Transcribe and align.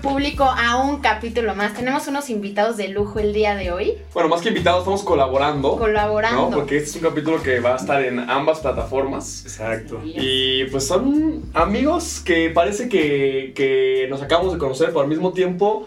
Público, 0.00 0.44
a 0.44 0.76
un 0.82 1.00
capítulo 1.00 1.54
más. 1.54 1.74
Tenemos 1.74 2.06
unos 2.08 2.30
invitados 2.30 2.76
de 2.76 2.88
lujo 2.88 3.18
el 3.18 3.32
día 3.32 3.54
de 3.54 3.70
hoy, 3.72 3.94
Bueno, 4.14 4.28
más 4.28 4.40
que 4.40 4.48
invitados, 4.48 4.80
estamos 4.80 5.02
colaborando. 5.02 5.76
colaborando. 5.76 6.50
¿no? 6.50 6.56
Porque 6.56 6.76
este 6.78 6.90
es 6.90 6.96
un 6.96 7.02
capítulo 7.02 7.42
que 7.42 7.60
va 7.60 7.74
a 7.74 7.76
estar 7.76 8.02
en 8.04 8.18
ambas 8.18 8.60
plataformas. 8.60 9.42
Exacto. 9.44 10.00
Y 10.04 10.64
pues 10.66 10.86
son 10.86 11.42
amigos 11.54 12.20
que 12.24 12.50
parece 12.50 12.88
que, 12.88 13.52
que 13.54 14.06
nos 14.10 14.22
acabamos 14.22 14.52
de 14.52 14.58
conocer, 14.58 14.88
pero 14.88 15.00
al 15.00 15.08
mismo 15.08 15.32
tiempo 15.32 15.86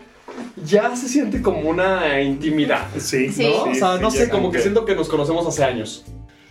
ya 0.63 0.95
se 0.95 1.07
siente 1.07 1.41
como 1.41 1.69
una 1.69 2.21
intimidad. 2.21 2.85
Sí, 2.97 3.29
Sí. 3.31 3.43
¿no? 3.49 3.71
o 3.71 3.75
sea, 3.75 3.97
no 3.97 4.11
sí, 4.11 4.17
sé, 4.17 4.29
como 4.29 4.51
que 4.51 4.59
siento 4.59 4.85
que 4.85 4.95
nos 4.95 5.07
conocemos 5.07 5.45
hace 5.47 5.63
años. 5.63 6.05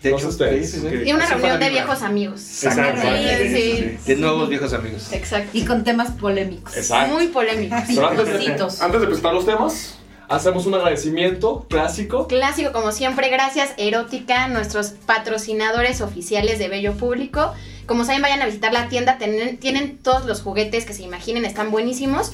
De 0.05 0.11
No 0.11 0.17
hecho, 0.17 0.27
sé 0.27 0.45
ustedes. 0.45 0.71
sí, 0.71 0.81
sí, 0.81 0.89
sí. 0.89 0.97
Y 1.09 1.13
una 1.13 1.25
Así 1.25 1.35
reunión 1.35 1.59
de 1.59 1.71
viejos 1.71 2.03
amigos. 2.03 2.63
Exacto. 2.63 3.03
Sí, 3.03 3.49
sí. 3.57 3.97
De 4.07 4.17
nuevos 4.17 4.49
viejos 4.49 4.73
amigos. 4.73 5.13
Exacto. 5.13 5.51
Y 5.53 5.65
con 5.65 5.83
temas 5.83 6.11
polémicos. 6.13 6.77
Exacto. 6.77 7.15
Muy 7.15 7.29
polémicos. 7.29 7.81
Pero 7.89 8.09
antes 8.09 8.27
de, 8.27 8.53
antes 8.81 9.01
de 9.01 9.07
presentar 9.07 9.35
los 9.35 9.47
temas, 9.47 9.97
hacemos 10.29 10.67
un 10.67 10.75
agradecimiento 10.75 11.67
clásico. 11.69 12.29
Clásico, 12.29 12.73
como 12.73 12.93
siempre, 12.93 13.29
gracias 13.31 13.71
Erótica, 13.79 14.47
nuestros 14.49 14.91
patrocinadores 15.07 16.01
oficiales 16.01 16.59
de 16.59 16.69
Bello 16.69 16.93
Público. 16.95 17.55
Como 17.87 18.05
saben, 18.05 18.23
vayan 18.23 18.43
a 18.43 18.47
visitar 18.47 18.73
la 18.73 18.89
tienda, 18.89 19.19
tienen, 19.19 19.59
tienen 19.59 19.99
todos 19.99 20.27
los 20.27 20.43
juguetes 20.43 20.85
que 20.85 20.93
se 20.93 21.03
imaginen, 21.03 21.45
están 21.45 21.71
buenísimos 21.71 22.33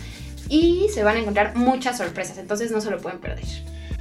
y 0.48 0.88
se 0.92 1.04
van 1.04 1.16
a 1.16 1.20
encontrar 1.20 1.54
muchas 1.56 1.98
sorpresas, 1.98 2.38
entonces 2.38 2.70
no 2.72 2.80
se 2.80 2.90
lo 2.90 2.98
pueden 2.98 3.20
perder. 3.20 3.44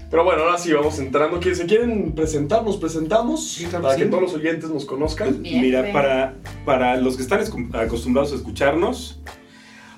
Pero 0.09 0.23
bueno, 0.23 0.41
ahora 0.43 0.57
sí, 0.57 0.73
vamos 0.73 0.97
entrando. 0.99 1.39
¿Qui- 1.39 1.53
¿Se 1.53 1.65
quieren 1.67 2.13
presentar? 2.13 2.63
Nos 2.63 2.77
presentamos 2.77 3.57
claro 3.69 3.83
para 3.83 3.95
que 3.95 4.05
todos 4.05 4.23
los 4.23 4.33
oyentes 4.33 4.69
nos 4.69 4.85
conozcan. 4.85 5.43
Bien. 5.43 5.61
Mira, 5.61 5.81
Bien. 5.83 5.93
para, 5.93 6.35
para 6.65 6.97
los 6.97 7.15
que 7.15 7.21
están 7.21 7.41
acostumbrados 7.73 8.31
a 8.31 8.35
escucharnos, 8.35 9.21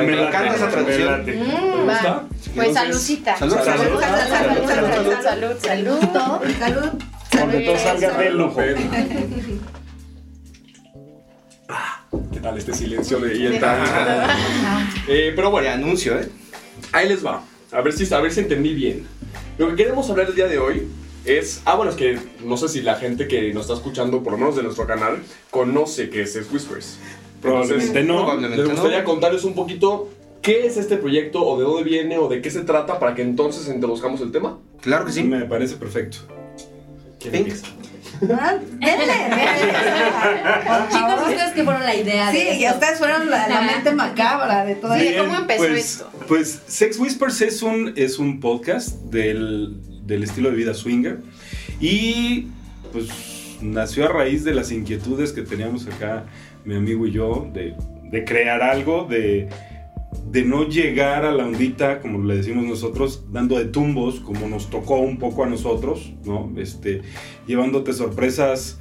Me, 0.03 0.07
me, 0.07 0.29
encanta 0.29 0.55
esa 0.55 0.69
tradición. 0.71 1.23
Mm, 1.23 2.55
pues 2.55 2.75
saludcita. 2.75 3.37
Salud, 3.37 3.57
salud, 3.57 4.01
salud, 4.01 4.31
salud, 4.31 5.23
salud, 5.23 5.57
salud, 5.61 6.51
salud. 6.59 7.03
Donde 7.39 7.61
todo 7.61 7.79
salga 7.79 8.19
del 8.19 8.39
lujo. 8.39 8.61
Ah, 11.69 12.03
¿Qué 12.33 12.41
tal 12.41 12.57
este 12.57 12.73
silencio 12.73 13.21
de 13.21 13.37
y 13.37 13.47
eh, 15.09 15.33
Pero 15.37 15.51
bueno, 15.51 15.69
anuncio, 15.69 16.19
¿eh? 16.19 16.29
Ahí 16.93 17.09
les 17.09 17.25
va. 17.25 17.45
A 17.71 17.83
ver 17.83 17.93
si 17.93 18.13
a 18.13 18.21
ver 18.21 18.33
si 18.33 18.41
entendí 18.41 18.73
bien. 18.73 19.07
Lo 19.59 19.69
que 19.69 19.77
queremos 19.77 20.09
hablar 20.09 20.29
el 20.29 20.35
día 20.35 20.47
de 20.47 20.59
hoy 20.59 20.89
es, 21.27 21.61
ah, 21.67 21.75
bueno, 21.75 21.91
es 21.91 21.97
que 21.97 22.19
no 22.43 22.57
sé 22.57 22.69
si 22.69 22.81
la 22.81 22.95
gente 22.95 23.29
que 23.29 23.53
nos 23.53 23.65
está 23.65 23.75
escuchando, 23.75 24.23
por 24.23 24.33
lo 24.33 24.39
menos 24.39 24.57
de 24.57 24.63
nuestro 24.63 24.87
canal, 24.87 25.23
conoce 25.51 26.09
que 26.09 26.23
es 26.23 26.37
Whispers. 26.51 26.99
Probablemente 27.41 28.03
no. 28.05 28.17
Probablemente 28.19 28.57
Les 28.59 28.69
gustaría 28.71 28.99
no. 29.01 29.05
contarles 29.05 29.45
un 29.45 29.55
poquito 29.55 30.09
qué 30.43 30.67
es 30.67 30.77
este 30.77 30.97
proyecto 30.97 31.45
o 31.47 31.59
de 31.59 31.65
dónde 31.65 31.83
viene 31.85 32.19
o 32.19 32.29
de 32.29 32.41
qué 32.43 32.51
se 32.51 32.61
trata 32.63 32.99
para 32.99 33.15
que 33.15 33.23
entonces 33.23 33.73
introduzcamos 33.73 34.21
el 34.21 34.33
tema. 34.33 34.59
Claro 34.81 35.05
que 35.05 35.13
Sí, 35.13 35.23
me 35.25 35.45
parece 35.45 35.77
perfecto. 35.77 36.19
¿Quién 37.21 37.35
empieza? 37.35 37.67
Ah, 38.33 38.55
Denle, 38.81 39.07
denle. 39.07 39.43
Chicos, 40.91 41.29
ustedes 41.29 41.53
que 41.53 41.65
fueron 41.65 41.83
la 41.85 41.95
idea 41.95 42.31
de 42.33 42.39
Sí, 42.39 42.63
y 42.63 42.69
ustedes 42.69 42.99
fueron 42.99 43.31
la, 43.31 43.49
la 43.49 43.63
mente 43.63 43.93
macabra 43.95 44.65
de 44.65 44.75
todo 44.75 44.95
esto. 44.95 45.25
¿cómo 45.25 45.37
empezó 45.39 45.59
pues, 45.67 45.85
esto? 45.85 46.11
Pues 46.27 46.63
Sex 46.67 46.99
Whispers 46.99 47.41
es 47.43 47.63
un, 47.63 47.93
es 47.97 48.19
un 48.19 48.41
podcast 48.41 48.91
del, 49.05 49.77
del 50.07 50.23
estilo 50.25 50.51
de 50.51 50.57
vida 50.57 50.75
swinger 50.75 51.19
y 51.81 52.49
pues 52.93 53.09
nació 53.61 54.07
a 54.07 54.09
raíz 54.09 54.45
de 54.45 54.55
las 54.55 54.73
inquietudes 54.73 55.33
que 55.33 55.43
teníamos 55.43 55.87
acá 55.87 56.25
mi 56.69 56.77
amigo 56.77 57.07
y 57.07 57.13
yo 57.13 57.49
de, 57.55 57.75
de 58.11 58.25
crear 58.25 58.63
algo, 58.63 59.07
de, 59.09 59.49
de 60.31 60.43
no 60.45 60.69
llegar 60.69 61.25
a 61.25 61.33
la 61.33 61.47
ondita, 61.47 62.01
como 62.01 62.23
le 62.23 62.37
decimos 62.37 62.65
nosotros, 62.67 63.25
dando 63.33 63.59
de 63.59 63.65
tumbos, 63.65 64.21
como 64.21 64.47
nos 64.49 64.69
tocó 64.69 64.97
un 64.97 65.19
poco 65.19 65.45
a 65.45 65.49
nosotros, 65.49 66.13
¿no? 66.25 66.53
Este, 66.59 67.01
llevándote 67.47 67.95
sorpresas 67.95 68.81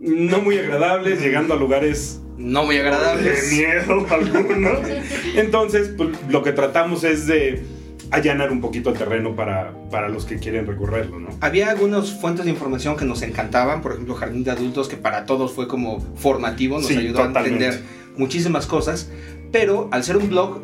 no 0.00 0.40
muy 0.40 0.58
agradables, 0.58 1.22
llegando 1.22 1.54
a 1.54 1.56
lugares 1.56 2.20
No 2.36 2.64
muy 2.64 2.74
de 2.74 2.80
agradables. 2.82 3.52
miedo 3.52 4.04
alguno. 4.10 4.70
Entonces, 5.36 5.94
pues, 5.96 6.08
lo 6.28 6.42
que 6.42 6.50
tratamos 6.50 7.04
es 7.04 7.28
de 7.28 7.62
allanar 8.12 8.52
un 8.52 8.60
poquito 8.60 8.90
el 8.90 8.98
terreno 8.98 9.34
para, 9.34 9.72
para 9.90 10.08
los 10.08 10.24
que 10.26 10.38
quieren 10.38 10.66
recorrerlo, 10.66 11.18
¿no? 11.18 11.30
Había 11.40 11.70
algunas 11.70 12.12
fuentes 12.12 12.44
de 12.44 12.50
información 12.50 12.96
que 12.96 13.04
nos 13.04 13.22
encantaban, 13.22 13.82
por 13.82 13.92
ejemplo, 13.92 14.14
Jardín 14.14 14.44
de 14.44 14.50
Adultos, 14.52 14.88
que 14.88 14.96
para 14.96 15.24
todos 15.26 15.52
fue 15.52 15.66
como 15.66 16.00
formativo, 16.16 16.76
nos 16.78 16.86
Sí, 16.86 16.96
ayudó 16.96 17.24
totalmente. 17.26 17.64
a 17.64 17.68
entender 17.70 17.82
muchísimas 18.16 18.66
cosas, 18.66 19.08
pero 19.50 19.88
al 19.92 20.04
ser 20.04 20.16
un 20.18 20.28
blog 20.28 20.60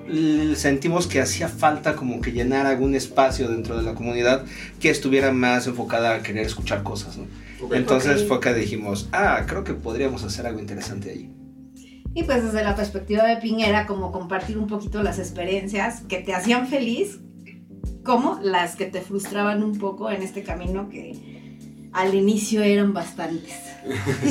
sentimos 0.54 1.06
que 1.06 1.20
hacía 1.20 1.48
falta 1.48 1.96
como 1.96 2.20
que 2.20 2.32
llenar 2.32 2.66
algún 2.66 2.94
espacio 2.94 3.48
dentro 3.48 3.76
de 3.76 3.82
la 3.82 3.94
comunidad 3.94 4.44
que 4.80 4.90
estuviera 4.90 5.32
más 5.32 5.66
enfocada 5.66 6.14
a 6.14 6.22
querer 6.22 6.46
escuchar 6.46 6.82
cosas, 6.82 7.16
¿no? 7.18 7.26
Entonces 7.74 8.22
Ok. 8.22 8.28
fue 8.28 8.40
que 8.40 8.54
dijimos, 8.54 9.08
ah, 9.12 9.42
creo 9.46 9.64
que 9.64 9.74
podríamos 9.74 10.22
hacer 10.24 10.46
algo 10.46 10.60
interesante 10.60 11.10
allí. 11.10 11.30
Y 12.14 12.22
pues 12.24 12.42
desde 12.44 12.64
la 12.64 12.74
perspectiva 12.74 13.24
de 13.24 13.36
Piñera, 13.36 13.86
como 13.86 14.10
compartir 14.12 14.58
un 14.58 14.66
poquito 14.66 15.02
las 15.02 15.18
experiencias 15.18 16.02
que 16.08 16.18
te 16.18 16.34
hacían 16.34 16.66
feliz, 16.66 17.20
como 18.04 18.38
las 18.42 18.76
que 18.76 18.86
te 18.86 19.00
frustraban 19.00 19.62
un 19.62 19.78
poco 19.78 20.10
en 20.10 20.22
este 20.22 20.42
camino 20.42 20.88
que 20.88 21.37
al 21.98 22.14
inicio 22.14 22.62
eran 22.62 22.92
bastantes. 22.94 23.54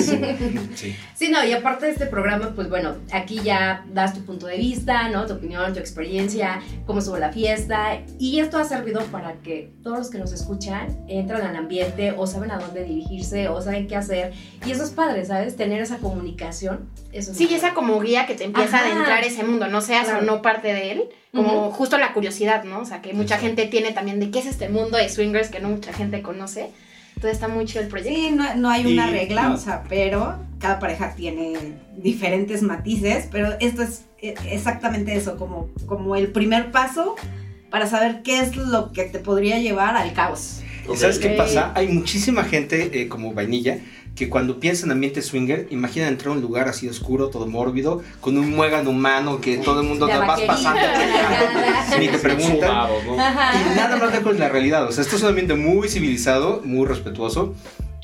Sí. 0.75 0.95
Sí, 1.16 1.29
no, 1.29 1.44
y 1.44 1.51
aparte 1.53 1.88
de 1.88 1.94
este 1.94 2.05
programa, 2.05 2.53
pues 2.55 2.69
bueno, 2.69 2.95
aquí 3.11 3.39
ya 3.44 3.83
das 3.91 4.13
tu 4.13 4.23
punto 4.23 4.45
de 4.45 4.57
vista, 4.57 5.09
¿no? 5.09 5.25
Tu 5.25 5.33
opinión, 5.33 5.73
tu 5.73 5.79
experiencia, 5.79 6.61
cómo 6.85 7.00
estuvo 7.00 7.17
la 7.17 7.31
fiesta. 7.31 8.01
Y 8.19 8.39
esto 8.39 8.57
ha 8.59 8.66
servido 8.66 9.01
para 9.05 9.33
que 9.41 9.72
todos 9.83 9.97
los 9.97 10.09
que 10.11 10.19
nos 10.19 10.31
escuchan 10.31 10.95
entran 11.07 11.41
al 11.41 11.55
ambiente 11.55 12.13
o 12.16 12.28
saben 12.28 12.51
a 12.51 12.59
dónde 12.59 12.83
dirigirse 12.83 13.47
o 13.47 13.59
saben 13.61 13.88
qué 13.88 13.95
hacer. 13.95 14.34
Y 14.66 14.72
eso 14.72 14.84
es 14.84 14.91
padre, 14.91 15.25
¿sabes? 15.25 15.55
Tener 15.55 15.81
esa 15.81 15.97
comunicación. 15.97 16.87
Eso 17.11 17.31
es 17.31 17.37
Sí, 17.37 17.47
y 17.49 17.55
esa 17.55 17.73
como 17.73 17.99
guía 17.99 18.28
que 18.28 18.35
te 18.35 18.43
empieza 18.43 18.78
a 18.78 18.81
Ajá. 18.81 18.91
adentrar 18.91 19.23
ese 19.23 19.43
mundo, 19.43 19.67
no 19.67 19.81
seas 19.81 20.05
Claro. 20.05 20.20
o 20.20 20.22
no 20.22 20.41
parte 20.43 20.67
de 20.72 20.91
él, 20.91 21.03
como 21.34 21.67
Ujú. 21.67 21.72
justo 21.72 21.97
la 21.97 22.13
curiosidad, 22.13 22.63
¿no? 22.63 22.81
O 22.81 22.85
sea, 22.85 23.02
que 23.02 23.13
mucha 23.13 23.40
gente 23.40 23.66
tiene 23.66 23.91
también 23.91 24.20
de 24.20 24.29
qué 24.29 24.40
es 24.40 24.46
este 24.46 24.70
mundo 24.70 24.97
de 24.97 25.09
swingers 25.09 25.49
que 25.49 25.59
no 25.59 25.70
mucha 25.70 25.93
gente 25.93 26.22
conoce. 26.22 26.70
Entonces 27.17 27.37
está 27.37 27.47
muy 27.47 27.66
chido 27.66 27.81
el 27.81 27.87
proyecto. 27.87 28.14
Sí, 28.16 28.29
no, 28.31 28.53
no 28.55 28.69
hay 28.69 28.85
una 28.85 29.09
Y- 29.09 29.11
regla, 29.11 29.52
o 29.52 29.58
sea, 29.58 29.81
pero 29.90 30.35
cada 30.59 30.78
pareja 30.78 31.16
tiene 31.16 31.55
diferentes 31.97 32.61
matices, 32.61 33.28
pero 33.31 33.53
esto 33.59 33.81
es 33.81 34.03
eh, 34.22 34.35
exactamente 34.52 35.16
eso, 35.16 35.35
como, 35.35 35.69
como 35.87 36.16
el 36.16 36.28
primer 36.28 36.69
paso 36.72 37.16
para 37.72 37.87
saber 37.87 38.22
qué 38.22 38.40
es 38.41 38.55
lo 38.55 38.91
que 38.91 39.05
te 39.05 39.17
podría 39.17 39.58
llevar 39.58 39.97
al 39.97 40.14
caos. 40.14 40.61
¿Y 40.93 40.96
sabes 40.96 41.17
qué 41.17 41.29
pasa? 41.29 41.72
Hay 41.73 41.87
muchísima 41.87 42.43
gente 42.43 43.02
eh, 43.02 43.08
como 43.08 43.34
vainilla 43.34 43.79
que 44.17 44.29
cuando 44.29 44.59
piensa 44.59 44.85
en 44.85 44.91
ambiente 44.91 45.22
swinger, 45.22 45.67
imagina 45.69 46.08
entrar 46.08 46.29
a 46.29 46.31
un 46.35 46.41
lugar 46.41 46.67
así 46.67 46.90
oscuro, 46.90 47.29
todo 47.29 47.46
mórbido, 47.46 48.02
con 48.19 48.35
un 48.35 48.49
muégano 48.49 48.90
humano 48.90 49.40
que 49.40 49.58
todo 49.59 49.81
el 49.81 49.87
mundo 49.87 50.08
La 50.08 50.19
vas 50.19 50.41
pasando, 50.41 50.81
ni 51.99 52.08
te 52.08 52.17
preguntan. 52.17 52.90
Y 53.14 53.75
nada 53.75 53.96
más 53.97 54.11
de 54.11 54.34
la 54.34 54.49
realidad. 54.49 54.87
O 54.87 54.91
sea, 54.91 55.03
esto 55.03 55.17
es 55.17 55.22
un 55.22 55.29
ambiente 55.29 55.53
muy 55.53 55.87
civilizado, 55.87 56.61
muy 56.66 56.87
respetuoso. 56.87 57.53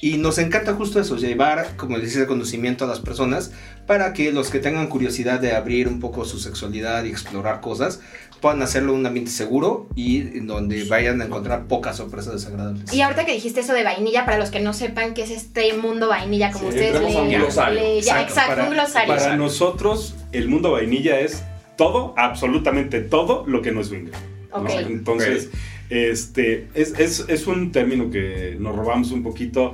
Y 0.03 0.17
nos 0.17 0.37
encanta 0.37 0.73
justo 0.73 0.99
eso, 0.99 1.15
llevar, 1.15 1.77
como 1.77 1.95
les 1.97 2.07
dice, 2.13 2.27
conocimiento 2.27 2.83
a 2.83 2.89
las 2.89 2.99
personas 2.99 3.51
para 3.87 4.11
que 4.11 4.33
los 4.33 4.49
que 4.49 4.59
tengan 4.59 4.87
curiosidad 4.87 5.39
de 5.39 5.53
abrir 5.55 5.87
un 5.87 6.01
poco 6.01 6.25
su 6.25 6.39
sexualidad 6.39 7.05
y 7.05 7.09
explorar 7.09 7.61
cosas, 7.61 8.01
puedan 8.41 8.61
hacerlo 8.61 8.91
en 8.91 8.99
un 8.99 9.05
ambiente 9.05 9.31
seguro 9.31 9.87
y 9.95 10.17
en 10.37 10.45
donde 10.47 10.83
vayan 10.83 11.21
a 11.21 11.25
encontrar 11.27 11.67
pocas 11.67 11.95
sorpresas 11.95 12.33
desagradables. 12.33 12.91
Y 12.93 12.99
ahorita 12.99 13.23
que 13.25 13.31
dijiste 13.31 13.61
eso 13.61 13.71
de 13.71 13.85
vainilla, 13.85 14.25
para 14.25 14.37
los 14.39 14.51
que 14.51 14.59
no 14.59 14.73
sepan 14.73 15.13
qué 15.13 15.23
es 15.23 15.31
este 15.31 15.71
mundo 15.77 16.09
vainilla, 16.09 16.51
como 16.51 16.65
Sí, 16.69 16.79
ustedes 16.79 16.95
a 17.15 17.21
un 17.21 17.29
le, 17.29 17.37
glosario. 17.37 17.79
le- 17.79 18.01
ya, 18.01 18.21
Exacto, 18.21 18.23
exacto, 18.33 18.49
para- 18.55 18.63
un 18.65 18.69
glosario. 18.71 19.15
Para 19.15 19.35
nosotros, 19.37 20.15
el 20.33 20.49
mundo 20.49 20.73
vainilla 20.73 21.21
es 21.21 21.43
todo, 21.77 22.13
absolutamente 22.17 22.99
todo 22.99 23.45
lo 23.47 23.61
que 23.61 23.71
no 23.71 23.79
es 23.79 23.87
swinger. 23.87 24.13
¿no? 24.51 24.59
Ok. 24.63 24.69
Entonces, 24.85 25.49
este, 25.93 26.67
es, 26.73 26.97
es- 26.99 27.25
es 27.27 27.47
un 27.47 27.71
término 27.71 28.09
que 28.09 28.55
nos 28.59 28.75
robamos 28.75 29.11
un 29.11 29.23
poquito 29.23 29.73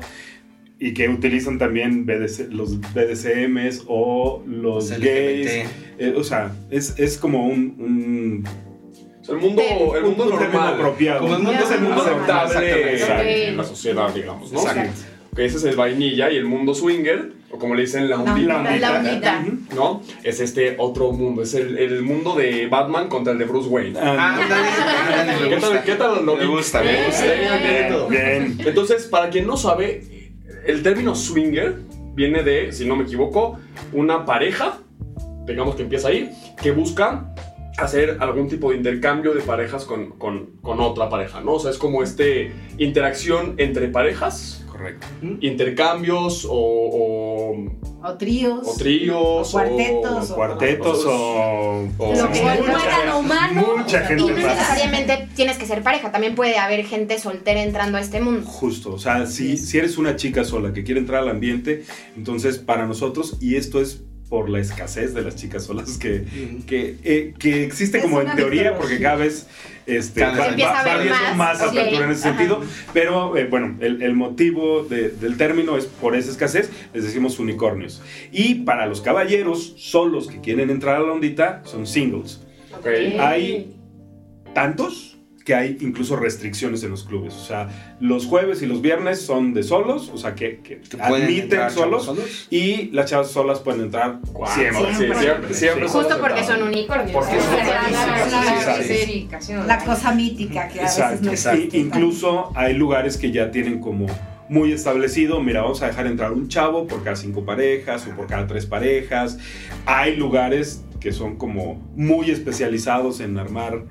y 0.79 0.93
que 0.93 1.09
utilizan 1.09 1.57
también 1.57 2.05
BDC 2.05 2.51
los 2.51 2.79
BDSMs 2.79 3.83
o 3.87 4.43
los 4.47 4.91
LGBT. 4.91 5.03
gays. 5.03 5.51
Eh, 5.97 6.13
o 6.15 6.23
sea, 6.23 6.53
es, 6.71 6.95
es 6.97 7.17
como 7.17 7.45
un, 7.47 7.75
un, 7.79 8.43
el 9.27 9.37
mundo, 9.37 9.61
el 9.95 10.03
mundo 10.05 10.23
un 10.23 10.29
término 10.39 10.53
normal. 10.59 10.73
apropiado. 10.75 11.19
Como 11.21 11.35
el 11.35 11.43
mundo 11.43 11.59
es 11.63 11.71
el 11.71 11.81
mundo 11.81 12.01
aceptable 12.01 13.47
en 13.49 13.57
la 13.57 13.63
sociedad, 13.63 14.13
digamos, 14.15 14.51
¿no? 14.53 14.59
Exacto. 14.61 14.91
Que 15.39 15.45
ese 15.45 15.55
es 15.55 15.63
el 15.63 15.77
vainilla 15.77 16.29
y 16.29 16.35
el 16.35 16.43
mundo 16.43 16.75
swinger, 16.75 17.31
o 17.49 17.57
como 17.57 17.73
le 17.73 17.83
dicen 17.83 18.09
la 18.09 18.17
La 18.17 18.23
ondita. 18.33 18.77
La 18.77 18.99
ondita. 18.99 19.45
¿no? 19.73 20.01
Es 20.21 20.41
este 20.41 20.75
otro 20.77 21.13
mundo, 21.13 21.43
es 21.43 21.53
el, 21.53 21.77
el 21.77 22.01
mundo 22.03 22.35
de 22.35 22.67
Batman 22.67 23.07
contra 23.07 23.31
el 23.31 23.39
de 23.39 23.45
Bruce 23.45 23.69
Wayne. 23.69 23.97
Ah, 23.97 24.35
ándale, 24.35 25.39
me 25.43 25.49
¿Qué 25.49 25.55
tal, 25.55 25.69
gusta. 25.69 25.83
qué 25.85 25.95
tal 25.95 26.25
lo 26.25 26.35
Me 26.35 26.45
gusta, 26.45 26.83
me 26.83 27.05
gusta. 27.05 27.23
bien, 27.23 27.63
bien, 27.63 27.87
todo. 27.89 28.07
bien. 28.09 28.57
Entonces, 28.65 29.05
para 29.05 29.29
quien 29.29 29.47
no 29.47 29.55
sabe, 29.55 30.33
el 30.65 30.83
término 30.83 31.15
swinger 31.15 31.77
viene 32.15 32.43
de, 32.43 32.73
si 32.73 32.85
no 32.85 32.97
me 32.97 33.03
equivoco, 33.03 33.57
una 33.93 34.25
pareja, 34.25 34.79
digamos 35.47 35.75
que 35.75 35.83
empieza 35.83 36.09
ahí, 36.09 36.31
que 36.61 36.71
busca 36.71 37.33
hacer 37.77 38.17
algún 38.19 38.49
tipo 38.49 38.71
de 38.71 38.75
intercambio 38.75 39.33
de 39.33 39.39
parejas 39.39 39.85
con, 39.85 40.09
con, 40.17 40.47
con 40.61 40.81
otra 40.81 41.07
pareja, 41.07 41.39
¿no? 41.39 41.53
O 41.53 41.59
sea, 41.61 41.71
es 41.71 41.77
como 41.77 42.03
este 42.03 42.51
interacción 42.77 43.53
entre 43.55 43.87
parejas, 43.87 44.65
Correcto. 44.79 45.07
intercambios 45.41 46.45
o, 46.45 46.51
o, 46.53 47.65
O 48.01 48.13
tríos. 48.17 48.61
o 48.65 48.73
tríos 48.77 49.49
O 49.49 49.51
cuartetos, 49.51 50.31
O 50.31 50.35
cuartetos 50.35 51.05
o... 51.05 51.87
o- 51.97 52.15
Lo 52.15 52.31
que- 52.31 52.41
Mucha- 52.41 53.17
humano. 53.17 53.73
mucha 53.77 53.99
gente 54.05 54.23
Y 54.23 54.27
no 54.27 54.35
necesariamente 54.35 55.27
tienes 55.35 55.57
que 55.57 55.65
ser 55.65 55.83
pareja, 55.83 56.11
también 56.11 56.33
puede 56.35 56.57
haber 56.57 56.85
gente 56.85 57.19
soltera 57.19 57.61
entrando 57.61 57.97
a 57.97 58.01
este 58.01 58.21
mundo. 58.21 58.45
Justo, 58.45 58.93
o 58.93 58.97
sea, 58.99 59.25
si, 59.25 59.57
si 59.57 59.77
eres 59.77 59.97
una 59.97 60.15
chica 60.15 60.43
sola 60.45 60.71
que 60.71 60.83
quiere 60.85 61.01
entrar 61.01 61.23
al 61.23 61.29
ambiente, 61.29 61.83
entonces 62.15 62.57
para 62.57 62.85
nosotros, 62.87 63.35
y 63.41 63.55
esto 63.55 63.81
es 63.81 64.03
por 64.29 64.47
la 64.49 64.59
escasez 64.59 65.13
de 65.15 65.23
las 65.23 65.35
chicas 65.35 65.63
solas 65.65 65.97
que, 65.97 66.23
que, 66.67 66.97
eh, 67.03 67.33
que 67.39 67.63
existe 67.65 67.97
Es 67.97 68.03
como 68.03 68.21
en 68.21 68.27
teoría, 68.35 68.61
mitología. 68.63 68.77
porque 68.77 68.99
cada 69.01 69.15
vez 69.15 69.47
este, 69.87 70.19
Cada 70.21 70.49
vez 70.51 71.11
va- 71.11 71.33
más, 71.33 71.59
apertura 71.61 72.05
en 72.05 72.11
ese 72.11 72.27
Ajá. 72.29 72.37
sentido, 72.37 72.61
pero 72.93 73.35
eh, 73.37 73.45
bueno, 73.45 73.75
el, 73.79 74.03
el 74.03 74.13
motivo 74.13 74.83
de- 74.83 75.09
del 75.09 75.35
término 75.35 75.77
es 75.77 75.85
por 75.87 76.15
esa 76.15 76.29
escasez, 76.29 76.69
les 76.93 77.03
decimos 77.03 77.39
unicornios. 77.39 78.03
Y 78.31 78.53
para 78.65 78.85
los 78.85 79.01
caballeros 79.01 79.73
solos 79.77 80.27
que 80.27 80.41
quieren 80.41 80.69
entrar 80.69 80.97
a 80.97 80.99
la 80.99 81.11
ondita, 81.11 81.63
son 81.65 81.87
singles. 81.87 82.39
Hay 83.19 83.75
tantos 84.53 85.08
que 85.49 85.55
hay 85.55 85.77
incluso 85.81 86.15
restricciones 86.15 86.83
en 86.83 86.91
los 86.91 87.05
clubes. 87.05 87.33
O 87.33 87.43
sea, 87.43 87.69
los 87.99 88.27
jueves 88.27 88.61
y 88.61 88.67
los 88.67 88.83
viernes 88.83 89.19
son 89.19 89.55
de 89.55 89.63
solos, 89.63 90.11
o 90.13 90.17
sea, 90.19 90.35
que, 90.35 90.59
que 90.59 90.79
Que 90.79 90.95
pueden 90.95 91.25
admiten 91.25 91.71
solos. 91.71 92.47
Y 92.51 92.91
las 92.91 93.09
chavas 93.09 93.31
solas 93.31 93.59
pueden 93.59 93.81
entrar 93.81 94.19
siempre. 94.53 95.17
siempre, 95.17 95.53
siempre 95.55 95.87
Justo 95.87 96.19
porque 96.21 96.43
son 96.43 96.61
unicornios. 96.61 97.13
Porque. 97.13 97.39
Verificación. 98.77 99.65
La 99.65 99.83
cosa 99.83 100.11
mítica 100.11 100.67
que 100.67 100.81
a 100.81 100.83
veces 100.83 100.99
Exacto. 100.99 101.25
no 101.25 101.31
exacto. 101.31 101.77
incluso 101.77 102.51
hay 102.55 102.75
lugares 102.75 103.17
que 103.17 103.31
ya 103.31 103.49
tienen 103.49 103.79
como 103.79 104.05
muy 104.49 104.71
establecido, 104.71 105.41
mira, 105.41 105.63
vamos 105.63 105.81
a 105.81 105.87
dejar 105.87 106.05
entrar 106.05 106.31
un 106.31 106.47
chavo 106.47 106.85
por 106.85 107.03
cada 107.03 107.15
cinco 107.15 107.43
parejas 107.43 108.05
o 108.05 108.15
por 108.15 108.27
cada 108.27 108.45
tres 108.45 108.67
parejas. 108.67 109.39
Hay 109.87 110.15
lugares 110.15 110.83
que 110.99 111.11
son 111.11 111.37
como 111.37 111.81
muy 111.95 112.29
especializados 112.29 113.19
en 113.19 113.39
armar 113.39 113.85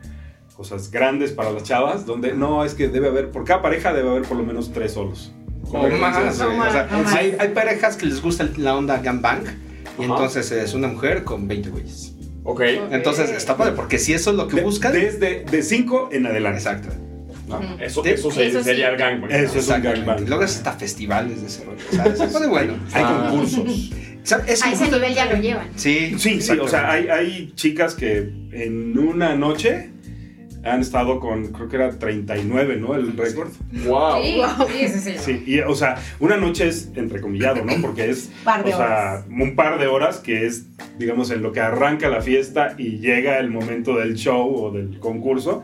cosas 0.59 0.91
grandes 0.91 1.31
para 1.31 1.53
las 1.53 1.63
chavas, 1.63 2.05
donde 2.05 2.35
no, 2.35 2.65
es 2.65 2.75
que 2.75 2.89
debe 2.89 3.07
haber, 3.07 3.31
por 3.31 3.45
cada 3.45 3.63
pareja 3.63 3.93
debe 3.95 4.11
haber 4.11 4.23
por 4.23 4.37
lo 4.37 4.43
menos 4.43 4.73
tres 4.73 4.93
solos. 4.93 5.33
O 5.71 5.89
más. 5.89 6.35
O 6.35 6.71
sea, 6.73 6.89
no 6.91 7.09
hay, 7.11 7.37
hay 7.39 7.49
parejas 7.51 7.97
que 7.97 8.07
les 8.07 8.21
gusta 8.21 8.49
la 8.57 8.75
onda 8.77 8.99
gangbang 8.99 9.43
y 9.99 10.03
Ajá. 10.05 10.13
entonces 10.15 10.51
es 10.51 10.75
una 10.75 10.89
mujer 10.89 11.23
con 11.23 11.47
20 11.47 11.71
güeyes. 11.71 12.13
Ok. 12.43 12.63
Entonces 12.91 13.31
está 13.31 13.57
padre, 13.57 13.75
porque 13.77 13.99
si 13.99 14.15
eso 14.15 14.31
es 14.31 14.37
lo 14.37 14.49
que 14.49 14.57
de- 14.57 14.63
buscan. 14.63 14.93
desde 14.93 15.45
de 15.45 15.63
cinco 15.63 16.09
en 16.11 16.27
adelante. 16.27 16.59
Exacto. 16.59 16.89
¿no? 17.47 17.61
Eso, 17.81 18.03
De- 18.03 18.15
eso, 18.15 18.29
Eso 18.33 18.59
sí. 18.59 18.65
sería 18.65 18.89
el 18.89 18.97
gangbang. 18.97 19.31
Eso 19.31 19.61
es 19.61 19.69
un 19.69 19.81
gangbang. 19.81 20.25
Es 20.43 20.57
hasta 20.57 20.73
festivales 20.73 21.41
de 21.41 21.47
ese 21.47 21.65
rollo. 21.65 21.79
O 21.89 22.17
sea, 22.29 22.49
bueno. 22.49 22.75
Hay 22.93 23.05
Ah. 23.07 23.29
concursos. 23.31 23.91
Es 24.25 24.33
A 24.33 24.39
ese 24.47 24.67
justo- 24.71 24.97
nivel 24.97 25.15
ya 25.15 25.25
lo 25.27 25.37
llevan. 25.41 25.69
Sí, 25.77 26.15
Sí, 26.19 26.41
sí, 26.41 26.53
o 26.59 26.67
sea, 26.67 26.91
hay, 26.91 27.09
hay 27.09 27.53
chicas 27.55 27.95
que 27.95 28.19
en 28.53 28.99
una 28.99 29.35
noche 29.37 29.91
han 30.65 30.81
estado 30.81 31.21
con, 31.21 31.49
creo 31.49 31.69
que 31.69 31.77
era 31.77 31.99
39, 31.99 32.77
¿no? 32.77 32.95
El 32.95 33.17
récord. 33.17 33.51
Wow. 33.87 34.23
Sí, 34.23 34.41
sí, 34.69 34.89
sí, 34.89 35.01
sí. 35.01 35.19
Sí, 35.19 35.45
y 35.47 35.61
o 35.61 35.75
sea, 35.75 35.97
una 36.21 36.37
noche 36.37 36.69
es 36.69 36.91
entrecomillado, 36.95 37.65
¿no? 37.65 37.73
Porque 37.81 38.11
es 38.11 38.31
Par 38.45 38.65
de 38.65 38.75
o 38.75 38.77
sea, 38.77 38.87
horas. 38.87 39.25
un 39.29 39.55
par 39.57 39.79
de 39.79 39.87
horas 39.87 40.19
que 40.19 40.47
es, 40.47 40.67
digamos, 40.99 41.31
en 41.31 41.43
lo 41.43 41.53
que 41.53 41.61
arranca 41.61 42.09
la 42.09 42.21
fiesta 42.21 42.75
y 42.77 42.99
llega 42.99 43.39
el 43.39 43.51
momento 43.51 43.97
del 43.97 44.15
show 44.15 44.55
o 44.55 44.71
del 44.71 44.99
concurso. 44.99 45.63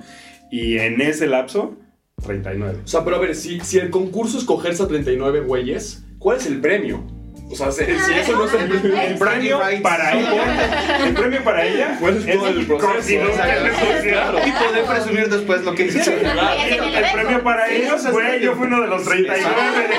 Y 0.51 0.79
en 0.79 1.01
ese 1.01 1.27
lapso, 1.27 1.77
39. 2.23 2.81
O 2.85 2.87
sea, 2.87 3.05
pero 3.05 3.17
a 3.17 3.19
ver, 3.19 3.35
si, 3.35 3.61
si 3.61 3.79
el 3.79 3.91
concurso 3.91 4.39
es 4.39 4.45
cogerse 4.45 4.83
a 4.83 4.89
39 4.89 5.41
güeyes, 5.41 6.05
¿cuál 6.19 6.37
es 6.39 6.47
el 6.47 6.61
premio? 6.61 7.05
O 7.51 7.55
sea, 7.57 7.71
si, 7.71 7.85
si 7.85 8.13
eso 8.13 8.33
no 8.33 8.47
es 8.47 8.55
el 8.55 8.69
premio. 8.69 9.01
El 9.01 9.19
premio 9.19 9.61
para 9.83 10.13
ella, 10.19 11.07
el 11.07 11.15
premio 11.15 11.45
para 11.45 11.65
ella 11.67 11.97
¿Cuál 12.01 12.17
es 12.17 12.37
todo 12.37 12.49
el 12.49 12.67
proceso? 12.67 13.13
Y 13.13 14.53
poder 14.53 14.85
presumir 14.89 15.29
después 15.29 15.63
lo 15.63 15.75
que 15.75 15.87
hicieron. 15.87 16.21
Claro. 16.21 16.61
El 16.63 17.13
premio 17.13 17.45
para 17.45 17.71
ellos 17.71 18.07
fue, 18.11 18.41
yo 18.41 18.55
fui 18.55 18.67
uno 18.67 18.81
de 18.81 18.87
los 18.89 19.05
39. 19.05 19.47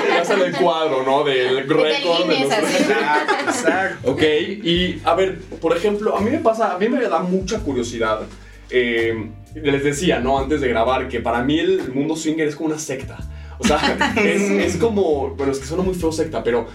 Ya 0.08 0.24
sale 0.24 0.46
el 0.46 0.56
cuadro, 0.56 1.02
¿no? 1.04 1.24
Del 1.24 1.68
récord. 1.68 2.28
de 2.28 2.40
los-. 2.40 2.52
Exacto, 2.52 3.34
exacto. 3.48 4.10
Ok, 4.10 4.22
y 4.22 5.00
a 5.04 5.14
ver, 5.14 5.38
por 5.60 5.76
ejemplo, 5.76 6.16
a 6.16 6.20
mí 6.20 6.30
me 6.30 6.38
pasa, 6.38 6.74
a 6.74 6.78
mí 6.78 6.88
me 6.88 7.00
da 7.08 7.20
mucha 7.20 7.60
curiosidad. 7.60 8.20
eh, 8.70 9.30
les 9.54 9.84
decía, 9.84 10.20
¿no? 10.20 10.38
Antes 10.38 10.60
de 10.60 10.68
grabar, 10.68 11.08
que 11.08 11.20
para 11.20 11.42
mí 11.42 11.58
el 11.58 11.92
mundo 11.94 12.16
swinger 12.16 12.46
es 12.48 12.56
como 12.56 12.68
una 12.70 12.78
secta. 12.78 13.16
O 13.58 13.64
sea, 13.66 13.78
es, 14.16 14.42
es 14.50 14.76
como, 14.76 15.28
bueno, 15.30 15.52
es 15.52 15.58
que 15.58 15.66
suena 15.66 15.82
muy 15.82 15.94
feo 15.94 16.12
secta, 16.12 16.42
pero 16.42 16.66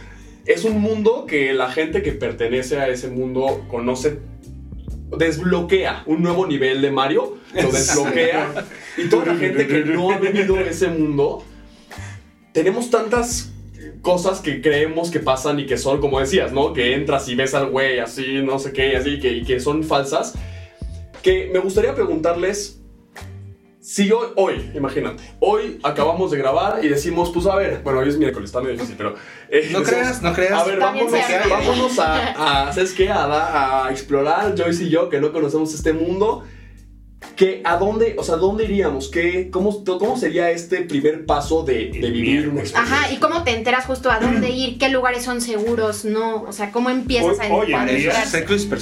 es 0.45 0.63
un 0.63 0.81
mundo 0.81 1.25
que 1.27 1.53
la 1.53 1.71
gente 1.71 2.01
que 2.01 2.11
pertenece 2.13 2.79
a 2.79 2.87
ese 2.87 3.09
mundo 3.09 3.65
conoce, 3.69 4.19
desbloquea 5.17 6.03
un 6.05 6.21
nuevo 6.23 6.47
nivel 6.47 6.81
de 6.81 6.91
Mario, 6.91 7.37
lo 7.53 7.71
desbloquea, 7.71 8.65
y 8.97 9.09
toda 9.09 9.27
la 9.27 9.35
gente 9.35 9.67
que 9.67 9.85
no 9.85 10.11
ha 10.11 10.17
vivido 10.17 10.59
ese 10.59 10.87
mundo, 10.87 11.43
tenemos 12.53 12.89
tantas 12.89 13.51
cosas 14.01 14.39
que 14.39 14.61
creemos 14.61 15.11
que 15.11 15.19
pasan 15.19 15.59
y 15.59 15.65
que 15.65 15.77
son, 15.77 16.01
como 16.01 16.19
decías, 16.19 16.51
¿no? 16.51 16.73
Que 16.73 16.95
entras 16.95 17.27
y 17.29 17.35
ves 17.35 17.53
al 17.53 17.69
güey 17.69 17.99
así, 17.99 18.41
no 18.43 18.59
sé 18.59 18.73
qué, 18.73 18.95
así, 18.95 19.19
que, 19.19 19.31
y 19.31 19.43
que 19.43 19.59
son 19.59 19.83
falsas. 19.83 20.33
Que 21.21 21.49
me 21.53 21.59
gustaría 21.59 21.93
preguntarles 21.93 22.80
si 23.93 24.09
hoy, 24.09 24.27
hoy, 24.37 24.71
imagínate, 24.73 25.21
hoy 25.41 25.77
acabamos 25.83 26.31
de 26.31 26.37
grabar 26.37 26.79
y 26.81 26.87
decimos, 26.87 27.29
pues 27.33 27.45
a 27.45 27.55
ver, 27.57 27.81
bueno, 27.83 27.99
hoy 27.99 28.07
es 28.07 28.17
miércoles, 28.17 28.49
está 28.49 28.61
medio 28.61 28.73
difícil, 28.75 28.95
pero... 28.97 29.15
eh, 29.49 29.67
No 29.71 29.79
decimos, 29.79 29.89
creas, 29.89 30.21
no 30.21 30.33
creas. 30.33 30.61
A 30.61 30.63
ver, 30.63 30.79
vámonos, 30.79 31.11
vámonos 31.49 31.99
a, 31.99 32.67
a, 32.69 32.71
¿sabes 32.73 32.93
qué? 32.93 33.09
A, 33.09 33.89
explorar, 33.91 34.55
Joyce 34.57 34.85
y 34.85 34.89
yo, 34.89 35.09
que 35.09 35.19
no 35.19 35.33
conocemos 35.33 35.73
este 35.73 35.91
mundo. 35.91 36.45
Que, 37.35 37.61
¿A 37.65 37.75
dónde, 37.77 38.15
o 38.17 38.23
sea, 38.23 38.35
dónde 38.37 38.63
iríamos? 38.63 39.09
¿Qué, 39.09 39.49
cómo, 39.51 39.83
¿Cómo 39.83 40.17
sería 40.17 40.49
este 40.51 40.81
primer 40.83 41.25
paso 41.25 41.63
de, 41.63 41.85
vivir 41.85 42.47
una 42.49 42.61
experiencia? 42.61 42.79
Ajá, 42.97 43.11
y 43.11 43.17
cómo 43.17 43.43
te 43.43 43.51
enteras 43.51 43.85
justo 43.85 44.09
a 44.09 44.19
dónde 44.19 44.49
ir, 44.51 44.77
qué 44.77 44.87
lugares 44.89 45.23
son 45.23 45.41
seguros, 45.41 46.05
no, 46.05 46.43
o 46.43 46.51
sea, 46.53 46.71
cómo 46.71 46.89
empiezas 46.89 47.39
a 47.41 47.43
Hoy- 47.47 47.65
hoy 47.67 47.73
en 47.73 47.87
día- 47.97 48.11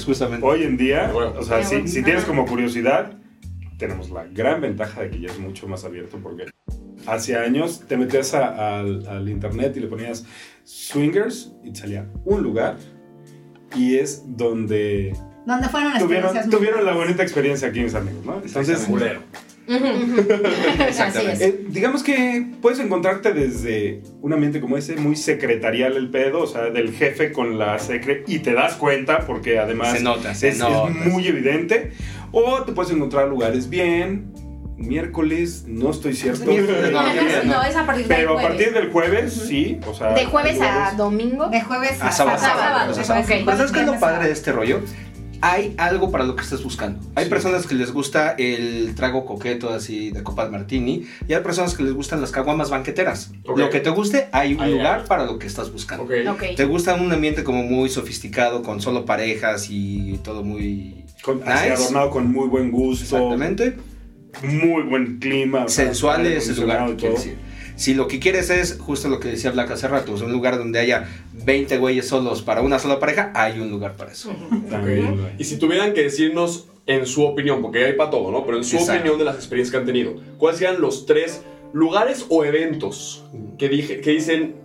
justamente. 0.06 0.46
Hoy 0.46 0.64
en 0.64 0.78
día, 0.78 1.12
o 1.16 1.44
sea, 1.44 1.64
si, 1.64 1.88
si 1.88 2.04
tienes 2.04 2.26
como 2.26 2.46
curiosidad, 2.46 3.14
tenemos 3.80 4.12
la 4.12 4.26
gran 4.26 4.62
ventaja 4.62 5.02
de 5.02 5.10
que 5.10 5.20
ya 5.22 5.30
es 5.30 5.40
mucho 5.40 5.68
más 5.68 5.84
abierto 5.86 6.20
porque 6.22 6.46
hace 7.08 7.36
años 7.36 7.84
te 7.88 7.98
metías 7.98 8.34
a- 8.36 8.80
al, 8.80 9.08
al 9.08 9.28
internet 9.30 9.74
y 9.78 9.80
le 9.80 9.88
ponías 9.88 10.26
swingers 10.66 11.54
y 11.64 11.72
te 11.72 11.80
salía 11.80 12.08
un 12.26 12.44
lugar 12.44 12.76
y 13.76 13.96
es 13.96 14.24
donde 14.28 15.14
¿Dónde 15.46 15.70
fueron 15.70 15.98
tuvieron, 15.98 16.50
tuvieron 16.52 16.86
la 16.86 16.94
bonita 16.94 17.24
experiencia 17.24 17.70
aquí 17.70 17.80
mis 17.80 17.96
amigos, 17.96 18.24
¿no? 18.26 18.36
Entonces, 18.44 18.86
Es. 19.70 21.42
Eh, 21.42 21.66
digamos 21.70 22.04
que 22.04 22.46
puedes 22.62 22.80
encontrarte 22.80 23.34
desde 23.34 24.02
un 24.22 24.34
ambiente 24.34 24.60
como 24.60 24.78
ese, 24.78 24.96
muy 24.96 25.16
secretarial 25.16 25.96
el 25.96 26.10
pedo, 26.10 26.42
o 26.42 26.48
sea, 26.48 26.70
del 26.70 26.92
jefe 26.94 27.32
con 27.32 27.58
la 27.60 27.78
secre, 27.80 28.24
y 28.28 28.40
te 28.40 28.54
das 28.54 28.74
cuenta 28.76 29.20
porque 29.26 29.60
además 29.60 29.94
Se 29.98 30.04
nota, 30.04 30.34
se 30.34 30.50
es, 30.50 30.56
es 30.56 30.60
nota. 30.62 30.90
muy 30.90 31.28
evidente. 31.28 31.92
O 32.32 32.64
te 32.64 32.72
puedes 32.74 32.92
encontrar 32.92 33.28
lugares 33.28 33.70
bien, 33.70 34.32
miércoles, 34.78 35.66
no 35.68 35.92
estoy 35.92 36.14
cierto. 36.14 36.46
Miércoles, 36.52 36.92
No, 36.92 37.02
no, 37.02 37.10
es- 37.22 37.46
no, 37.46 37.64
es 37.64 37.76
a 37.76 37.86
partir 37.86 38.08
del 38.08 38.18
Pero 38.18 38.40
a 38.40 38.42
partir 38.42 38.74
del 38.74 38.90
jueves, 38.92 39.34
sí, 39.34 39.80
o 39.86 39.94
sea. 39.94 40.14
De 40.14 40.26
jueves 40.26 40.60
a 40.62 40.94
domingo. 40.96 41.48
De 41.50 41.62
jueves 41.62 42.02
A 42.02 42.08
a, 42.08 42.12
sábado. 42.12 42.40
sábado. 42.40 42.92
Pero 42.94 43.04
¿sabes 43.06 43.28
qué 43.28 43.80
es 43.82 43.86
lo 43.86 44.00
padre 44.00 44.00
de 44.00 44.00
sábado. 44.00 44.32
este 44.32 44.52
rollo? 44.52 44.82
Hay 45.42 45.74
algo 45.78 46.12
para 46.12 46.26
lo 46.26 46.36
que 46.36 46.44
estés 46.44 46.62
buscando. 46.64 47.00
Hay 47.16 47.26
Sí. 47.26 47.30
personas 47.30 47.66
que 47.66 47.76
les 47.76 47.92
gusta 47.92 48.32
el 48.38 48.94
trago 48.96 49.26
coqueto 49.26 49.70
así 49.70 50.12
de 50.12 50.22
copas 50.24 50.52
martini 50.52 51.06
y 51.28 51.34
hay 51.34 51.42
personas 51.42 51.76
que 51.76 51.84
les 51.84 51.94
gustan 51.94 52.20
las 52.22 52.32
caguamas 52.32 52.70
banqueteras. 52.70 53.32
Lo 53.46 53.70
que 53.70 53.80
te 53.80 53.90
guste, 53.90 54.28
hay 54.32 54.54
un 54.54 54.70
lugar 54.72 55.06
para 55.06 55.26
lo 55.26 55.40
que 55.40 55.48
estás 55.48 55.72
buscando. 55.72 56.04
Ok. 56.04 56.12
Ok. 56.30 56.44
¿Te 56.56 56.66
gusta 56.66 56.96
un 56.96 57.12
ambiente 57.12 57.44
como 57.44 57.64
muy 57.64 57.90
sofisticado 57.90 58.64
con 58.64 58.82
solo 58.82 59.06
parejas 59.06 59.68
y 59.70 60.20
todo 60.24 60.44
muy 60.44 61.06
con- 61.24 61.40
Nice. 61.40 61.72
adornado 61.72 62.10
con 62.10 62.32
muy 62.32 62.48
buen 62.48 62.72
gusto, 62.72 63.04
exactamente 63.04 63.78
muy 64.44 64.84
buen 64.84 65.18
clima. 65.20 65.66
o 65.66 65.70
sea, 65.70 65.86
sensual 65.86 66.22
aire 66.22 66.38
es 66.38 66.50
el 66.50 66.60
lugar 66.62 66.86
que 66.90 66.96
quieres 66.98 67.20
todo. 67.22 67.30
ir? 67.32 67.38
Si 67.80 67.94
lo 67.94 68.10
que 68.10 68.20
quieres 68.20 68.50
es 68.50 68.78
justo 68.78 69.08
lo 69.08 69.22
que 69.22 69.30
decía 69.30 69.52
Black 69.52 69.72
hace 69.72 69.88
rato, 69.88 70.18
sea, 70.18 70.28
un 70.28 70.34
lugar 70.34 70.58
donde 70.58 70.80
haya 70.80 71.08
20 71.46 71.78
güeyes 71.78 72.10
solos 72.10 72.42
para 72.42 72.62
una 72.62 72.78
sola 72.78 73.00
pareja, 73.00 73.32
hay 73.34 73.62
un 73.62 73.72
lugar 73.72 73.96
para 73.96 74.12
eso. 74.12 74.36
Y 75.38 75.46
si 75.46 75.58
tuvieran 75.58 75.94
que 75.94 76.04
decirnos 76.04 76.68
en 76.86 77.06
su 77.06 77.24
opinión, 77.24 77.62
porque 77.62 77.86
hay 77.86 77.94
para 77.94 78.10
todo, 78.10 78.32
¿no? 78.32 78.46
Pero 78.46 78.58
en 78.58 78.66
su 78.66 78.76
Exacto. 78.76 79.00
opinión 79.00 79.18
de 79.18 79.24
las 79.24 79.36
experiencias 79.36 79.72
que 79.72 79.78
han 79.78 79.86
tenido, 79.86 80.16
¿cuáles 80.38 80.60
serían 80.60 80.82
los 80.82 81.06
tres 81.06 81.42
lugares 81.72 82.26
o 82.28 82.44
eventos 82.44 83.24
que, 83.58 83.70
dije, 83.70 84.02
que 84.02 84.12
dicen 84.12 84.56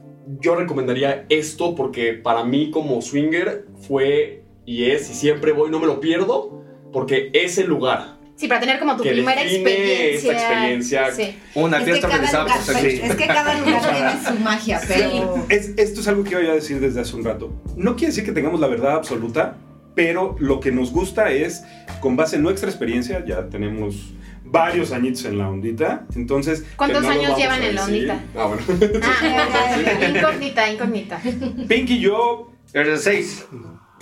yo 0.40 0.56
recomendaría 0.56 1.24
esto 1.28 1.76
porque 1.76 2.14
para 2.14 2.42
mí 2.42 2.72
como 2.72 3.00
swinger 3.00 3.66
fue 3.86 4.42
y 4.66 4.86
es 4.86 5.08
y 5.08 5.14
siempre 5.14 5.52
voy, 5.52 5.70
no 5.70 5.78
me 5.78 5.86
lo 5.86 6.00
pierdo, 6.00 6.64
porque 6.92 7.30
es 7.32 7.58
el 7.58 7.68
lugar 7.68 8.13
Sí, 8.36 8.48
para 8.48 8.60
tener 8.60 8.78
como 8.80 8.96
tu 8.96 9.02
que 9.04 9.10
primera 9.12 9.42
experiencia. 9.42 10.32
esta 10.32 10.32
experencia. 10.32 11.12
Sí. 11.14 11.36
Una 11.54 11.78
Es 11.78 11.84
que, 11.84 11.92
organizada 11.92 12.42
lugar, 12.44 12.58
por 12.66 12.76
es 12.76 13.14
que 13.16 13.26
cada 13.26 13.54
lugar 13.60 13.80
tiene 13.94 14.24
su 14.38 14.42
magia, 14.42 14.80
pero... 14.88 15.46
Es- 15.48 15.70
esto 15.76 16.00
es 16.00 16.08
algo 16.08 16.24
que 16.24 16.30
iba 16.30 16.42
yo 16.42 16.50
a 16.50 16.54
decir 16.54 16.80
desde 16.80 17.00
hace 17.00 17.14
un 17.14 17.24
rato. 17.24 17.52
No 17.76 17.94
quiere 17.94 18.08
decir 18.08 18.24
que 18.24 18.32
tengamos 18.32 18.58
la 18.58 18.66
verdad 18.66 18.96
absoluta, 18.96 19.56
pero 19.94 20.34
lo 20.40 20.58
que 20.58 20.72
nos 20.72 20.90
gusta 20.90 21.30
es, 21.30 21.62
con 22.00 22.16
base 22.16 22.36
en 22.36 22.42
nuestra 22.42 22.68
experiencia, 22.68 23.24
ya 23.24 23.48
tenemos 23.48 24.12
varios 24.42 24.90
añitos 24.92 25.24
en 25.26 25.38
la 25.38 25.48
ondita, 25.48 26.04
entonces... 26.16 26.64
¿Cuántos 26.76 27.02
no 27.02 27.10
años 27.10 27.36
llevan 27.38 27.62
en 27.62 27.74
la 27.76 27.84
ondita? 27.84 28.20
Ah, 28.36 28.46
bueno. 28.46 28.62
Ah, 29.02 30.08
incógnita, 30.08 30.72
incógnita. 30.72 31.20
Pink 31.68 31.90
y 31.90 32.00
yo, 32.00 32.50
Eres 32.72 33.02
seis. 33.02 33.46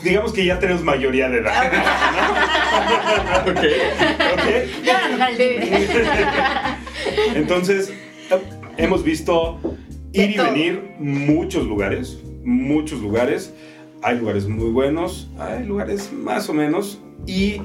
Digamos 0.02 0.32
que 0.32 0.44
ya 0.44 0.58
tenemos 0.58 0.82
mayoría 0.82 1.28
de 1.28 1.38
edad. 1.38 1.72
ok. 3.42 3.56
¿ok? 4.32 4.84
Ya 4.84 4.94
van 4.94 5.04
a 5.04 5.10
tocar 5.12 5.30
el 5.30 5.36
timbre. 5.36 5.88
Entonces, 7.34 7.90
eh, 8.30 8.38
hemos 8.76 9.04
visto 9.04 9.60
ir 10.12 10.30
y 10.30 10.38
venir 10.38 10.94
muchos 10.98 11.66
lugares, 11.66 12.18
muchos 12.44 13.00
lugares. 13.00 13.52
Hay 14.02 14.18
lugares 14.18 14.48
muy 14.48 14.70
buenos, 14.70 15.30
hay 15.38 15.64
lugares 15.64 16.12
más 16.12 16.48
o 16.48 16.54
menos. 16.54 17.00
Y 17.26 17.60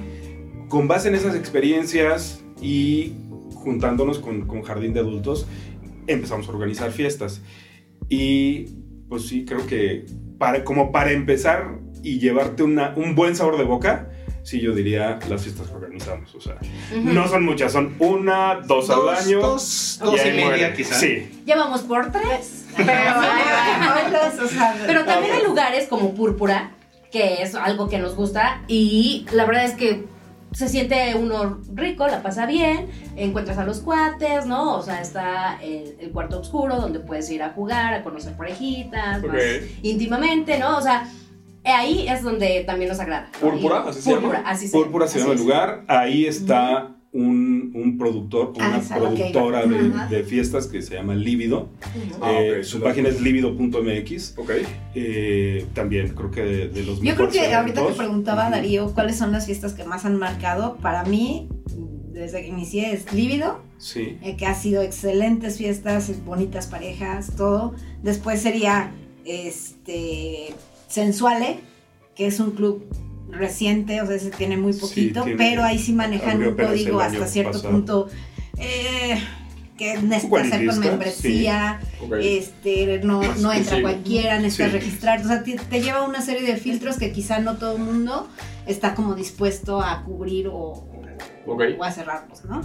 con 0.70 0.88
base 0.88 1.10
en 1.10 1.15
esas 1.15 1.36
experiencias 1.36 2.44
y 2.62 3.13
juntándonos 3.56 4.20
con, 4.20 4.46
con 4.48 4.62
Jardín 4.62 4.94
de 4.94 5.00
Adultos, 5.00 5.48
empezamos 6.06 6.48
a 6.48 6.51
organizar 6.51 6.91
fiestas. 6.91 7.41
Y 8.10 8.65
pues 9.10 9.27
sí, 9.27 9.46
creo 9.46 9.65
que 9.65 10.06
para, 10.38 10.63
como 10.63 10.91
para 10.91 11.12
empezar 11.12 11.79
y 12.04 12.20
llevarte 12.20 12.63
una- 12.63 12.94
un 12.96 13.16
buen 13.16 13.36
sabor 13.36 13.58
de 13.58 13.63
boca, 13.63 14.10
sí, 14.44 14.60
yo 14.62 14.74
diría 14.74 15.20
las 15.30 15.42
fiestas 15.44 15.68
que 15.68 15.75
organizamos. 15.75 16.34
O 16.36 16.42
sea, 16.42 16.56
no 16.96 17.27
son 17.27 17.44
muchas, 17.46 17.72
son 17.72 17.96
una, 18.00 18.62
dos, 18.66 18.89
al 18.89 19.10
año. 19.10 19.39
Dos, 19.42 20.00
y 20.01 20.06
dos 20.06 20.16
y 20.16 20.20
ahí 20.20 20.32
media 20.32 20.46
muere. 20.48 20.74
quizá. 20.74 20.96
Sí. 20.96 21.42
Ya 21.46 21.56
vamos 21.58 21.82
por 21.82 22.12
tres. 22.12 22.66
Pero, 22.77 22.86
Pero 24.86 25.06
también 25.06 25.34
hay 25.34 25.44
lugares 25.44 25.88
como 25.88 26.13
Púrpura, 26.13 26.72
que 27.12 27.42
es 27.42 27.56
algo 27.56 27.88
que 27.89 27.98
nos 28.00 28.16
gusta, 28.16 28.62
y 28.68 29.25
la 29.32 29.46
verdad 29.46 29.66
es 29.66 29.74
que 29.74 30.06
se 30.54 30.70
siente 30.70 31.13
uno 31.16 31.60
rico, 31.74 32.08
la 32.08 32.22
pasa 32.24 32.46
bien, 32.46 32.88
encuentras 33.16 33.58
a 33.58 33.63
los 33.66 33.80
cuates, 33.82 34.46
¿no? 34.46 34.75
O 34.77 34.82
sea, 34.82 35.01
está 35.01 35.60
el, 35.62 35.96
el 36.00 36.12
cuarto 36.12 36.39
oscuro 36.39 36.77
donde 36.77 37.00
puedes 37.00 37.30
ir 37.30 37.44
a 37.44 37.50
jugar, 37.50 37.94
a 37.94 38.04
conocer 38.04 38.34
parejitas, 38.38 39.22
más 39.24 39.42
íntimamente, 39.84 40.58
¿no? 40.58 40.77
O 40.77 40.82
sea, 40.82 41.08
ahí 41.71 42.07
es 42.07 42.24
donde 42.24 42.63
también 42.65 42.89
nos 42.89 43.00
agrada. 43.00 43.29
¿Púrpura? 43.39 43.83
¿Así 43.88 44.01
se 44.01 44.12
Púrpura, 44.12 44.38
llama? 44.39 44.50
así 44.50 44.67
se 44.67 44.77
Púrpura 44.77 45.07
se 45.07 45.19
llama 45.19 45.33
el 45.33 45.39
lugar. 45.39 45.83
Ahí 45.88 46.25
está 46.25 46.93
un, 47.13 47.71
un 47.74 47.97
productor, 47.97 48.53
Ah, 48.59 48.67
una 48.69 48.77
es 48.77 48.91
a 48.91 49.00
lo 49.00 49.13
que 49.15 49.29
iba. 49.29 49.41
productora 49.41 50.07
de, 50.09 50.24
fiestas 50.24 50.67
que 50.67 50.81
se 50.81 50.95
llama 50.95 51.15
Lívido. 51.15 51.69
Ah, 52.21 52.31
Eh, 52.33 52.57
ok, 52.59 52.63
su 52.63 52.79
página 52.81 53.09
es 53.09 53.21
lívido.mx. 53.21 54.36
Ok. 54.38 54.51
Eh, 54.93 55.65
también 55.74 56.09
creo 56.09 56.29
que 56.31 56.41
de, 56.43 56.67
de 56.69 56.83
los 56.83 57.01
Yo 57.01 57.15
creo 57.15 57.29
que 57.29 57.39
ahorita 57.53 57.74
que 57.75 57.79
eventos. 57.79 57.97
preguntaba. 57.97 58.50
Darío 58.50 58.93
cuáles 58.93 59.17
son 59.17 59.31
las 59.31 59.45
fiestas 59.45 59.74
que 59.74 59.83
más 59.83 60.05
han 60.05 60.17
marcado, 60.17 60.77
para 60.77 61.03
mí, 61.05 61.50
desde 62.12 62.41
que 62.41 62.47
inicié, 62.47 62.91
es 62.93 63.12
Lívido, 63.13 63.62
Sí. 63.77 64.17
eh, 64.24 64.36
que 64.38 64.45
ha 64.45 64.53
sido 64.55 64.81
excelentes 64.81 65.57
fiestas, 65.57 66.12
bonitas 66.25 66.67
parejas, 66.67 67.31
todo. 67.36 67.74
Después 68.03 68.41
sería 68.41 68.91
este 69.25 70.53
Sensuale, 70.88 71.60
que 72.15 72.27
es 72.27 72.39
un 72.39 72.51
club 72.51 72.86
reciente, 73.29 74.01
o 74.01 74.08
sea, 74.08 74.17
se 74.20 74.32
tiene 74.32 74.58
muy 74.58 74.74
Sí, 74.74 74.79
poquito, 74.79 75.24
tiene- 75.24 75.38
pero 75.38 75.63
ahí 75.63 75.77
sí 75.79 75.94
manejan 75.94 76.41
un 76.41 76.56
código 76.56 77.00
hasta 77.01 77.27
cierto 77.27 77.53
pasado. 77.53 77.72
punto 77.72 78.08
eh, 78.58 79.22
que 79.77 79.98
necesitas 80.01 80.48
hacer 80.48 80.65
con 80.65 80.79
membresía, 80.79 81.79
este, 82.22 83.00
no, 83.03 83.22
no 83.36 83.53
entra 83.53 83.82
cualquiera, 83.82 84.39
necesitas 84.39 84.72
Sí. 84.72 84.77
registrar, 84.79 85.22
o 85.24 85.27
sea, 85.27 85.44
te, 85.44 85.56
te 85.58 85.82
lleva 85.82 86.03
una 86.08 86.22
serie 86.22 86.41
de 86.41 86.58
filtros 86.58 86.98
que 86.98 87.12
quizá 87.12 87.38
no 87.39 87.58
todo 87.58 87.75
el 87.75 87.84
mundo 87.84 88.27
está 88.65 88.96
como 88.96 89.13
dispuesto 89.13 89.79
a 89.82 90.03
cubrir 90.03 90.48
o, 90.51 90.89
a 91.84 91.91
cerrarlos, 91.91 92.44
¿no? 92.46 92.62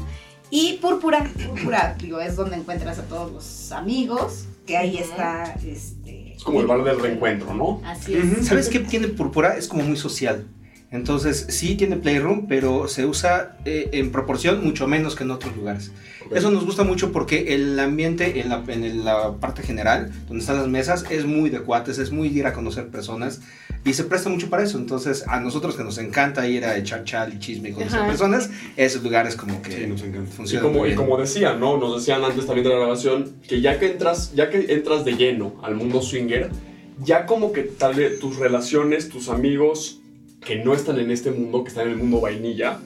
Y 0.51 0.79
Púrpura, 0.81 1.25
Púrpura, 1.49 1.97
digo, 2.01 2.21
es 2.21 2.37
donde 2.37 2.57
encuentras 2.57 2.99
a 2.99 3.03
todos 3.03 3.31
los 3.33 3.73
amigos, 3.73 4.47
que 4.67 4.77
ahí 4.79 4.97
está, 4.97 5.55
este... 5.67 6.02
Es 6.43 6.47
como 6.47 6.61
el 6.61 6.67
bar 6.67 6.83
del 6.83 6.99
reencuentro, 6.99 7.55
¿no? 7.55 7.81
Así 7.85 8.17
es. 8.17 8.25
Ujú. 8.25 8.43
¿Sabes 8.43 8.69
qué 8.69 8.81
tiene 8.81 9.07
Púrpura? 9.07 9.57
Es 9.57 9.69
como 9.69 9.85
muy 9.85 9.97
social. 9.97 10.45
Entonces, 10.91 11.47
sí 11.51 11.77
tiene 11.77 11.95
Playroom, 11.95 12.49
pero 12.49 12.89
se 12.89 13.07
usa 13.07 13.59
eh, 13.65 13.91
en 13.93 14.11
proporción 14.11 14.65
mucho 14.65 14.89
menos 14.89 15.15
que 15.15 15.23
en 15.23 15.31
otros 15.31 15.57
lugares. 15.57 15.93
Ok. 16.27 16.37
Eso 16.37 16.51
nos 16.51 16.65
gusta 16.67 16.83
mucho 16.83 17.13
porque 17.13 17.55
el 17.55 17.79
ambiente 17.79 18.41
en 18.41 18.49
la, 18.49 18.61
en 18.67 19.05
la 19.05 19.37
parte 19.37 19.63
general, 19.63 20.11
donde 20.27 20.41
están 20.41 20.57
las 20.57 20.67
mesas, 20.67 21.05
es 21.11 21.27
muy 21.27 21.49
de 21.49 21.61
cuates, 21.61 21.99
es 21.99 22.11
muy 22.11 22.29
de 22.29 22.41
ir 22.41 22.47
a 22.49 22.53
conocer 22.53 22.89
personas 22.89 23.41
y 23.85 23.95
se 23.95 24.05
presta 24.05 24.29
mucho 24.29 24.49
para 24.49 24.63
eso. 24.63 24.79
Entonces, 24.79 25.25
a 25.27 25.41
nosotros 25.41 25.77
que 25.77 25.83
nos 25.83 25.99
encanta 25.99 26.47
ir 26.47 26.65
a 26.65 26.77
echar 26.77 27.05
chal 27.05 27.33
y 27.35 27.39
chisme 27.39 27.71
y 27.71 27.73
conocer 27.73 27.99
Ajá. 28.01 28.09
personas, 28.09 28.51
esos 28.77 29.03
lugares 29.03 29.35
como 29.35 29.61
que 29.61 29.73
Sí, 29.73 29.87
nos 29.87 30.03
encanta. 30.03 30.31
Y 30.31 30.33
funcionan 30.33 30.69
como, 30.69 30.81
muy 30.81 30.93
y 30.93 30.95
como 30.95 31.17
decían, 31.19 31.59
¿no? 31.59 31.79
Nos 31.79 31.97
decían 31.97 32.23
antes 32.23 32.47
también 32.47 32.65
de 32.65 32.71
la 32.75 32.81
grabación 32.81 33.33
que 33.49 33.61
ya 33.61 33.79
que 33.79 33.87
entras, 33.91 34.33
ya 34.35 34.51
que 34.51 34.73
entras 34.73 35.05
de 35.05 35.17
lleno 35.17 35.55
al 35.63 35.75
mundo 35.75 36.01
swinger, 36.01 36.51
ya 37.03 37.27
como 37.27 37.53
que 37.53 37.63
tal 37.63 37.95
vez 37.95 38.21
tus 38.21 38.37
relaciones, 38.37 39.09
tus 39.09 39.29
amigos 39.29 39.99
que 40.45 40.57
no 40.57 40.75
están 40.75 40.99
en 41.01 41.11
este 41.11 41.31
mundo, 41.33 41.65
que 41.65 41.69
están 41.71 41.87
en 41.87 41.93
el 41.95 41.99
mundo 41.99 42.21
vainilla, 42.21 42.79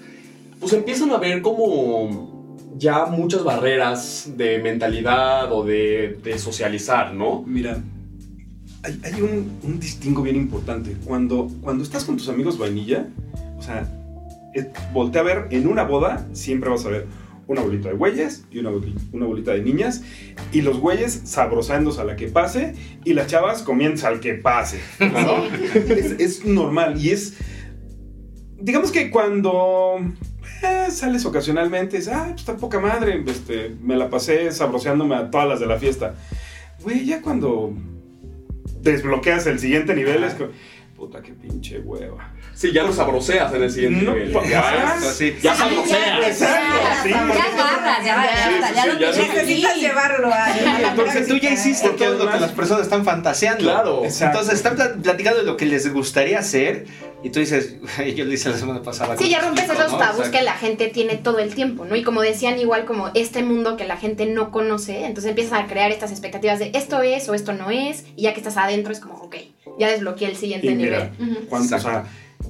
pues 0.60 0.72
empiezan 0.72 1.10
a 1.10 1.18
ver 1.18 1.42
como 1.42 2.56
ya 2.78 3.06
muchas 3.06 3.44
barreras 3.44 4.30
de 4.36 4.58
mentalidad 4.58 5.52
o 5.52 5.64
de, 5.64 6.18
de 6.22 6.38
socializar, 6.38 7.14
¿no? 7.14 7.42
Mira, 7.46 7.82
hay, 8.86 9.00
hay 9.04 9.20
un, 9.20 9.58
un 9.62 9.80
distingo 9.80 10.22
bien 10.22 10.36
importante. 10.36 10.96
Cuando, 11.04 11.48
cuando 11.60 11.82
estás 11.84 12.04
con 12.04 12.16
tus 12.16 12.28
amigos 12.28 12.56
vainilla, 12.58 13.06
o 13.58 13.62
sea, 13.62 13.86
es- 14.54 14.66
voltea 14.92 15.20
a 15.22 15.24
ver, 15.24 15.46
en 15.50 15.66
una 15.66 15.84
boda 15.84 16.26
siempre 16.32 16.70
vas 16.70 16.84
a 16.86 16.88
ver 16.90 17.06
una 17.48 17.60
bolita 17.62 17.88
de 17.90 17.94
güeyes 17.94 18.44
y 18.50 18.58
una, 18.58 18.70
boli- 18.70 18.94
una 19.12 19.26
bolita 19.26 19.52
de 19.52 19.60
niñas, 19.62 20.02
y 20.52 20.62
los 20.62 20.78
güeyes 20.80 21.22
sabrosándose 21.24 22.00
a 22.00 22.04
la 22.04 22.16
que 22.16 22.26
pase, 22.28 22.74
y 23.04 23.12
las 23.14 23.28
chavas 23.28 23.62
comienzan 23.62 24.14
al 24.14 24.20
que 24.20 24.34
pase. 24.34 24.80
¿no? 24.98 25.44
es, 25.74 26.12
es 26.18 26.44
normal, 26.44 27.00
y 27.00 27.10
es... 27.10 27.34
Digamos 28.60 28.90
que 28.90 29.10
cuando 29.10 29.96
eh, 30.62 30.90
sales 30.90 31.24
ocasionalmente, 31.26 31.98
dices, 31.98 32.12
ah, 32.12 32.24
pues 32.30 32.40
está 32.40 32.56
poca 32.56 32.80
madre, 32.80 33.22
este, 33.26 33.76
me 33.80 33.96
la 33.96 34.10
pasé 34.10 34.50
sabroseándome 34.50 35.14
a 35.14 35.30
todas 35.30 35.46
las 35.46 35.60
de 35.60 35.66
la 35.66 35.78
fiesta. 35.78 36.14
Güey, 36.82 37.04
ya 37.04 37.20
cuando 37.22 37.74
desbloqueas 38.80 39.46
el 39.46 39.58
siguiente 39.58 39.94
nivel 39.94 40.24
es 40.24 40.34
que 40.34 40.48
puta, 40.96 41.20
qué 41.22 41.32
pinche 41.32 41.78
hueva. 41.80 42.32
Sí, 42.54 42.72
ya 42.72 42.82
lo 42.82 42.92
sabroseas 42.92 43.52
en 43.54 43.62
el 43.62 43.70
siguiente 43.70 44.02
No, 44.04 44.12
nivel. 44.14 44.32
Ya. 44.48 44.94
Así. 44.94 45.36
ya 45.42 45.54
sabroseas. 45.54 46.36
Sí. 46.36 47.10
Ya 47.10 47.20
agarras, 47.20 48.04
ya 48.04 48.22
agarras, 48.22 48.74
ya 48.74 48.82
sí, 48.82 48.88
lo 48.88 48.98
ya 48.98 49.12
tienes 49.12 49.34
Necesitas 49.34 49.76
llevarlo 49.76 50.28
a, 50.32 50.88
Entonces 50.90 51.28
tú 51.28 51.36
ya 51.36 51.50
hiciste 51.52 51.90
todo 51.90 52.14
lo 52.24 52.30
que 52.30 52.40
las 52.40 52.52
personas 52.52 52.84
están 52.84 53.04
fantaseando. 53.04 53.62
Claro. 53.64 54.02
Entonces 54.04 54.54
están 54.54 54.76
pla- 54.76 54.94
platicando 55.02 55.40
de 55.40 55.46
lo 55.46 55.56
que 55.56 55.66
les 55.66 55.92
gustaría 55.92 56.38
hacer 56.38 56.86
y 57.22 57.30
tú 57.30 57.40
dices, 57.40 57.76
yo 58.16 58.24
lo 58.24 58.32
hice 58.32 58.48
la 58.50 58.56
semana 58.56 58.82
pasada. 58.82 59.16
Sí, 59.16 59.28
ya 59.28 59.40
rompes 59.40 59.64
esos 59.68 59.92
¿no? 59.92 59.98
tabús 59.98 60.28
que 60.28 60.42
la 60.42 60.52
gente 60.54 60.88
tiene 60.88 61.16
todo 61.16 61.38
el 61.40 61.54
tiempo, 61.54 61.84
¿no? 61.84 61.96
Y 61.96 62.02
como 62.02 62.22
decían, 62.22 62.58
igual 62.58 62.84
como 62.84 63.10
este 63.14 63.42
mundo 63.42 63.76
que 63.76 63.84
la 63.84 63.96
gente 63.96 64.26
no 64.26 64.50
conoce, 64.50 65.04
entonces 65.04 65.30
empiezas 65.30 65.60
a 65.60 65.66
crear 65.66 65.90
estas 65.90 66.10
expectativas 66.10 66.58
de 66.58 66.70
esto 66.74 67.02
es 67.02 67.28
o 67.28 67.34
esto 67.34 67.52
no 67.52 67.70
es, 67.70 68.04
y 68.16 68.22
ya 68.22 68.32
que 68.32 68.40
estás 68.40 68.56
adentro 68.56 68.92
es 68.92 69.00
como, 69.00 69.14
ok, 69.16 69.36
ya 69.78 69.90
desbloqueé 69.90 70.30
el 70.30 70.36
siguiente 70.36 70.66
Y 70.68 70.74
nivel. 70.74 71.10
mira. 71.18 71.40
Cuando, 71.48 71.76
o 71.76 71.78
sea, 71.78 72.04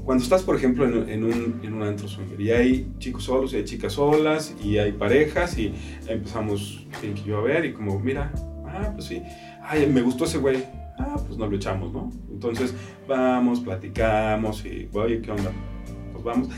cuando 0.04 0.22
estás, 0.22 0.42
por 0.42 0.56
ejemplo, 0.56 0.84
en, 0.84 1.08
en 1.08 1.24
un, 1.24 1.60
en 1.62 1.72
un 1.72 1.82
antro 1.82 2.08
swinger 2.08 2.40
y 2.40 2.50
hay 2.50 2.92
chicos 2.98 3.24
solos 3.24 3.52
y 3.52 3.56
hay 3.56 3.64
chicas 3.64 3.94
solas 3.94 4.54
y 4.62 4.78
hay 4.78 4.92
parejas 4.92 5.58
y 5.58 5.72
empezamos 6.08 6.86
Pink 7.00 7.18
y 7.24 7.28
yo 7.28 7.38
a 7.38 7.42
ver 7.42 7.64
y 7.64 7.72
como, 7.72 7.98
mira, 7.98 8.32
ah, 8.66 8.90
pues 8.92 9.06
sí, 9.06 9.22
ay, 9.62 9.86
me 9.86 10.02
gustó 10.02 10.24
ese 10.24 10.38
güey, 10.38 10.62
ah, 10.98 11.16
pues 11.26 11.38
nos 11.38 11.50
lo 11.50 11.56
echamos, 11.56 11.92
¿no? 11.92 12.10
Entonces 12.30 12.74
vamos, 13.08 13.60
platicamos 13.60 14.64
y, 14.64 14.88
oye, 14.92 15.20
¿qué 15.20 15.30
onda? 15.30 15.50
Pues 16.12 16.24
vamos. 16.24 16.48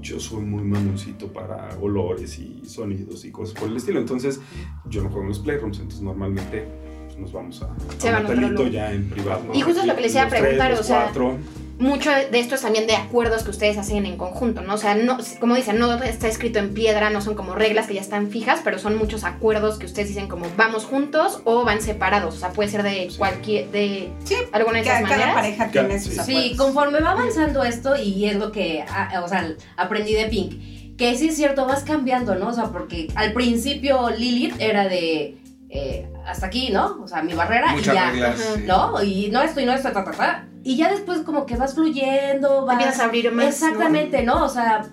Yo 0.00 0.18
soy 0.18 0.42
muy 0.42 0.64
mamoncito 0.64 1.32
para 1.32 1.78
olores 1.80 2.36
y 2.40 2.62
sonidos 2.66 3.24
y 3.24 3.30
cosas 3.30 3.54
por 3.58 3.68
el 3.68 3.76
estilo, 3.76 4.00
entonces 4.00 4.40
yo 4.88 5.00
no 5.00 5.08
juego 5.08 5.22
en 5.22 5.28
los 5.28 5.38
playrooms, 5.38 5.78
entonces 5.78 6.02
normalmente 6.02 6.66
pues, 7.12 7.18
nos 7.18 7.32
vamos 7.32 7.62
a, 7.62 7.68
Se 7.98 8.08
a 8.08 8.68
ya 8.70 8.92
en 8.92 9.08
privado. 9.10 9.44
¿no? 9.46 9.54
Y 9.54 9.60
justo 9.60 9.80
es 9.80 9.86
lo 9.86 9.94
que 9.96 10.02
les 10.02 10.12
iba 10.14 10.22
a 10.24 10.28
tres, 10.28 10.40
preguntar, 10.40 10.72
o 10.72 10.82
sea, 10.82 11.04
cuatro. 11.04 11.38
Mucho 11.78 12.10
de 12.10 12.38
esto 12.38 12.54
es 12.54 12.60
también 12.60 12.86
de 12.86 12.94
acuerdos 12.94 13.42
que 13.42 13.50
ustedes 13.50 13.76
hacen 13.76 14.06
en 14.06 14.16
conjunto, 14.16 14.60
¿no? 14.60 14.74
O 14.74 14.78
sea, 14.78 14.94
no, 14.94 15.18
como 15.40 15.56
dicen, 15.56 15.80
no 15.80 15.92
está 16.02 16.28
escrito 16.28 16.60
en 16.60 16.74
piedra, 16.74 17.10
no 17.10 17.20
son 17.20 17.34
como 17.34 17.56
reglas 17.56 17.88
que 17.88 17.94
ya 17.94 18.00
están 18.00 18.28
fijas, 18.30 18.60
pero 18.62 18.78
son 18.78 18.96
muchos 18.96 19.24
acuerdos 19.24 19.78
que 19.78 19.86
ustedes 19.86 20.08
dicen 20.08 20.28
como 20.28 20.46
vamos 20.56 20.84
juntos 20.84 21.40
o 21.44 21.64
van 21.64 21.80
separados, 21.80 22.36
o 22.36 22.38
sea, 22.38 22.50
puede 22.50 22.68
ser 22.68 22.84
de 22.84 23.08
Sí. 23.10 23.18
cualquier, 23.18 23.68
de 23.72 24.10
Sí, 24.22 24.36
alguna 24.52 24.78
de 24.78 24.84
Cada, 24.84 24.98
esas 24.98 25.10
cada 25.10 25.20
maneras. 25.26 25.34
pareja 25.34 25.70
tiene 25.72 25.98
sus 25.98 26.12
sí. 26.14 26.20
acuerdos. 26.20 26.42
Sí, 26.44 26.56
conforme 26.56 27.00
va 27.00 27.10
avanzando 27.12 27.64
esto, 27.64 27.96
y 27.96 28.26
es 28.26 28.36
lo 28.36 28.52
que, 28.52 28.84
ah, 28.88 29.20
o 29.24 29.28
sea, 29.28 29.52
aprendí 29.76 30.12
de 30.14 30.26
Pink, 30.26 30.96
que 30.96 31.16
sí 31.16 31.28
es 31.30 31.36
cierto, 31.36 31.66
vas 31.66 31.82
cambiando, 31.82 32.36
¿no? 32.36 32.48
O 32.48 32.52
sea, 32.52 32.66
porque 32.66 33.08
al 33.16 33.32
principio 33.32 34.08
Lilith 34.10 34.54
era 34.60 34.86
de 34.86 35.36
eh, 35.74 36.06
hasta 36.26 36.46
aquí, 36.46 36.68
¿no? 36.70 36.98
O 37.02 37.08
sea, 37.08 37.22
mi 37.22 37.32
barrera 37.32 37.72
Muchas 37.72 37.94
y 37.94 37.96
ya. 37.96 38.10
reglas. 38.10 38.40
Ajá. 38.40 38.54
sí. 38.56 38.64
¿No? 38.66 39.02
Y 39.02 39.30
no 39.30 39.40
esto 39.42 39.60
y 39.60 39.64
no 39.64 39.72
esto, 39.72 39.90
ta, 39.90 40.04
ta, 40.04 40.10
ta. 40.12 40.44
Y 40.62 40.76
ya 40.76 40.90
después 40.90 41.20
como 41.20 41.46
que 41.46 41.56
vas 41.56 41.74
fluyendo, 41.74 42.66
vas... 42.66 42.74
Empiezas 42.74 43.00
a 43.00 43.04
abrir 43.06 43.32
más. 43.32 43.46
Exactamente, 43.46 44.22
¿no? 44.22 44.44
O 44.44 44.48
sea, 44.48 44.84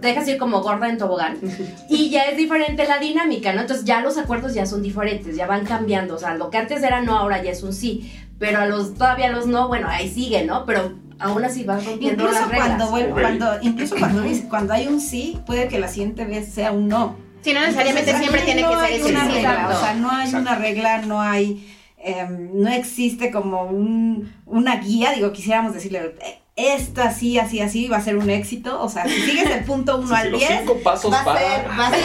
te 0.00 0.08
dejas 0.08 0.26
ir 0.28 0.38
como 0.38 0.62
gorda 0.62 0.88
en 0.88 0.98
tobogán 0.98 1.36
y 1.88 2.10
ya 2.10 2.22
es 2.24 2.36
diferente 2.36 2.86
la 2.86 2.98
dinámica, 2.98 3.52
¿no? 3.52 3.60
Entonces 3.60 3.84
ya 3.84 4.00
los 4.00 4.16
acuerdos 4.18 4.54
ya 4.54 4.64
son 4.66 4.82
diferentes, 4.82 5.36
ya 5.36 5.46
van 5.46 5.66
cambiando, 5.66 6.14
o 6.14 6.18
sea, 6.18 6.34
lo 6.34 6.48
que 6.50 6.58
antes 6.58 6.82
era 6.82 7.02
no, 7.02 7.16
ahora 7.18 7.42
ya 7.42 7.50
es 7.50 7.62
un 7.62 7.72
sí, 7.72 8.10
pero 8.38 8.58
a 8.60 8.66
los 8.66 8.94
todavía 8.94 9.30
los 9.30 9.46
no, 9.46 9.68
bueno, 9.68 9.88
ahí 9.88 10.08
sigue, 10.08 10.44
¿no? 10.44 10.64
Pero 10.64 10.94
aún 11.18 11.44
así 11.44 11.64
vas 11.64 11.84
rompiendo 11.84 12.22
Incluso 12.24 12.40
las 12.40 12.50
reglas. 12.50 12.88
cuando, 12.88 13.12
Ok. 13.12 13.20
cuando, 13.20 13.46
incluso 13.62 13.96
cuando, 13.98 14.22
cuando 14.48 14.72
hay 14.72 14.86
un 14.86 15.00
sí, 15.00 15.38
puede 15.44 15.68
que 15.68 15.78
la 15.78 15.88
siguiente 15.88 16.24
vez 16.24 16.48
sea 16.48 16.72
un 16.72 16.88
no. 16.88 17.16
Sí, 17.42 17.52
no 17.52 17.60
necesariamente 17.60 18.10
Entonces, 18.10 18.18
siempre 18.20 18.42
tiene 18.42 18.62
no 18.62 18.70
que 18.70 18.76
ser 18.76 18.84
hay 18.84 19.02
una 19.02 19.24
sí. 19.26 19.32
regla, 19.32 19.50
Exacto. 19.52 19.76
o 19.76 19.80
sea, 19.80 19.94
no 19.94 20.10
hay 20.10 20.24
Exacto. 20.26 20.50
una 20.50 20.58
regla, 20.58 20.98
no 21.02 21.20
hay, 21.22 21.74
em, 21.98 22.50
no 22.54 22.68
existe 22.70 23.30
como 23.30 23.62
un, 23.64 24.32
una 24.46 24.76
guía, 24.76 25.12
digo, 25.12 25.32
quisiéramos 25.32 25.74
decirle, 25.74 26.14
"Eh, 26.20 26.36
esta 26.56 27.04
así, 27.04 27.38
así, 27.38 27.60
así 27.60 27.88
va 27.88 27.96
a 27.96 28.02
ser 28.02 28.16
un 28.18 28.28
éxito, 28.28 28.82
o 28.82 28.88
sea, 28.90 29.04
si 29.08 29.18
sigues 29.22 29.48
el 29.48 29.64
punto 29.64 29.96
1 29.96 30.08
Sí, 30.08 30.14
sí, 30.14 30.20
al 30.20 30.30
los 30.30 30.40
10, 30.40 30.52
cinco 30.60 30.76
pasos 30.84 31.10
va 31.10 31.20
a 31.20 31.24
para- 31.24 31.40
ser, 31.40 31.70
va 31.70 31.86
a 31.86 31.90
ser 31.90 32.00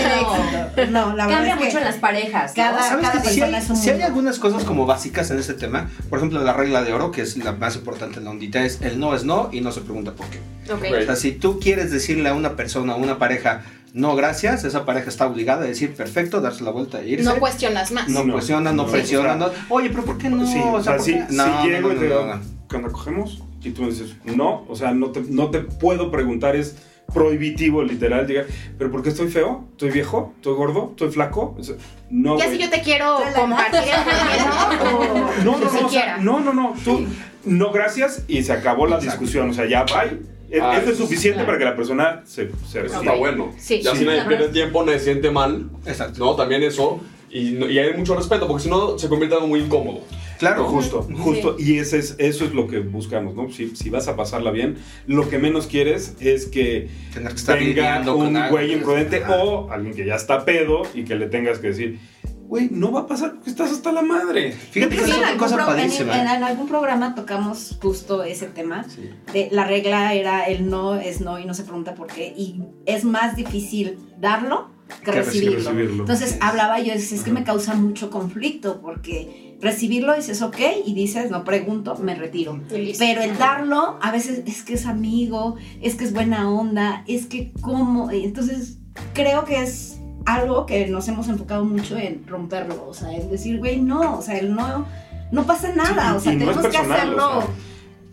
éxito. 0.75 0.91
No, 0.91 1.13
la 1.13 1.25
verdad 1.25 1.29
Cambia 1.39 1.53
es 1.53 1.59
que 1.59 1.65
mucho 1.65 1.77
en 1.79 1.83
las 1.83 1.95
parejas, 1.95 2.51
¿no? 2.51 2.63
cada- 2.63 2.83
¿Sabes 2.87 3.05
cada 3.09 3.21
que 3.21 3.27
persona 3.27 3.57
hay, 3.57 3.63
es 3.63 3.69
un 3.69 3.75
hay 3.81 3.87
mundo. 3.89 4.05
algunas 4.05 4.39
cosas 4.39 4.63
como 4.63 4.85
básicas 4.85 5.29
en 5.31 5.39
este 5.39 5.55
tema? 5.55 5.89
Por 6.09 6.19
ejemplo, 6.19 6.41
la 6.41 6.53
regla 6.53 6.83
de 6.83 6.93
oro, 6.93 7.11
que 7.11 7.21
es 7.23 7.35
la 7.35 7.51
más 7.51 7.75
importante 7.75 8.19
en 8.19 8.25
la 8.25 8.31
ondita, 8.31 8.63
es 8.63 8.79
el 8.81 8.97
no 8.97 9.13
es 9.13 9.25
no 9.25 9.49
y 9.51 9.59
no 9.59 9.74
se 9.74 9.81
pregunta 9.81 10.13
por 10.13 10.27
qué. 10.27 10.37
Ok. 10.71 10.83
Ok. 10.89 11.01
O 11.01 11.05
sea, 11.05 11.15
si 11.17 11.33
tú 11.33 11.59
quieres 11.59 11.91
decirle 11.91 12.29
a 12.29 12.33
una 12.33 12.55
persona, 12.55 12.93
a 12.93 12.95
una 12.95 13.17
pareja, 13.19 13.63
no 13.96 14.16
gracias, 14.16 14.64
esa 14.66 14.86
pareja 14.86 15.10
está 15.10 15.25
obligada 15.25 15.64
a 15.64 15.68
decir 15.68 15.94
perfecto, 15.96 16.42
darse 16.42 16.64
la 16.66 16.72
vuelta 16.72 17.01
e 17.01 17.08
irse. 17.10 17.24
No 17.24 17.38
cuestionas 17.40 17.92
más. 17.92 18.10
No 18.10 18.24
No. 18.25 18.34
cuestiona, 18.34 18.72
no 18.74 18.84
No, 18.84 18.92
presiona, 18.92 19.36
o 19.36 19.38
sea, 19.40 19.48
no. 19.48 19.53
Oye, 19.75 19.90
pero 19.90 20.03
¿por 20.03 20.18
qué 20.18 20.29
no? 20.29 20.46
Sí, 20.46 20.62
o 20.64 20.84
sea, 20.84 20.98
¿por 20.98 21.01
si, 21.05 21.16
No, 21.29 21.66
llego 21.66 21.88
no, 21.90 21.94
y 21.94 21.98
te 21.98 22.01
no, 22.10 22.16
digo, 22.16 22.25
no, 22.25 22.36
no. 22.36 22.42
cuando 22.70 22.92
cogemos, 22.92 23.42
y 23.64 23.72
tú 23.72 23.84
me 23.84 23.90
dices, 23.90 24.16
no, 24.25 24.66
o 24.68 24.75
sea, 24.75 24.92
no 24.92 25.12
te, 25.12 25.22
no 25.22 25.50
te 25.50 25.62
puedo 25.62 26.12
preguntar, 26.12 26.55
es 26.58 26.75
prohibitivo, 27.14 27.84
literal, 27.84 28.27
llegar, 28.27 28.48
pero 28.77 28.92
¿por 28.92 29.01
qué 29.01 29.10
estoy 29.10 29.29
feo? 29.29 29.66
¿Estoy 29.72 29.92
viejo? 29.92 30.34
¿Estoy 30.38 30.55
gordo? 30.55 30.90
¿Estoy 30.92 31.12
flaco? 31.12 31.55
O 31.58 31.64
sea, 31.64 31.75
no. 32.10 32.38
Ya 32.38 32.50
si 32.50 32.58
yo 32.58 32.70
te 32.70 32.81
quiero 32.81 33.18
compartir 33.36 33.79
No, 35.46 35.51
no, 35.51 35.58
no, 35.58 35.68
o 35.68 35.70
sea, 35.70 35.79
siquiera. 35.79 36.18
no, 36.18 36.40
no, 36.42 36.53
no, 36.53 36.74
tú, 36.84 37.05
no, 37.46 37.72
gracias, 37.72 38.24
y 38.27 38.44
se 38.44 38.51
acabó 38.53 38.88
la 38.88 38.96
Exacto. 38.98 39.20
discusión, 39.20 39.50
o 39.51 39.53
sea, 39.53 39.68
ya, 39.70 39.84
bye. 39.86 40.20
Ah, 40.62 40.77
Esto 40.77 40.92
es 40.92 40.98
suficiente 40.98 41.36
claro. 41.38 41.46
para 41.48 41.58
que 41.58 41.66
la 41.66 41.75
persona 41.75 42.22
se, 42.25 42.50
se 42.70 42.86
está 42.86 43.14
bueno. 43.16 43.53
Sí. 43.58 43.81
Ya 43.81 43.92
Sí. 43.92 44.00
si 44.00 44.05
nadie 44.05 44.24
pierde 44.25 44.50
tiempo, 44.50 44.84
nadie 44.84 45.00
se 45.00 45.05
siente 45.05 45.31
mal, 45.31 45.70
Exacto. 45.86 46.24
¿no? 46.24 46.36
También 46.36 46.64
eso. 46.64 47.00
Y, 47.29 47.58
y 47.66 47.79
hay 47.79 47.94
mucho 47.98 48.16
respeto, 48.16 48.48
porque 48.48 48.64
si 48.64 48.70
no 48.70 48.98
se 48.98 49.10
convierte 49.10 49.36
en 49.36 49.42
algo 49.42 49.48
muy 49.50 49.60
incómodo. 49.60 50.01
Claro, 50.40 50.66
Justo, 50.66 51.08
justo. 51.18 51.55
Y 51.58 51.79
ese 51.79 51.98
es, 51.98 52.16
eso 52.18 52.44
es 52.46 52.53
lo 52.53 52.68
que 52.68 52.79
buscamos, 52.79 53.36
¿no? 53.36 53.50
Si, 53.51 53.75
si 53.75 53.90
vas 53.90 54.08
a 54.10 54.16
pasarla 54.18 54.51
bien, 54.51 54.75
lo 55.08 55.29
que 55.29 55.38
menos 55.40 55.66
quieres 55.68 56.16
es 56.20 56.46
que 56.46 56.90
Tener 57.14 57.29
que 57.29 57.36
estar 57.36 57.58
venga 57.58 58.01
un 58.14 58.38
güey 58.50 58.74
imprudente 58.74 59.24
o 59.27 59.70
alguien 59.72 59.94
que 59.96 60.05
ya 60.05 60.16
está 60.16 60.44
pedo 60.46 60.84
y 60.94 61.03
que 61.05 61.16
le 61.16 61.27
tengas 61.27 61.60
que 61.60 61.68
decir, 61.68 62.00
güey, 62.48 62.70
no 62.72 62.92
va 62.92 63.01
a 63.01 63.08
pasar 63.08 63.34
porque 63.34 63.50
estás 63.50 63.72
hasta 63.72 63.92
la 63.92 64.01
madre. 64.01 64.51
Fíjate 64.51 64.96
que 64.96 65.01
es 65.03 65.10
en 65.10 65.16
una 65.18 65.27
algún 65.29 65.40
cosa 65.40 65.55
pro- 65.55 65.66
en- 65.66 65.75
padrísima. 65.77 66.16
En, 66.22 66.27
en 66.27 66.44
algún 66.44 66.68
programa 66.68 67.16
tocamos 67.16 67.77
justo 67.81 68.24
ese 68.24 68.48
tema. 68.48 68.86
Sí. 68.88 69.10
De, 69.34 69.50
la 69.51 69.66
regla 69.66 70.14
era 70.14 70.44
el 70.46 70.70
no 70.70 70.96
es 70.96 71.22
no 71.22 71.40
y 71.40 71.46
no 71.46 71.53
se 71.53 71.64
pregunta 71.64 71.96
por 71.96 72.08
qué. 72.08 72.34
Y 72.38 72.62
es 72.86 73.03
más 73.03 73.36
difícil 73.36 73.98
darlo 74.20 74.70
que, 75.03 75.05
Que 75.05 75.12
recibirlo. 75.14 75.58
recibirlo. 75.58 76.03
Entonces 76.03 76.31
Sí. 76.31 76.38
hablaba 76.42 76.79
yo, 76.79 76.94
es, 76.94 77.12
es 77.12 77.24
que 77.24 77.31
me 77.31 77.44
causa 77.44 77.74
mucho 77.74 78.10
conflicto 78.12 78.79
porque 78.81 79.58
recibirlo 79.62 80.14
dices 80.16 80.42
ok 80.42 80.58
y 80.86 80.94
dices 80.94 81.31
no 81.31 81.44
pregunto, 81.44 81.96
me 81.98 82.14
retiro. 82.14 82.62
Pero 82.70 83.22
el 83.22 83.38
darlo 83.38 83.98
a 84.01 84.12
veces 84.12 84.44
es 84.46 84.62
que 84.64 84.74
es 84.75 84.86
amigo, 84.86 85.55
es 85.81 85.96
que 85.96 86.03
es 86.03 86.14
buena 86.14 86.50
onda, 86.51 87.03
es 87.08 87.25
que 87.25 87.51
cómo. 87.62 88.12
Entonces 88.12 88.77
creo 89.14 89.44
que 89.46 89.64
es 89.64 89.95
algo 90.25 90.66
que 90.66 90.88
nos 90.88 91.07
hemos 91.07 91.27
enfocado 91.27 91.64
mucho 91.66 91.98
en 91.98 92.25
romperlo. 92.27 92.88
O 92.88 92.94
sea, 92.94 93.11
en 93.11 93.29
decir, 93.29 93.59
güey, 93.59 93.79
no, 93.79 94.18
o 94.18 94.22
sea, 94.22 94.38
el 94.38 94.53
no, 94.53 94.85
no 95.31 95.44
pasa 95.46 95.70
nada. 95.74 96.11
Sí, 96.11 96.18
o 96.18 96.20
sea, 96.20 96.33
no 96.33 96.40
tenemos 96.40 96.68
que 96.68 96.77
hacerlo. 96.77 97.38
o 97.38 97.42
sea. 97.42 97.50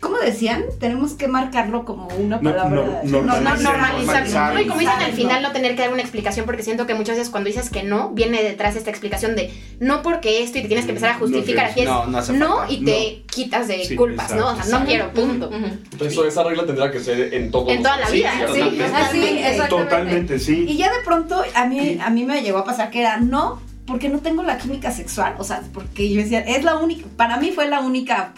¿Cómo 0.03 0.17
decían? 0.19 0.65
Tenemos 0.79 1.13
que 1.13 1.27
marcarlo 1.27 1.85
como 1.85 2.07
una 2.09 2.39
palabra. 2.39 2.69
no, 2.75 3.01
sí, 3.03 3.07
No, 3.09 3.21
no, 3.21 3.27
Normalizar, 3.39 3.63
normalizarlo. 3.63 4.03
normalizar. 4.05 4.53
No, 4.53 4.59
y 4.61 4.65
como 4.67 4.79
dicen 4.81 4.99
al 5.01 5.13
final, 5.13 5.41
no 5.41 5.51
tener 5.53 5.75
que 5.75 5.81
dar 5.81 5.93
una 5.93 6.01
explicación, 6.01 6.45
porque 6.45 6.61
siento 6.61 6.85
que 6.85 6.93
muchas 6.93 7.15
veces 7.17 7.29
cuando 7.31 7.47
dices 7.47 7.69
que 7.69 7.83
no, 7.83 8.09
viene 8.09 8.43
detrás 8.43 8.75
esta 8.75 8.89
explicación 8.89 9.35
de 9.35 9.51
no 9.79 10.01
porque 10.03 10.43
esto 10.43 10.57
y 10.59 10.61
te 10.61 10.67
tienes 10.67 10.85
que 10.85 10.91
empezar 10.91 11.11
a 11.11 11.13
No 11.13 11.19
justificar. 11.19 11.67
Aquí 11.67 11.79
es 11.81 11.85
no, 11.87 12.05
no 12.05 12.17
hace 12.17 12.33
falta. 12.37 12.65
y 12.71 12.83
te 12.85 13.23
quitas 13.33 13.67
de 13.69 13.85
Sí, 13.85 13.95
culpas, 13.95 14.35
¿no? 14.35 14.47
O 14.49 14.55
sea, 14.55 14.63
exacto. 14.63 14.79
no 14.79 14.85
quiero, 14.85 15.11
punto. 15.13 15.49
Entonces, 15.53 16.11
eso- 16.11 16.27
esa 16.27 16.43
regla 16.43 16.65
tendrá 16.65 16.91
que 16.91 16.99
ser 16.99 17.33
en 17.33 17.49
todo. 17.49 17.69
En 17.69 17.81
toda 17.81 17.97
la 17.97 18.09
vida, 18.09 18.31
sí. 18.39 18.45
totalmente. 18.59 18.83
Así, 18.83 19.23
exactamente. 19.25 19.69
Totalmente, 19.69 20.39
sí. 20.39 20.65
Y 20.67 20.77
ya 20.77 20.91
de 20.91 20.99
pronto 21.05 21.41
a 21.55 21.65
mí, 21.65 21.97
a 22.03 22.09
mí 22.09 22.25
me 22.25 22.41
llegó 22.41 22.57
a 22.59 22.65
pasar 22.65 22.91
que 22.91 22.99
era 22.99 23.17
no, 23.17 23.61
porque 23.87 24.09
no 24.09 24.19
tengo 24.19 24.43
la 24.43 24.57
química 24.57 24.91
sexual. 24.91 25.35
O 25.39 25.43
sea, 25.45 25.61
porque 25.73 26.09
yo 26.11 26.21
decía, 26.21 26.39
es 26.41 26.63
la 26.63 26.75
única, 26.77 27.05
para 27.15 27.37
mí 27.37 27.51
fue 27.51 27.67
la 27.67 27.79
única 27.79 28.33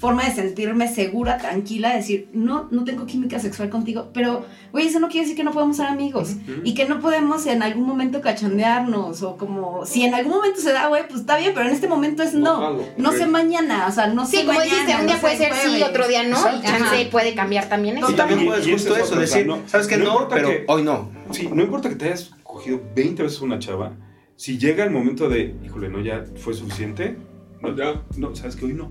forma 0.00 0.24
de 0.24 0.32
sentirme 0.34 0.88
segura, 0.88 1.36
tranquila, 1.36 1.94
decir, 1.94 2.30
no, 2.32 2.68
no 2.70 2.84
tengo 2.84 3.04
química 3.04 3.38
sexual 3.38 3.68
contigo, 3.68 4.08
pero, 4.14 4.46
güey, 4.72 4.86
eso 4.86 4.98
no 4.98 5.08
quiere 5.08 5.24
decir 5.26 5.36
que 5.36 5.44
no 5.44 5.52
podemos 5.52 5.76
ser 5.76 5.86
amigos 5.86 6.36
y 6.64 6.72
que 6.72 6.86
no 6.86 7.00
podemos 7.00 7.44
en 7.46 7.62
algún 7.62 7.86
momento 7.86 8.22
cachondearnos 8.22 9.22
o 9.22 9.36
como, 9.36 9.84
si 9.84 10.02
en 10.04 10.14
algún 10.14 10.32
momento 10.36 10.58
se 10.60 10.72
da, 10.72 10.88
güey, 10.88 11.06
pues 11.06 11.20
está 11.20 11.36
bien, 11.36 11.52
pero 11.54 11.68
en 11.68 11.74
este 11.74 11.86
momento 11.86 12.22
es 12.22 12.32
no, 12.34 12.78
no 12.96 13.08
ok. 13.10 13.14
sé 13.14 13.26
mañana, 13.26 13.86
o 13.88 13.92
sea, 13.92 14.06
no 14.06 14.24
sé 14.24 14.38
Sí, 14.38 14.46
como 14.46 14.58
mañana, 14.58 14.74
dijiste, 14.78 14.94
un 14.94 15.00
no 15.02 15.06
día 15.06 15.14
sé 15.16 15.20
puede 15.20 15.36
ser 15.36 15.52
sí, 15.54 15.68
jueves. 15.68 15.88
otro 15.88 16.08
día 16.08 16.22
no, 16.22 16.28
y 16.28 16.32
Exacto. 16.56 16.62
chance 16.66 17.08
puede 17.10 17.34
cambiar 17.34 17.68
también 17.68 17.98
eso. 17.98 18.10
Y 18.10 18.14
también 18.14 18.40
Y- 18.40 18.46
puedes 18.46 18.66
y 18.66 18.72
justo 18.72 18.96
eso 18.96 19.06
sea, 19.06 19.18
decir, 19.18 19.46
no- 19.46 19.58
¿sabes 19.66 19.86
que 19.86 19.98
no 19.98 20.04
no? 20.20 20.28
pero 20.28 20.48
que- 20.48 20.64
hoy 20.66 20.82
no. 20.82 21.10
Sí, 21.30 21.48
no 21.52 21.62
importa 21.62 21.90
que 21.90 21.96
te 21.96 22.06
hayas 22.06 22.30
cogido 22.42 22.80
20 22.96 23.22
veces 23.22 23.40
una 23.42 23.58
chava, 23.58 23.92
si 24.36 24.56
llega 24.58 24.82
el 24.84 24.90
momento 24.90 25.28
de, 25.28 25.54
híjole, 25.62 25.90
no, 25.90 26.00
ya 26.02 26.24
fue 26.36 26.54
suficiente, 26.54 27.18
no, 27.60 27.76
Ya. 27.76 28.02
no, 28.16 28.34
sabes 28.34 28.56
que 28.56 28.64
hoy 28.64 28.72
no. 28.72 28.90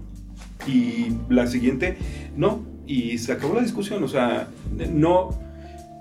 Y 0.67 1.13
la 1.29 1.47
siguiente, 1.47 1.97
no. 2.35 2.63
Y 2.85 3.17
se 3.19 3.31
acabó 3.33 3.55
la 3.55 3.61
discusión, 3.61 4.03
o 4.03 4.07
sea, 4.07 4.47
no, 4.91 5.29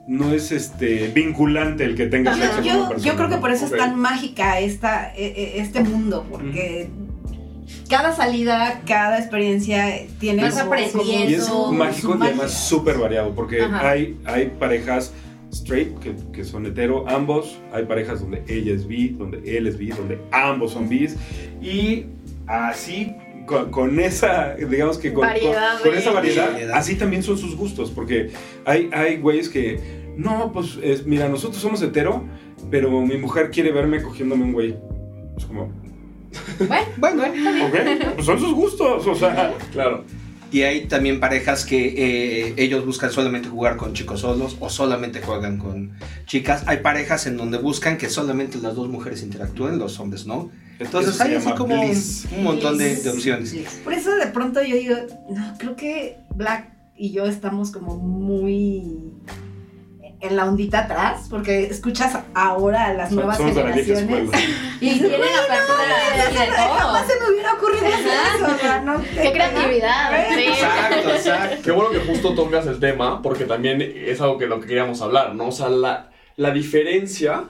no 0.08 0.32
es 0.32 0.52
este 0.52 1.08
vinculante 1.08 1.84
el 1.84 1.94
que 1.94 2.06
tengas 2.06 2.36
sexo 2.38 2.62
Yo, 2.62 2.70
con 2.70 2.78
una 2.80 2.88
persona. 2.88 3.12
yo 3.12 3.16
creo 3.16 3.28
que 3.28 3.36
por 3.36 3.50
eso 3.52 3.66
es 3.66 3.72
tan 3.76 3.98
mágica 3.98 4.58
esta, 4.58 5.14
e- 5.14 5.26
e- 5.26 5.60
este 5.60 5.82
mundo, 5.84 6.26
porque 6.30 6.88
cada 7.90 8.14
salida, 8.14 8.80
cada 8.86 9.18
experiencia 9.18 9.84
tiene 10.18 10.48
como- 10.48 10.62
aprendiendo. 10.62 11.30
Y 11.30 11.34
es 11.34 11.48
mágico 11.72 12.12
su 12.14 12.18
y 12.18 12.26
además 12.26 12.52
súper 12.52 12.96
variado, 12.98 13.34
porque 13.34 13.62
Ajá. 13.62 13.90
hay, 13.90 14.18
hay 14.24 14.46
parejas 14.58 15.12
straight 15.52 15.98
que, 15.98 16.14
que 16.32 16.44
son 16.44 16.64
hetero, 16.66 17.06
ambos, 17.08 17.58
hay 17.72 17.84
parejas 17.84 18.20
donde 18.20 18.42
ella 18.48 18.72
es 18.72 18.86
bi, 18.86 19.08
donde 19.10 19.56
él 19.58 19.66
es 19.66 19.76
bi, 19.78 19.88
donde 19.88 20.18
ambos 20.30 20.72
son 20.72 20.88
bis, 20.88 21.16
y 21.62 22.04
así, 22.46 23.12
con, 23.48 23.70
con 23.72 23.98
esa, 23.98 24.54
digamos 24.54 24.98
que 24.98 25.12
con, 25.12 25.22
Variedad 25.26 25.80
con- 25.82 25.94
esa 25.96 26.12
variedad, 26.12 26.52
Variedad. 26.52 26.76
así 26.76 26.94
también 26.94 27.24
son 27.24 27.36
sus 27.36 27.56
gustos, 27.56 27.90
porque 27.90 28.30
hay, 28.64 28.88
hay 28.92 29.16
güeyes 29.16 29.48
que, 29.48 29.80
no, 30.16 30.52
pues, 30.52 30.78
es- 30.82 31.04
mira, 31.06 31.28
nosotros 31.28 31.60
somos 31.60 31.82
hetero, 31.82 32.24
pero 32.70 32.90
mi 33.00 33.16
mujer 33.18 33.50
quiere 33.50 33.72
verme 33.72 34.00
cogiéndome 34.02 34.44
un 34.44 34.52
güey. 34.52 34.76
Es 35.36 35.44
como, 35.46 35.72
Bueno, 36.98 37.22
ok, 37.24 37.74
pues 38.14 38.26
son 38.26 38.38
sus 38.38 38.52
gustos, 38.54 39.06
o 39.06 39.14
sea... 39.14 39.54
Claro. 39.72 40.04
Y 40.50 40.62
hay 40.62 40.86
también 40.86 41.20
parejas 41.20 41.66
que 41.66 41.88
eh, 42.48 42.54
ellos 42.56 42.86
buscan 42.86 43.10
solamente 43.10 43.50
jugar 43.50 43.76
con 43.76 43.92
chicos 43.92 44.20
solos 44.20 44.56
o 44.60 44.70
solamente 44.70 45.20
juegan 45.20 45.58
con 45.58 45.92
chicas. 46.24 46.64
Hay 46.66 46.78
parejas 46.78 47.26
en 47.26 47.36
donde 47.36 47.58
buscan 47.58 47.98
que 47.98 48.08
solamente 48.08 48.56
las 48.56 48.74
dos 48.74 48.88
mujeres 48.88 49.22
interactúen, 49.22 49.78
los 49.78 50.00
hombres 50.00 50.26
no. 50.26 50.50
Entonces 50.78 51.20
hay 51.20 51.34
así 51.34 51.50
como 51.52 51.74
un, 51.74 51.88
bliss. 51.88 52.26
un 52.36 52.44
montón 52.44 52.78
de, 52.78 52.96
de 52.96 53.10
opciones. 53.10 53.54
Por 53.84 53.92
eso 53.92 54.14
de 54.14 54.26
pronto 54.28 54.62
yo 54.62 54.76
digo, 54.76 54.96
no, 55.30 55.54
creo 55.58 55.76
que 55.76 56.18
Black 56.34 56.70
y 56.96 57.12
yo 57.12 57.26
estamos 57.26 57.70
como 57.70 57.96
muy 57.96 59.12
en 60.20 60.36
la 60.36 60.46
ondita 60.46 60.80
atrás, 60.80 61.26
porque 61.30 61.64
escuchas 61.66 62.18
ahora 62.34 62.86
a 62.86 62.94
las 62.94 63.12
nuevas 63.12 63.38
generaciones. 63.38 64.08
y 64.80 64.98
tienen 64.98 65.12
apertura 65.12 65.84
de 66.38 66.46
Jamás 66.46 67.06
todo. 67.06 67.14
se 67.14 67.20
me 67.20 67.30
hubiera 67.30 67.52
ocurrido 67.52 67.86
eso, 67.86 68.54
o 68.54 68.58
sea, 68.58 68.80
no 68.80 69.00
Qué 69.00 69.32
creatividad. 69.32 70.34
sí. 70.34 70.40
Exacto, 70.48 71.10
exacto. 71.10 71.56
Qué 71.62 71.70
bueno 71.70 71.90
que 71.90 72.00
justo 72.00 72.34
tocas 72.34 72.66
el 72.66 72.80
tema, 72.80 73.22
porque 73.22 73.44
también 73.44 73.80
es 73.80 74.20
algo 74.20 74.38
que 74.38 74.46
lo 74.46 74.60
que 74.60 74.66
queríamos 74.66 75.00
hablar, 75.02 75.34
¿no? 75.36 75.48
O 75.48 75.52
sea, 75.52 75.68
la, 75.68 76.10
la 76.36 76.50
diferencia, 76.50 77.44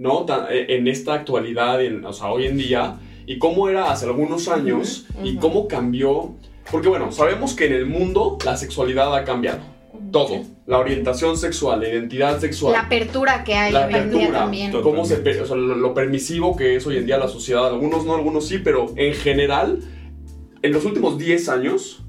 ¿no? 0.00 0.26
Eh, 0.50 0.66
en 0.70 0.88
esta 0.88 1.14
actualidad, 1.14 1.82
en- 1.84 2.04
o 2.04 2.12
sea, 2.12 2.30
hoy 2.32 2.46
en 2.46 2.56
día, 2.56 2.96
y 3.26 3.38
cómo 3.38 3.68
era 3.68 3.92
hace 3.92 4.06
algunos 4.06 4.48
años, 4.48 5.06
y 5.22 5.36
cómo 5.36 5.68
cambió. 5.68 6.32
Porque 6.72 6.88
bueno, 6.88 7.12
sabemos 7.12 7.54
que 7.54 7.66
en 7.66 7.72
el 7.74 7.86
mundo 7.86 8.38
la 8.44 8.56
sexualidad 8.56 9.14
ha 9.14 9.24
cambiado. 9.24 9.58
Todo. 10.12 10.42
La 10.66 10.78
orientación 10.78 11.36
sexual, 11.36 11.80
la 11.80 11.88
identidad 11.88 12.38
sexual. 12.40 12.72
La 12.72 12.80
apertura 12.80 13.44
que 13.44 13.54
hay 13.54 13.72
La 13.72 13.86
hoy 13.86 13.94
en 13.94 14.10
día 14.10 14.18
apertura. 14.20 14.38
también. 14.40 14.72
Cómo 14.82 15.04
se, 15.04 15.16
pe- 15.16 15.40
o 15.40 15.46
sea, 15.46 15.56
lo, 15.56 15.74
lo 15.76 15.94
permisivo 15.94 16.56
que 16.56 16.76
es 16.76 16.86
hoy 16.86 16.96
en 16.96 17.06
día 17.06 17.18
la 17.18 17.28
sociedad. 17.28 17.66
Algunos 17.68 18.04
no, 18.06 18.14
algunos 18.14 18.46
sí, 18.46 18.58
pero 18.58 18.86
en 18.96 19.14
general, 19.14 19.80
en 20.62 20.72
los 20.72 20.84
últimos 20.84 21.18
10 21.18 21.48
años, 21.48 22.02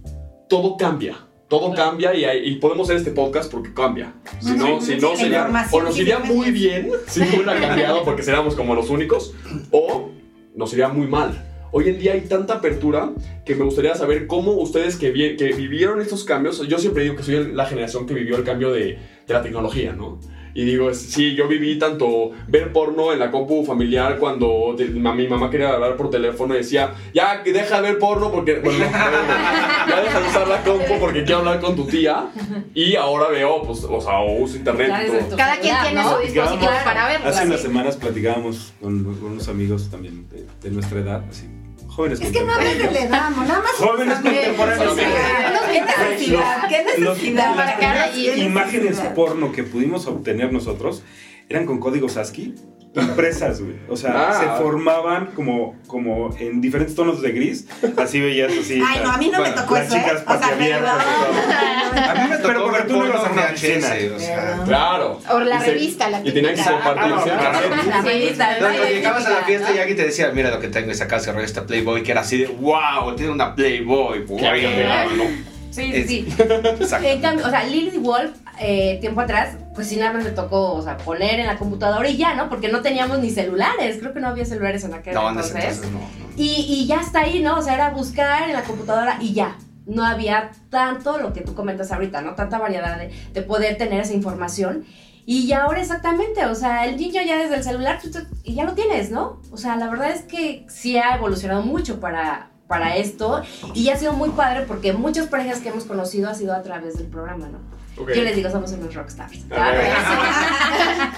todo 0.47 0.77
cambia. 0.77 1.17
Todo 1.52 1.74
cambia 1.76 2.16
y, 2.16 2.24
hay- 2.24 2.48
y 2.50 2.56
podemos 2.56 2.88
hacer 2.88 2.96
este 2.98 3.12
podcast 3.12 3.52
porque 3.52 3.74
cambia. 3.74 4.14
Si 4.40 4.52
no, 4.54 4.80
si 4.82 4.96
no 4.96 5.10
sería. 5.18 5.44
O 5.74 5.82
nos 5.82 6.00
iría 6.00 6.20
muy 6.20 6.50
bien 6.52 6.90
si 7.08 7.20
hubiera 7.22 7.60
cambiado 7.60 8.02
porque 8.06 8.24
seríamos 8.24 8.56
como 8.56 8.74
los 8.74 8.90
únicos, 8.90 9.34
o 9.70 10.10
nos 10.56 10.72
iría 10.74 10.88
muy 10.88 11.08
mal. 11.08 11.48
Hoy 11.74 11.90
en 11.90 12.00
día 12.00 12.14
hay 12.14 12.22
tanta 12.22 12.56
apertura 12.56 13.12
que 13.46 13.56
me 13.56 13.64
gustaría 13.66 13.96
saber 13.96 14.28
cómo 14.28 14.54
ustedes 14.54 14.96
que, 14.96 15.12
vi- 15.12 15.36
que 15.36 15.52
vivieron 15.54 16.02
estos 16.02 16.24
cambios, 16.24 16.66
yo 16.68 16.78
siempre 16.80 17.04
digo 17.04 17.16
que 17.18 17.24
soy 17.24 17.52
la 17.54 17.66
generación 17.66 18.06
que 18.08 18.14
vivió 18.14 18.38
el 18.38 18.44
cambio 18.46 18.72
de, 18.72 18.98
de 19.28 19.34
la 19.34 19.42
tecnología, 19.42 19.92
¿no? 19.94 20.20
Y 20.54 20.66
digo, 20.66 20.94
sí, 20.94 21.34
yo 21.36 21.48
viví 21.48 21.80
tanto 21.80 22.32
ver 22.48 22.74
porno 22.74 23.14
en 23.14 23.20
la 23.20 23.32
compu 23.32 23.64
familiar 23.66 24.18
cuando 24.18 24.76
de- 24.78 24.88
ma- 24.90 25.14
mi 25.16 25.28
mamá 25.28 25.50
quería 25.50 25.70
hablar 25.70 25.96
por 25.96 26.10
teléfono 26.10 26.54
y 26.54 26.58
decía, 26.58 26.94
ya 27.14 27.42
que 27.44 27.54
deja 27.54 27.82
de 27.82 27.90
ver 27.90 28.00
porno 28.00 28.32
porque, 28.32 28.56
bueno, 28.60 28.86
no, 28.86 29.90
ya 29.90 30.02
deja 30.02 30.20
de 30.20 30.28
usar 30.28 30.48
la 30.48 30.62
compu 30.64 31.00
porque 31.00 31.24
quiero 31.24 31.40
hablar 31.40 31.60
con 31.62 31.76
tu 31.76 31.86
tía. 31.86 32.26
Y 32.74 32.96
ahora 32.96 33.30
veo, 33.30 33.62
pues, 33.64 33.86
o 33.90 34.02
sea, 34.02 34.20
o 34.20 34.40
uso 34.42 34.58
internet 34.58 34.92
y 35.06 35.12
todo. 35.28 35.38
Cada 35.38 35.58
quien 35.60 35.76
tiene 35.84 36.02
¿no? 36.04 36.16
su 36.16 36.22
dispositivo 36.22 36.72
para 36.84 37.08
verlo. 37.08 37.28
Hace 37.30 37.40
así. 37.40 37.48
unas 37.48 37.62
semanas 37.62 37.96
platicábamos 37.98 38.74
con, 38.82 39.04
con 39.04 39.32
unos 39.32 39.48
amigos 39.48 39.90
también 39.90 40.28
de, 40.30 40.46
de 40.62 40.70
nuestra 40.70 41.00
edad, 41.00 41.24
así, 41.30 41.48
jóvenes 41.88 42.22
Es 42.22 42.32
que 42.32 42.42
no 42.44 42.54
hables 42.54 42.78
de 42.78 42.92
la 42.92 43.00
edad, 43.00 43.30
nada 43.32 43.60
más. 43.62 43.72
Jóvenes 43.78 44.18
contemporáneos. 44.20 44.96
¿Qué 44.96 45.82
necesidad? 45.82 46.68
¿Qué 46.70 46.84
Los- 47.02 47.18
necesidad? 47.18 48.36
imágenes 48.38 49.00
porno 49.16 49.52
que 49.52 49.64
pudimos 49.64 50.08
obtener 50.08 50.40
nosotros 50.49 51.04
eran 51.49 51.65
con 51.65 51.80
códigos 51.80 52.17
ASCII 52.17 52.56
impresas, 52.93 53.62
güey. 53.62 53.75
O 53.88 53.95
sea, 53.95 54.12
Ah. 54.32 54.34
se 54.58 54.62
formaban 54.62 55.27
como, 55.27 55.77
como 55.88 56.36
en 56.38 56.60
diferentes 56.60 56.93
tonos 56.93 57.21
de 57.21 57.32
gris. 57.32 57.65
Así 57.97 58.19
veías 58.19 58.51
así. 58.51 58.82
Ay, 58.86 58.99
no, 59.01 59.12
a 59.12 59.17
mí 59.17 59.27
no 59.32 59.39
me 59.41 59.47
Bueno, 59.47 59.62
tocó 59.62 59.75
las 59.75 59.88
eso, 59.88 59.95
¿eh? 59.95 59.99
chicas 60.04 60.23
O 60.27 60.38
sea, 60.38 60.58
todo. 60.58 62.10
A 62.10 62.13
mí 62.15 62.30
me 62.30 62.38
Pero 62.38 62.54
tocó 62.54 62.63
porque 62.65 62.77
ver 62.80 62.88
tú 62.88 62.97
no 62.97 63.08
ibas 63.08 63.25
a 63.25 63.32
una 63.32 63.47
piscina. 63.47 63.88
o 64.15 64.19
sea. 64.19 64.60
Claro. 64.65 65.19
O 65.30 65.39
la 65.39 65.56
Y 65.56 65.60
se- 65.62 65.65
revista, 65.67 66.10
la 66.10 66.19
Y 66.19 66.23
tenían 66.34 66.56
que 66.56 66.62
típica. 66.62 66.71
compartirse. 66.84 67.32
Ah, 67.32 68.01
revista, 68.04 68.60
No, 68.60 68.67
¿no? 68.69 68.77
no, 68.77 68.84
llegabas 68.86 69.25
a 69.25 69.30
la 69.30 69.36
Típica, 69.36 69.47
fiesta 69.47 69.69
¿no? 69.69 69.75
y 69.75 69.80
alguien 69.80 69.97
te 69.97 70.04
decía, 70.06 70.32
mira 70.34 70.49
lo 70.51 70.60
que 70.60 70.67
tengo, 70.67 70.91
y 70.91 70.95
sacabas 70.95 71.27
el 71.27 71.38
esta 71.39 71.65
Playboy, 71.65 72.04
que 72.04 72.12
era 72.12 72.21
así 72.21 72.39
de, 72.39 72.47
wow, 72.47 73.15
tiene 73.15 73.32
una 73.32 73.56
Playboy. 73.56 74.25
Que 74.25 74.47
había 74.47 74.75
pegado, 74.75 75.12
¿no? 75.12 75.23
Sí, 75.71 75.89
sí, 75.93 76.04
sí. 76.06 76.27
En 77.06 77.21
cambio, 77.21 77.47
o 77.47 77.49
sea, 77.49 77.63
Lily 77.63 77.97
Wolf, 77.99 78.32
eh, 78.62 78.97
tiempo 79.02 79.21
atrás, 79.21 79.58
pues 79.74 79.88
sí, 79.88 79.97
nada 79.97 80.13
más 80.13 80.24
me 80.24 80.32
tocó, 80.32 80.74
o 80.74 80.82
sea, 80.84 80.97
poner 80.97 81.39
en 81.39 81.47
la 81.47 81.58
computadora 81.58 82.08
y 82.08 82.15
ya, 82.17 82.36
¿no? 82.36 82.47
Porque 82.47 82.69
no 82.69 82.82
teníamos 82.82 83.19
ni 83.19 83.30
celulares, 83.32 83.97
creo 84.00 84.13
que 84.13 84.19
no 84.19 84.28
había 84.28 84.45
celulares 84.45 84.84
en 84.84 84.93
aquel 84.93 85.13
No, 85.15 85.30
entonces. 85.30 85.56
entonces 85.56 85.91
no. 85.91 86.00
no. 86.00 86.06
Y, 86.38 86.65
y 86.69 86.86
ya 86.88 87.02
está 87.02 87.21
ahí, 87.21 87.41
¿no? 87.41 87.58
O 87.58 87.62
sea, 87.62 87.74
era 87.76 87.89
buscar 87.89 88.43
en 88.50 88.54
la 88.54 88.63
computadora 88.63 89.17
y 89.19 89.34
ya. 89.34 89.58
No 89.88 90.06
había 90.06 90.52
tanto 90.69 91.17
lo 91.17 91.34
que 91.34 91.41
tú 91.41 91.56
comentas 91.56 91.91
ahorita, 91.91 92.21
¿no? 92.21 92.36
Tanta 92.36 92.60
variedad 92.60 92.97
de, 93.00 93.10
de 93.34 93.41
poder 93.41 93.78
tener 93.78 94.00
esa 94.02 94.13
información. 94.13 94.86
Y 95.26 95.47
ya 95.47 95.63
ahora 95.63 95.82
exactamente, 95.82 96.45
o 96.45 96.56
sea, 96.56 96.86
el 96.86 96.97
niño 96.97 97.21
ya 97.26 97.38
desde 97.38 97.56
el 97.56 97.63
celular 97.63 98.00
tú- 98.02 98.12
tú- 98.12 98.26
y 98.43 98.54
ya 98.56 98.63
lo 98.63 98.74
tienes, 98.74 99.12
¿no? 99.12 99.41
O 99.52 99.58
sea, 99.58 99.76
la 99.76 99.88
verdad 99.89 100.12
es 100.12 100.21
que 100.24 100.65
sí 100.69 100.97
ha 100.97 101.15
evolucionado 101.15 101.62
mucho 101.63 102.00
para, 102.00 102.50
para 102.67 102.95
esto 102.95 103.41
y 103.74 103.89
ha 103.89 103.97
sido 103.97 104.13
muy 104.13 104.30
padre 104.30 104.62
porque 104.67 104.93
muchas 104.93 105.28
parejas 105.28 105.60
que 105.60 105.69
hemos 105.69 105.86
conocido 105.86 106.30
ha 106.30 106.34
sido 106.36 106.54
a 106.54 106.62
través 106.63 106.97
del 106.97 107.08
programa, 107.08 107.47
¿no? 107.50 107.60
Yo 108.08 108.22
les 108.24 108.36
digo, 108.36 108.50
somos 108.50 108.72
unos 108.72 108.94
rockstars. 108.94 109.40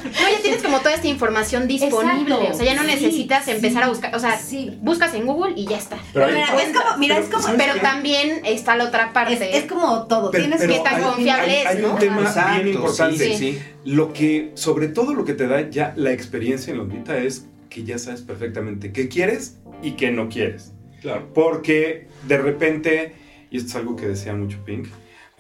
No, 0.04 0.30
ya 0.30 0.42
tienes 0.42 0.62
como 0.62 0.80
toda 0.80 0.94
esta 0.96 1.08
información 1.08 1.68
disponible. 1.68 2.34
Exacto. 2.36 2.54
O 2.54 2.58
sea, 2.58 2.66
ya 2.66 2.76
no 2.76 2.82
Sí, 2.82 2.88
necesitas 2.88 3.46
sí. 3.46 3.52
empezar 3.52 3.84
a 3.84 3.90
buscar. 3.90 4.16
O 4.16 4.20
sea, 4.20 4.38
Sí. 4.40 4.78
buscas 4.82 5.14
en 5.14 5.26
Google 5.26 5.54
y 5.56 5.66
ya 5.66 5.78
está. 5.78 5.98
Pero 6.14 6.26
hay- 6.26 6.34
Mira, 6.34 6.62
es 6.62 6.78
como, 6.78 6.98
mira, 6.98 7.18
es 7.20 7.28
como, 7.30 7.48
Pero 7.58 7.76
también 7.82 8.42
está 8.46 8.76
la 8.76 8.86
otra 8.86 9.14
parte. 9.14 9.58
es 9.58 9.66
como 9.66 10.08
todo. 10.08 10.32
Pero- 10.32 10.44
Tienes 10.44 10.62
pero 10.62 10.74
qué 10.74 10.80
tan 10.80 10.96
hay- 10.96 11.02
confiable 11.04 11.52
hay- 11.52 11.62
es, 11.62 11.68
Hay 11.68 11.76
un 11.78 11.82
¿no? 11.84 11.96
tema 11.96 12.22
Exacto, 12.22 12.64
bien 12.64 12.76
importante. 12.76 13.18
Sí, 13.18 13.36
sí, 13.38 13.54
sí. 13.54 13.60
Lo 13.86 14.14
que, 14.14 14.52
sobre 14.56 14.88
todo 14.88 15.14
lo 15.14 15.26
que 15.26 15.34
te 15.34 15.48
da 15.48 15.70
ya 15.70 15.94
la 15.96 16.12
experiencia 16.12 16.72
en 16.72 16.78
la 16.78 16.84
ondita 16.84 17.18
es 17.18 17.46
que 17.70 17.84
ya 17.84 17.98
sabes 17.98 18.22
perfectamente 18.22 18.92
qué 18.92 19.08
quieres 19.08 19.58
y 19.82 19.92
qué 19.92 20.12
no 20.12 20.30
quieres. 20.30 20.72
Claro. 21.02 21.30
Porque 21.34 22.08
de 22.28 22.38
repente, 22.38 23.16
y 23.52 23.58
esto 23.58 23.70
es 23.70 23.76
algo 23.76 23.96
que 23.96 24.08
decía 24.08 24.34
mucho 24.34 24.58
Pink, 24.66 24.88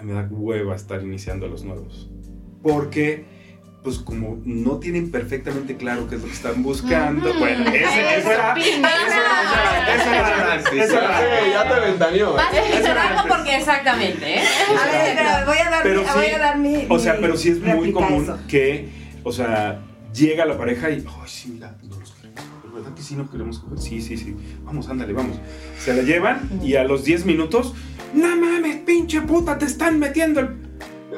me 0.04 0.14
da 0.14 0.28
hueva 0.30 0.76
estar 0.76 1.02
iniciando 1.02 1.46
a 1.46 1.50
los 1.50 1.64
nuevos. 1.64 2.10
Porque, 2.62 3.26
pues 3.84 3.98
como 4.00 4.40
no 4.46 4.78
tienen 4.80 5.12
perfectamente 5.12 5.76
claro 5.76 6.08
qué 6.08 6.16
es 6.16 6.22
lo 6.22 6.28
que 6.28 6.34
están 6.34 6.64
buscando, 6.64 7.30
Ujú. 7.30 7.40
bueno, 7.40 7.70
ese, 7.70 8.18
Eso, 8.18 8.30
eso 8.30 8.32
era... 8.32 8.54
Eso 8.54 8.70
era, 9.20 9.96
eso 9.96 10.10
era, 10.10 10.56
eso 10.56 10.72
Ya 10.76 10.84
era- 10.84 11.20
te, 11.20 11.50
ya 11.52 11.70
te 11.76 11.80
ventaneó. 11.92 12.34
Vas 12.34 12.46
a 12.54 13.26
porque 13.28 13.56
exactamente, 13.58 14.36
¿eh? 14.38 14.42
A 14.70 14.92
ver, 14.92 15.16
pero 15.18 15.46
voy 15.46 15.58
a 15.58 15.70
dar, 15.70 15.84
Pero 15.84 16.02
mi, 16.02 16.08
sí, 16.08 16.14
voy 16.16 16.26
a 16.28 16.38
dar 16.40 16.58
mi. 16.58 16.86
O 16.90 17.00
sea, 17.00 17.14
mi 17.14 17.22
pero 17.22 17.38
sí 17.38 17.50
es 17.50 17.60
muy 17.62 17.92
común 17.92 18.24
eso. 18.24 18.40
que, 18.48 18.90
o 19.24 19.32
sea, 19.32 19.80
llega 20.14 20.46
la 20.46 20.58
pareja 20.58 20.90
y, 20.90 20.96
ay, 21.06 21.28
sí, 21.28 21.50
mira, 21.54 21.76
no 21.84 22.00
los 22.00 22.13
¿verdad 22.94 22.96
que 22.96 23.02
sí 23.04 23.16
no 23.16 23.30
queremos 23.30 23.60
coger? 23.60 23.80
Sí, 23.80 24.02
sí, 24.02 24.18
sí, 24.18 24.36
vamos, 24.64 24.88
ándale, 24.90 25.14
vamos. 25.14 25.38
Se 25.80 25.94
la 25.94 26.04
llevan 26.04 26.50
y 26.64 26.76
a 26.76 26.84
los 26.84 27.04
10 27.04 27.26
minutos, 27.26 27.74
no 28.14 28.36
mames, 28.36 28.78
pinche 28.86 29.22
puta, 29.22 29.58
te 29.58 29.66
están 29.66 30.00
metiendo 30.00 30.40
el... 30.40 30.50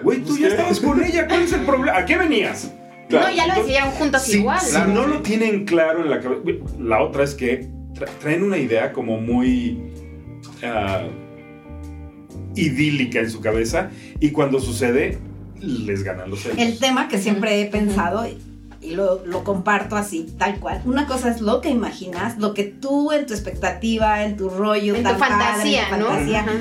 Güey, 0.04 0.20
tú 0.20 0.28
Pues, 0.30 0.40
ya 0.40 0.48
estabas 0.50 0.80
con 0.80 1.04
ella, 1.04 1.28
¿cuál 1.28 1.42
es 1.44 1.54
el 1.54 1.62
problema? 1.62 1.98
¿A 1.98 2.06
qué 2.06 2.18
venías? 2.18 2.72
No, 3.10 3.30
ya 3.32 3.48
lo 3.48 3.56
decidieron 3.56 3.92
juntos 3.92 4.24
Sí, 4.24 4.40
igual. 4.40 4.60
Si 4.60 4.78
no 4.78 5.06
lo 5.08 5.22
tienen 5.22 5.66
claro 5.66 6.04
en 6.04 6.10
la 6.10 6.20
cabeza. 6.20 6.42
La 6.80 7.02
otra 7.04 7.24
es 7.24 7.36
que 7.36 7.70
tra- 7.94 8.10
traen 8.20 8.42
una 8.44 8.58
idea 8.58 8.92
como 8.92 9.22
muy 9.22 9.80
ah, 10.64 11.04
idílica 12.56 13.20
en 13.20 13.30
su 13.30 13.42
cabeza 13.42 13.90
y 14.20 14.32
cuando 14.32 14.60
sucede 14.60 15.18
les 15.62 16.04
ganan 16.04 16.30
los 16.30 16.42
celos. 16.42 16.58
El 16.58 16.80
tema 16.80 17.08
que 17.08 17.18
siempre 17.20 17.62
he 17.62 17.66
pensado 17.68 18.26
y- 18.86 18.96
lo, 18.96 19.26
lo 19.26 19.44
comparto 19.44 19.96
así, 19.96 20.34
tal 20.38 20.60
cual. 20.60 20.82
Una 20.86 21.08
cosa 21.08 21.30
es 21.30 21.42
lo 21.42 21.62
que 21.62 21.70
imaginas, 21.70 22.38
lo 22.38 22.54
que 22.54 22.64
tú 22.64 23.12
en 23.12 23.26
tu 23.26 23.34
expectativa, 23.34 24.24
en 24.24 24.38
tu 24.38 24.50
rollo, 24.50 24.96
En 24.96 25.04
tu 25.04 25.10
padre, 25.10 25.20
fantasía, 25.20 25.84
en 25.90 25.90
tu 25.96 26.00
¿no? 26.02 26.06
fantasía, 26.08 26.40
Ajá. 26.42 26.52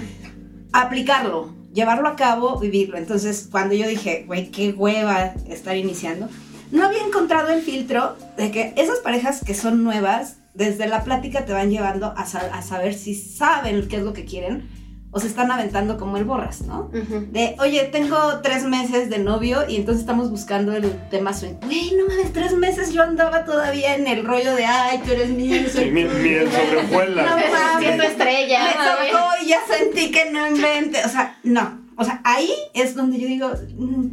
aplicarlo, 0.72 1.52
llevarlo 1.72 2.08
a 2.08 2.16
cabo, 2.16 2.58
vivirlo. 2.58 2.96
Entonces, 2.96 3.48
cuando 3.50 3.74
yo 3.74 3.86
dije, 3.86 4.24
güey, 4.26 4.50
qué 4.50 4.72
hueva 4.72 5.34
estar 5.48 5.76
iniciando, 5.76 6.28
no 6.72 6.84
había 6.86 7.04
encontrado 7.06 7.48
el 7.50 7.62
filtro 7.62 8.16
de 8.36 8.50
que 8.50 8.72
esas 8.76 8.98
parejas 8.98 9.42
que 9.44 9.54
son 9.54 9.84
nuevas 9.84 10.38
desde 10.54 10.86
la 10.88 11.04
plática 11.04 11.44
te 11.44 11.52
van 11.52 11.70
llevando 11.70 12.14
a, 12.16 12.26
sa- 12.26 12.50
a 12.52 12.62
saber 12.62 12.94
si 12.94 13.14
saben 13.14 13.88
qué 13.88 13.96
es 13.96 14.02
lo 14.02 14.12
que 14.12 14.24
quieren 14.24 14.68
o 15.16 15.20
se 15.20 15.28
están 15.28 15.50
aventando 15.50 15.96
como 15.96 16.16
el 16.16 16.24
borras, 16.24 16.62
¿no? 16.62 16.90
De, 16.92 17.54
oye, 17.60 17.84
tengo 17.92 18.16
tres 18.42 18.64
meses 18.64 19.08
de 19.08 19.18
novio 19.18 19.60
y 19.68 19.76
entonces 19.76 20.00
estamos 20.00 20.28
buscando 20.28 20.74
el 20.74 20.90
tema 21.08 21.32
swing. 21.32 21.54
Güey, 21.62 21.92
no 21.96 22.06
mames, 22.08 22.32
tres 22.32 22.52
meses 22.56 22.92
yo 22.92 23.02
andaba 23.02 23.44
todavía 23.44 23.94
en 23.94 24.06
el 24.08 24.24
rollo 24.26 24.54
de, 24.56 24.64
ay, 24.66 25.00
tú 25.06 25.12
eres 25.12 25.30
mío, 25.30 25.62
soy 25.72 25.84
Sí, 25.84 25.90
miel, 25.92 26.48
sobre 26.50 26.82
No 26.82 26.88
hojuelas. 26.88 27.26
mames. 27.26 27.44
Siento 27.78 28.02
estrella. 28.02 28.60
me 28.64 29.10
tocó 29.12 29.24
y 29.42 29.46
ya 29.48 29.58
sentí 29.66 30.10
que 30.10 30.30
no 30.32 30.48
invente. 30.48 30.98
O 31.04 31.08
sea, 31.08 31.38
no. 31.44 31.80
O 31.96 32.02
sea, 32.04 32.20
ahí 32.24 32.50
es 32.74 32.96
donde 32.96 33.20
yo 33.20 33.28
digo, 33.28 33.52
mm, 33.78 34.06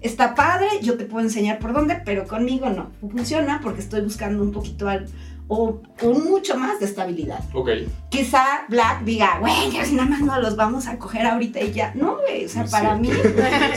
está 0.00 0.34
padre, 0.34 0.68
yo 0.82 0.96
te 0.96 1.04
puedo 1.04 1.22
enseñar 1.24 1.58
por 1.58 1.74
dónde, 1.74 2.00
pero 2.04 2.26
conmigo 2.26 2.70
no 2.70 2.92
funciona 3.00 3.60
porque 3.62 3.80
estoy 3.82 4.00
buscando 4.00 4.42
un 4.42 4.52
poquito 4.52 4.88
algo 4.88 5.06
o, 5.48 5.80
o 6.02 6.06
mucho 6.12 6.56
más 6.56 6.80
de 6.80 6.86
estabilidad. 6.86 7.40
Ok. 7.54 7.70
Quizá 8.08 8.64
Black 8.68 9.02
diga, 9.04 9.38
güey, 9.38 9.70
ya 9.70 9.84
si 9.84 9.94
nada 9.94 10.08
más 10.08 10.20
no 10.20 10.40
los 10.40 10.56
vamos 10.56 10.86
a 10.88 10.98
coger 10.98 11.24
ahorita 11.26 11.60
y 11.60 11.72
ya. 11.72 11.92
No, 11.94 12.16
güey, 12.18 12.46
o 12.46 12.48
sea, 12.48 12.64
No 12.64 12.70
para 12.70 12.94
mí. 12.96 13.08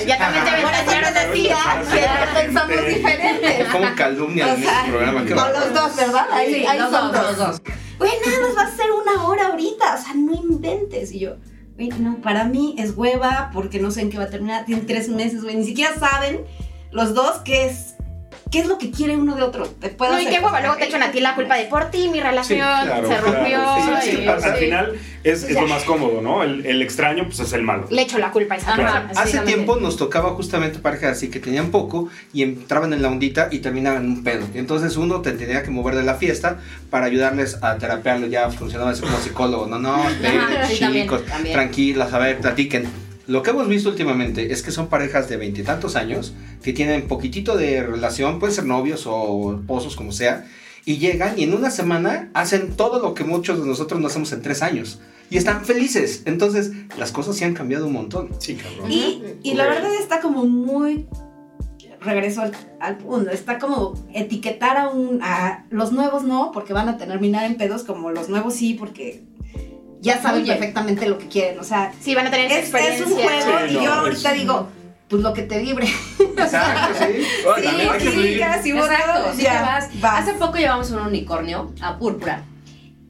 ya 0.07 0.17
también 0.17 0.45
te 0.45 0.61
Por 0.61 0.73
eso 0.73 1.13
te 1.13 1.27
decía 1.27 1.57
que 1.91 2.41
pensamos 2.41 2.85
diferentes. 2.87 3.67
Como 3.71 3.95
calumnia 3.95 4.47
O 4.47 4.49
en 4.55 4.63
este 4.63 4.89
programa. 4.89 5.19
Con 5.25 5.53
los 5.53 5.73
dos, 5.73 5.95
¿verdad? 5.95 6.27
Ahí, 6.31 6.53
Sí, 6.55 6.65
ahí 6.65 6.79
los 6.79 6.91
son 6.91 7.11
dos, 7.11 7.21
dos. 7.21 7.37
los 7.37 7.37
dos. 7.37 7.61
Güey, 7.99 8.11
nada 8.25 8.47
más 8.47 8.57
va 8.57 8.61
a 8.63 8.75
ser 8.75 8.87
una 8.91 9.23
hora 9.27 9.47
ahorita. 9.47 9.95
O 9.95 10.03
sea, 10.03 10.13
no 10.15 10.33
inventes. 10.33 11.11
Y 11.11 11.19
yo, 11.19 11.35
güey, 11.75 11.89
no, 11.99 12.17
para 12.21 12.45
mí 12.45 12.75
es 12.79 12.95
hueva 12.97 13.51
porque 13.53 13.79
no 13.79 13.91
sé 13.91 14.01
en 14.01 14.09
qué 14.09 14.17
va 14.17 14.23
a 14.23 14.29
terminar. 14.29 14.65
Tienen 14.65 14.87
tres 14.87 15.07
meses, 15.09 15.43
güey. 15.43 15.55
Ni 15.57 15.65
siquiera 15.65 15.93
saben 15.99 16.41
los 16.91 17.13
dos 17.13 17.41
qué 17.45 17.67
es, 17.67 17.95
qué 18.51 18.59
es 18.59 18.67
lo 18.67 18.77
que 18.77 18.91
quiere 18.91 19.15
uno 19.15 19.35
de 19.35 19.43
otro. 19.43 19.67
Te 19.67 19.95
No, 19.99 20.19
y 20.19 20.25
qué 20.25 20.39
hueva, 20.39 20.59
luego 20.61 20.77
te 20.77 20.85
echan 20.85 21.03
a 21.03 21.11
ti 21.11 21.19
la 21.19 21.35
culpa 21.35 21.55
de 21.55 21.65
por 21.65 21.91
ti, 21.91 22.07
mi 22.07 22.15
Sí, 22.17 22.21
relación 22.21 22.59
claro, 22.59 23.07
se 23.07 23.15
claro. 23.15 23.31
rompió. 23.31 23.59
Sí, 24.01 24.19
y- 24.23 24.27
al, 24.27 24.55
final 24.55 24.93
es, 25.23 25.51
lo 25.51 25.67
más 25.67 25.83
cómodo, 25.83 26.21
¿no? 26.21 26.43
El, 26.43 26.65
el 26.65 26.81
extraño, 26.81 27.25
pues 27.25 27.39
es 27.39 27.53
el 27.53 27.61
malo. 27.61 27.87
Le 27.89 28.01
echo 28.01 28.17
la 28.17 28.31
culpa 28.31 28.55
a 28.55 28.57
esa 28.57 28.75
persona. 28.75 29.11
Hace 29.15 29.39
tiempo 29.39 29.75
nos 29.75 29.97
tocaba 29.97 30.31
justamente 30.31 30.79
parejas 30.79 31.17
así 31.17 31.29
que 31.29 31.39
tenían 31.39 31.69
poco 31.71 32.09
y 32.33 32.43
entraban 32.43 32.93
en 32.93 33.01
la 33.01 33.09
ondita 33.09 33.49
y 33.51 33.59
terminaban 33.59 34.03
en 34.05 34.11
un 34.11 34.23
pedo. 34.23 34.45
Y 34.53 34.57
entonces 34.57 34.97
uno 34.97 35.21
te 35.21 35.33
tenía 35.33 35.63
que 35.63 35.71
mover 35.71 35.95
de 35.95 36.03
la 36.03 36.15
fiesta 36.15 36.59
para 36.89 37.05
ayudarles 37.05 37.61
a 37.61 37.77
terapearlo. 37.77 38.27
Ya 38.27 38.49
funcionaba 38.49 38.91
así 38.91 39.01
como 39.01 39.17
psicólogo. 39.19 39.67
No, 39.67 39.77
no, 39.79 40.03
también, 40.21 41.03
chicos, 41.03 41.25
también. 41.25 41.53
tranquilas, 41.53 42.13
a 42.13 42.19
ver, 42.19 42.39
platiquen. 42.39 43.08
Lo 43.29 43.43
que 43.43 43.51
hemos 43.51 43.67
visto 43.67 43.89
últimamente 43.89 44.51
es 44.51 44.63
que 44.63 44.71
son 44.71 44.87
parejas 44.87 45.29
de 45.29 45.37
veintitantos 45.37 45.95
años 45.95 46.33
que 46.63 46.73
tienen 46.73 47.07
poquitito 47.07 47.55
de 47.55 47.83
relación, 47.83 48.39
pueden 48.39 48.55
ser 48.55 48.65
novios 48.65 49.03
o 49.05 49.59
esposos, 49.59 49.95
como 49.95 50.11
sea, 50.11 50.47
y 50.83 50.97
llegan 50.97 51.37
y 51.37 51.43
en 51.43 51.53
una 51.53 51.69
semana 51.69 52.31
hacen 52.33 52.75
todo 52.75 52.99
lo 52.99 53.13
que 53.13 53.23
muchos 53.23 53.61
de 53.61 53.67
nosotros 53.67 54.01
no 54.01 54.07
hacemos 54.07 54.31
en 54.31 54.41
tres 54.41 54.63
años. 54.63 54.99
Y 55.29 55.37
están 55.37 55.63
felices. 55.63 56.23
Entonces, 56.25 56.71
las 56.97 57.11
cosas 57.11 57.35
sí 57.35 57.43
han 57.43 57.53
cambiado 57.53 57.85
un 57.85 57.93
montón. 57.93 58.29
Sí, 58.39 58.55
cabrón. 58.55 58.91
Y, 58.91 59.21
y 59.43 59.53
la 59.53 59.67
verdad 59.67 59.93
está 59.93 60.21
como 60.21 60.47
muy. 60.47 61.05
Regreso 62.01 62.41
al, 62.41 62.53
al 62.79 62.97
punto. 62.97 63.29
Está 63.29 63.59
como 63.59 63.93
etiquetar 64.11 64.75
a 64.75 64.89
un. 64.89 65.19
a 65.21 65.67
los 65.69 65.91
nuevos 65.91 66.23
no, 66.23 66.49
porque 66.51 66.73
van 66.73 66.89
a 66.89 66.97
terminar 66.97 67.45
en 67.45 67.57
pedos, 67.57 67.83
como 67.83 68.09
los 68.09 68.27
nuevos 68.27 68.55
sí, 68.55 68.73
porque 68.73 69.28
ya 70.01 70.21
saben 70.21 70.45
perfectamente 70.45 71.07
lo 71.07 71.17
que 71.17 71.27
quieren. 71.27 71.59
O 71.59 71.63
sea, 71.63 71.91
Sí, 71.99 72.15
van 72.15 72.27
a 72.27 72.31
tener 72.31 72.47
es, 72.47 72.53
es 72.53 72.59
experiencia. 72.63 73.05
un 73.05 73.13
juego 73.13 73.59
Sí, 73.67 73.71
y 73.71 73.73
no, 73.75 73.83
yo 73.83 73.93
ahorita 73.93 74.31
es- 74.33 74.39
digo, 74.39 74.67
pues 75.09 75.21
lo 75.23 75.33
que 75.33 75.41
te 75.43 75.59
vibre. 75.59 75.87
Exacto, 76.37 76.93
sí. 76.99 77.23
Hay 77.55 77.89
que 77.97 77.99
sí, 77.99 78.07
fluir. 78.11 78.39
casi 78.39 78.71
Exacto, 78.71 79.31
sí 79.31 79.37
te 79.37 79.43
ya, 79.43 79.61
vas. 79.61 80.01
vas. 80.01 80.21
Hace 80.21 80.33
poco 80.33 80.57
llevamos 80.57 80.91
un 80.91 80.99
unicornio 80.99 81.73
a 81.81 81.97
Púrpura 81.97 82.43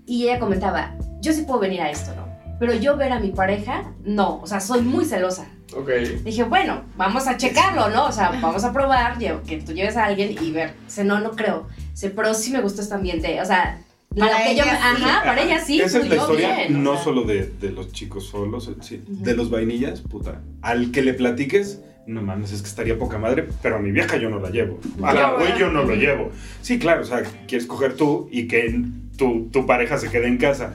y 0.05 0.23
ella 0.23 0.39
comentaba, 0.39 0.95
yo 1.21 1.33
sí 1.33 1.43
puedo 1.43 1.59
venir 1.59 1.81
a 1.81 1.91
esto, 1.91 2.15
¿no? 2.15 2.27
Pero 2.59 2.73
yo 2.73 2.97
ver 2.97 3.11
a 3.13 3.19
mi 3.19 3.29
pareja, 3.29 3.83
no, 4.03 4.39
o 4.41 4.47
sea, 4.47 4.59
soy 4.59 4.81
muy 4.81 5.05
celosa. 5.05 5.45
Ok. 5.77 5.89
Dije, 6.23 6.43
bueno, 6.43 6.81
vamos 6.97 7.27
a 7.27 7.37
checarlo, 7.37 7.89
¿no? 7.89 8.05
O 8.07 8.11
sea, 8.11 8.31
vamos 8.41 8.63
a 8.63 8.73
probar, 8.73 9.17
que 9.17 9.57
tú 9.65 9.71
lleves 9.73 9.95
a 9.97 10.05
alguien 10.05 10.35
y 10.41 10.51
ver. 10.51 10.73
Dice, 10.85 11.03
no, 11.03 11.19
no 11.19 11.31
creo. 11.31 11.67
Dice, 11.91 12.09
pero 12.09 12.33
sí 12.33 12.51
me 12.51 12.59
gusta 12.61 12.81
este 12.81 12.93
ambiente. 12.95 13.39
O 13.41 13.45
sea, 13.45 13.79
Para 14.17 14.49
ella 14.49 14.63
sí. 14.63 14.69
Ajá, 14.69 15.23
para 15.23 15.41
ella 15.43 15.59
sí. 15.63 15.79
Esa 15.81 15.99
es 15.99 16.09
la 16.09 16.15
historia, 16.15 16.55
bien, 16.55 16.75
o 16.75 16.79
no 16.79 16.93
sea. 16.95 17.03
solo 17.03 17.23
de, 17.23 17.45
de 17.61 17.71
los 17.71 17.91
chicos 17.91 18.25
solos, 18.25 18.69
eh, 18.91 19.01
de 19.07 19.35
los 19.35 19.49
vainillas, 19.51 20.01
puta. 20.01 20.41
Al 20.61 20.91
que 20.91 21.01
le 21.03 21.13
platiques, 21.13 21.81
no 22.07 22.21
mames, 22.23 22.51
es 22.51 22.61
que 22.63 22.67
estaría 22.67 22.97
poca 22.97 23.19
madre, 23.19 23.47
pero 23.61 23.75
a 23.75 23.79
mi 23.79 23.91
vieja 23.91 24.17
yo 24.17 24.29
no 24.31 24.39
la 24.39 24.49
llevo. 24.49 24.79
A 25.03 25.13
la 25.13 25.31
güey 25.33 25.57
yo 25.59 25.69
no 25.71 25.83
lo 25.83 25.93
llevo. 25.95 26.31
Sí, 26.61 26.79
claro, 26.79 27.01
o 27.03 27.05
sea, 27.05 27.21
quieres 27.47 27.67
coger 27.67 27.95
tú 27.95 28.27
y 28.31 28.47
que 28.47 28.81
tu, 29.15 29.49
tu 29.51 29.65
pareja 29.67 29.97
se 29.99 30.09
quede 30.09 30.27
en 30.27 30.37
casa. 30.37 30.73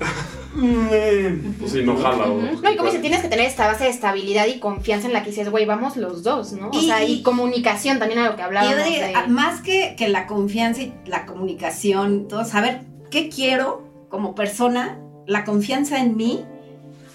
Pues 1.59 1.73
sí, 1.73 1.83
no 1.83 1.97
jala. 1.97 2.27
o- 2.27 2.40
No, 2.62 2.70
y 2.70 2.77
como 2.77 2.88
dice, 2.88 3.01
tienes 3.01 3.20
que 3.23 3.29
tener 3.29 3.47
esta 3.47 3.66
base 3.66 3.85
de 3.85 3.90
estabilidad 3.90 4.47
y 4.47 4.61
confianza 4.61 5.09
en 5.09 5.12
la 5.12 5.25
que 5.25 5.31
dices, 5.31 5.51
güey, 5.51 5.66
vamos 5.66 5.97
los 5.97 6.23
dos, 6.23 6.53
¿no? 6.53 6.68
O 6.70 6.79
Y- 6.81 6.87
sea, 6.87 7.03
y 7.03 7.23
comunicación 7.23 7.99
también 7.99 8.20
a 8.20 8.31
lo 8.31 8.37
que 8.37 8.42
Y 8.42 8.44
hablábamos. 8.44 8.77
yo 8.79 8.85
diría, 8.85 9.07
de- 9.23 9.27
más 9.29 9.61
que, 9.61 9.97
que 9.99 10.07
la 10.09 10.29
confianza 10.29 10.83
y 10.83 10.94
la 11.07 11.27
comunicación, 11.27 12.29
todo, 12.29 12.44
saber 12.44 12.83
qué 13.14 13.29
quiero 13.29 13.85
como 14.09 14.35
persona, 14.35 14.98
la 15.29 15.44
confianza 15.44 16.00
en 16.00 16.16
mí 16.16 16.44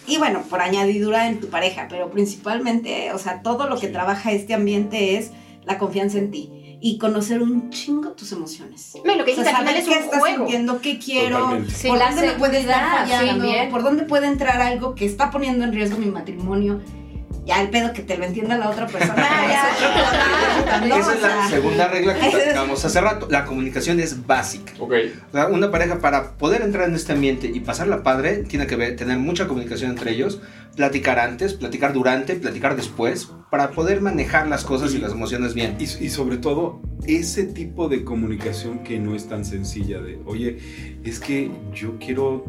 y 0.07 0.17
bueno, 0.17 0.43
por 0.49 0.62
añadidura 0.62 1.27
en 1.27 1.41
tu 1.41 1.49
pareja, 1.49 1.88
pero 1.89 2.09
principalmente, 2.09 3.12
o 3.12 3.17
sea, 3.19 3.41
todo 3.41 3.67
lo 3.67 3.77
que 3.77 3.89
trabaja 3.89 4.31
este 4.31 4.53
ambiente 4.53 5.17
es 5.17 5.31
la 5.65 5.77
confianza 5.77 6.17
en 6.17 6.31
ti 6.31 6.77
y 6.79 6.97
conocer 6.99 7.41
un 7.41 7.69
chingo 7.69 8.12
tus 8.12 8.31
emociones. 8.31 8.93
No, 9.03 9.13
lo 9.17 9.25
que 9.25 9.33
O 9.33 9.35
sea, 9.35 9.43
dices 9.43 9.53
al 9.53 9.67
final 9.67 9.75
saber 9.75 9.77
es 9.81 9.83
qué 9.89 9.97
un 9.97 10.03
estás 10.05 10.19
juego. 10.21 10.38
sintiendo, 10.38 10.79
qué 10.81 10.99
quiero. 10.99 11.62
Sí, 11.67 11.89
por 11.89 11.99
dónde 11.99 12.21
me 12.27 12.33
puede 12.35 12.59
estar 12.62 12.99
fallando, 12.99 13.31
también. 13.33 13.69
por 13.69 13.83
dónde 13.83 14.03
puede 14.03 14.27
entrar 14.27 14.62
algo 14.62 14.95
que 14.95 15.05
está 15.05 15.31
poniendo 15.31 15.65
en 15.65 15.73
riesgo 15.73 15.97
mi 15.97 16.05
matrimonio. 16.05 16.79
Ya 17.49 17.62
el 17.63 17.69
pedo 17.71 17.91
que 17.93 18.03
te 18.03 18.15
lo 18.15 18.25
entienda 18.25 18.57
la 18.57 18.69
otra 18.69 18.85
persona. 18.85 19.15
Esa 20.85 20.97
es 20.99 21.17
O 21.17 21.19
sea, 21.19 21.35
la 21.38 21.49
segunda 21.49 21.88
regla 21.88 22.13
que 22.13 22.29
platicamos 22.29 22.85
hace 22.85 23.01
rato. 23.01 23.27
La 23.29 23.45
comunicación 23.45 23.99
es 23.99 24.27
básica. 24.27 24.73
Ok. 24.79 24.93
O 25.29 25.33
sea, 25.33 25.47
una 25.47 25.71
pareja 25.71 25.99
para 25.99 26.33
poder 26.38 26.62
entrar 26.62 26.88
en 26.88 26.95
este 26.95 27.13
ambiente 27.13 27.49
y 27.51 27.59
pasarla 27.62 28.03
padre 28.03 28.43
tiene 28.43 28.67
que 28.67 28.75
ver- 28.75 28.95
tener 28.95 29.17
mucha 29.17 29.47
comunicación 29.47 29.89
entre 29.91 30.12
ellos, 30.12 30.41
platicar 30.75 31.17
antes, 31.19 31.55
platicar 31.55 31.91
durante, 31.93 32.35
platicar 32.35 32.75
después, 32.75 33.29
para 33.49 33.71
poder 33.71 33.99
manejar 34.01 34.47
las 34.47 34.63
cosas 34.63 34.93
y 34.93 34.99
las 34.99 35.12
emociones 35.13 35.55
bien. 35.55 35.75
Y, 35.79 35.83
y 35.85 36.09
sobre 36.09 36.38
todo, 36.38 36.81
ese 37.07 37.45
tipo 37.45 37.89
de 37.89 38.03
comunicación 38.03 38.83
que 38.83 38.99
no 38.99 39.15
es 39.15 39.27
tan 39.27 39.43
sencilla 39.43 39.99
de, 40.01 40.19
oye, 40.25 40.59
es 41.03 41.19
que 41.19 41.49
yo 41.73 41.97
quiero, 41.99 42.45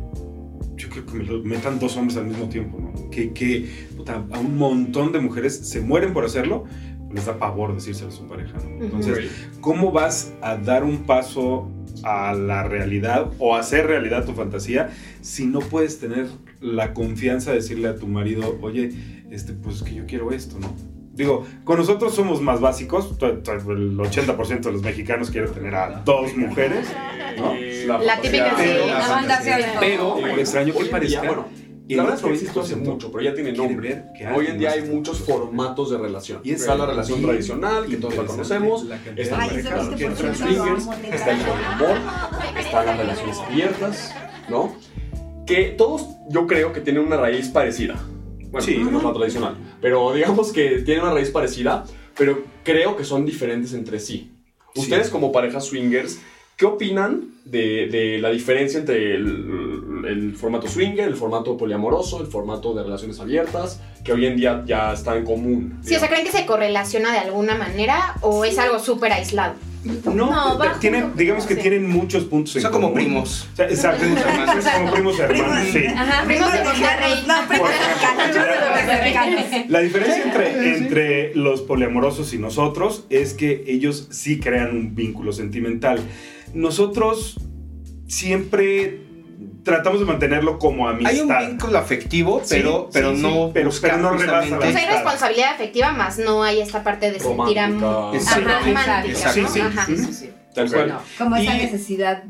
yo 0.77 0.89
quiero 0.91 1.07
que 1.07 1.13
me 1.15 1.25
lo 1.25 1.43
metan 1.43 1.79
dos 1.79 1.97
hombres 1.97 2.19
al 2.19 2.27
mismo 2.27 2.49
tiempo, 2.51 2.79
¿no? 2.79 3.11
Que, 3.11 3.33
que 3.33 3.89
puta, 4.01 4.25
a 4.33 4.39
un 4.39 4.57
montón 4.57 5.13
de 5.13 5.21
mujeres 5.21 5.57
se 5.57 5.81
mueren 5.81 6.13
por 6.13 6.25
hacerlo, 6.25 6.65
les 7.13 7.27
da 7.27 7.39
pavor 7.39 7.75
decírselo 7.75 8.09
a 8.09 8.13
su 8.13 8.27
pareja, 8.27 8.59
¿no? 8.59 8.85
Entonces. 8.85 9.31
¿cómo 9.61 9.93
vas 9.93 10.33
a 10.41 10.57
dar 10.57 10.85
un 10.85 11.05
paso 11.05 11.69
a 12.03 12.33
la 12.35 12.63
realidad 12.63 13.31
o 13.39 13.57
hacer 13.57 13.87
realidad 13.87 14.25
tu 14.25 14.33
fantasía 14.33 14.91
si 15.21 15.47
no 15.47 15.59
puedes 15.59 15.99
tener 15.99 16.29
la 16.61 16.95
confianza 16.95 17.51
de 17.51 17.57
decirle 17.57 17.89
a 17.89 17.97
tu 17.97 18.07
marido, 18.07 18.59
oye, 18.63 18.91
este, 19.31 19.53
pues 19.53 19.83
que 19.83 19.95
yo 19.95 20.07
quiero 20.07 20.33
esto, 20.33 20.59
¿no? 20.59 20.75
Digo, 21.13 21.45
con 21.65 21.79
nosotros 21.79 22.15
somos 22.15 22.41
más 22.41 22.61
básicos, 22.61 23.11
el 23.21 23.43
80% 23.43 24.61
de 24.61 24.73
los 24.73 24.83
mexicanos 24.83 25.31
quieren 25.31 25.53
tener 25.53 25.75
a 25.75 26.01
dos 26.05 26.35
mujeres, 26.37 26.87
¿no? 27.37 27.53
Eh, 27.55 27.85
La 27.87 28.21
típica, 28.21 28.57
sí. 28.57 28.69
la 28.87 28.99
La 28.99 29.09
banda 29.09 29.41
Pero, 29.81 30.15
por 30.15 30.39
extraño 30.39 30.73
que 30.73 30.85
parezca, 30.87 31.21
día, 31.21 31.31
bueno, 31.31 31.49
el 31.93 31.97
la 31.99 32.03
verdad 32.05 32.19
es 32.19 32.25
que 32.25 32.33
existe 32.33 32.61
hace 32.61 32.77
20% 32.77 32.85
mucho, 32.85 33.11
pero 33.13 33.25
ya 33.25 33.35
tiene 33.35 33.53
nombre. 33.53 34.05
Hoy 34.35 34.47
en 34.47 34.59
día 34.59 34.73
hay 34.73 34.81
está 34.81 34.93
muchos 34.93 35.19
formatos 35.21 35.91
de 35.91 35.99
relación. 35.99 36.41
Y 36.45 36.53
es 36.53 36.61
Está 36.61 36.75
la 36.75 36.87
relación 36.87 37.23
tradicional, 37.23 37.87
que 37.87 37.97
todos 37.97 38.17
la 38.17 38.25
conocemos. 38.25 38.85
la 38.85 38.97
cantidad 38.97 39.19
Está 39.19 39.37
de 39.37 39.43
Ay, 39.43 39.49
el 39.51 39.59
ese 39.59 39.69
parejas 39.71 39.91
mercado 39.91 39.97
que 39.97 40.05
20% 40.05 40.09
de 40.09 40.27
entran. 40.27 40.31
lo 40.31 40.81
swingers, 40.81 41.15
está 41.15 41.31
el 41.33 41.41
amo. 41.41 41.53
poliamor, 41.53 41.99
están 42.59 42.87
las 42.87 42.99
relaciones 42.99 43.39
abiertas, 43.39 44.15
¿no? 44.49 44.77
Que 45.47 45.65
todos 45.77 46.07
yo 46.29 46.47
creo 46.47 46.73
que 46.73 46.81
tienen 46.81 47.03
una 47.05 47.17
raíz 47.17 47.49
parecida. 47.49 48.01
Bueno, 48.51 48.67
Sí. 48.67 48.79
no 48.79 48.99
es 48.99 49.05
la 49.05 49.13
tradicional, 49.13 49.57
pero 49.81 50.13
digamos 50.13 50.53
que 50.53 50.81
tienen 50.83 51.05
una 51.05 51.13
raíz 51.15 51.31
parecida, 51.31 51.85
pero 52.19 52.43
creo 52.65 52.97
que 52.97 53.05
son 53.05 53.25
diferentes 53.25 53.73
entre 53.75 53.99
sí. 54.01 54.33
Sí. 54.75 54.81
Ustedes 54.83 55.09
como 55.09 55.33
pareja 55.33 55.61
swingers, 55.61 56.19
¿qué 56.57 56.67
opinan 56.67 57.33
de, 57.45 57.89
de 57.91 58.19
la 58.19 58.31
diferencia 58.31 58.79
entre 58.81 59.15
el, 59.15 59.27
el 60.07 60.35
formato 60.37 60.69
swinger, 60.69 61.09
el 61.09 61.17
formato 61.17 61.57
poliamoroso, 61.57 62.21
el 62.21 62.27
formato 62.27 62.75
de 62.75 62.83
relaciones 62.83 63.19
abiertas, 63.21 63.81
que 64.05 64.13
hoy 64.13 64.27
en 64.27 64.37
día 64.37 64.63
ya 64.67 64.93
está 64.93 65.17
en 65.17 65.25
común? 65.25 65.79
Sí, 65.83 65.95
o 65.95 65.99
sea, 65.99 66.09
¿creen 66.09 66.25
que 66.25 66.33
se 66.33 66.47
correlaciona 66.47 67.13
de 67.13 67.19
alguna 67.19 67.55
manera 67.57 68.17
o 68.23 68.45
es 68.45 68.59
algo 68.59 68.79
súper 68.79 69.13
aislado? 69.13 69.55
No, 70.05 70.13
No, 70.13 70.59
tienen, 70.79 71.17
digamos 71.17 71.47
que 71.47 71.55
sí. 71.55 71.63
tienen 71.63 71.89
muchos 71.89 72.25
puntos 72.25 72.55
en 72.57 72.63
Son 72.63 72.71
como 72.71 72.89
común. 72.89 73.03
primos. 73.03 73.49
O 73.55 73.57
sea, 73.57 73.67
exacto, 73.67 74.05
como 74.77 74.93
primos 74.93 75.19
hermanos, 75.19 75.69
sí. 75.73 75.87
Ajá, 75.87 76.25
Primos 76.27 76.53
de 76.53 76.65
Monterrey. 76.65 77.25
No, 77.27 77.35
primos 77.49 77.71
mexicanos. 77.71 79.71
La 79.71 79.81
diferencia 79.81 80.23
entre, 80.23 80.77
entre 80.77 81.35
los 81.35 81.63
poliamorosos 81.63 82.35
y 82.35 82.39
nosotros 82.39 83.07
es 83.09 83.33
que 83.33 83.65
ellos 83.69 84.09
sí 84.11 84.39
crean 84.39 84.77
un 84.77 84.95
vínculo 84.95 85.33
sentimental. 85.33 85.99
Nosotros 86.53 87.37
siempre 88.07 89.01
tratamos 89.65 90.01
de 90.01 90.07
mantenerlo 90.07 90.59
como 90.59 90.89
amistad. 90.89 91.13
Hay 91.13 91.21
un 91.47 91.51
vínculo 91.51 91.79
afectivo, 91.79 92.41
Sí, 92.45 92.57
pero, 92.57 92.85
sí, 92.85 92.91
pero 92.93 93.15
sí, 93.15 93.23
no. 93.23 93.51
pero- 93.53 93.67
buscar 93.71 93.91
pero 93.93 94.03
no 94.03 94.17
rebasa 94.19 94.57
Pues 94.59 94.77
hay 94.77 94.87
responsabilidad 94.87 95.55
afectiva, 95.55 95.93
más 95.93 96.19
no 96.19 96.43
hay 96.43 96.61
esta 96.61 96.83
parte 96.83 97.11
de 97.13 97.21
sentir 97.21 97.59
am- 97.59 97.81
Romántica. 97.81 98.17
Exacto. 98.19 98.51
Ajá, 98.51 98.59
romántica. 98.67 99.27
¿no? 99.27 99.33
Sí, 99.33 99.45
sí. 99.53 99.61
Ajá. 99.61 99.87
Sí, 99.87 99.97
sí, 99.97 100.13
sí. 100.13 100.31
Tal 100.55 100.71
cual. 100.73 100.89
No. 100.89 101.01
Como 101.19 101.37
esa 101.37 101.55
necesidad 101.55 102.25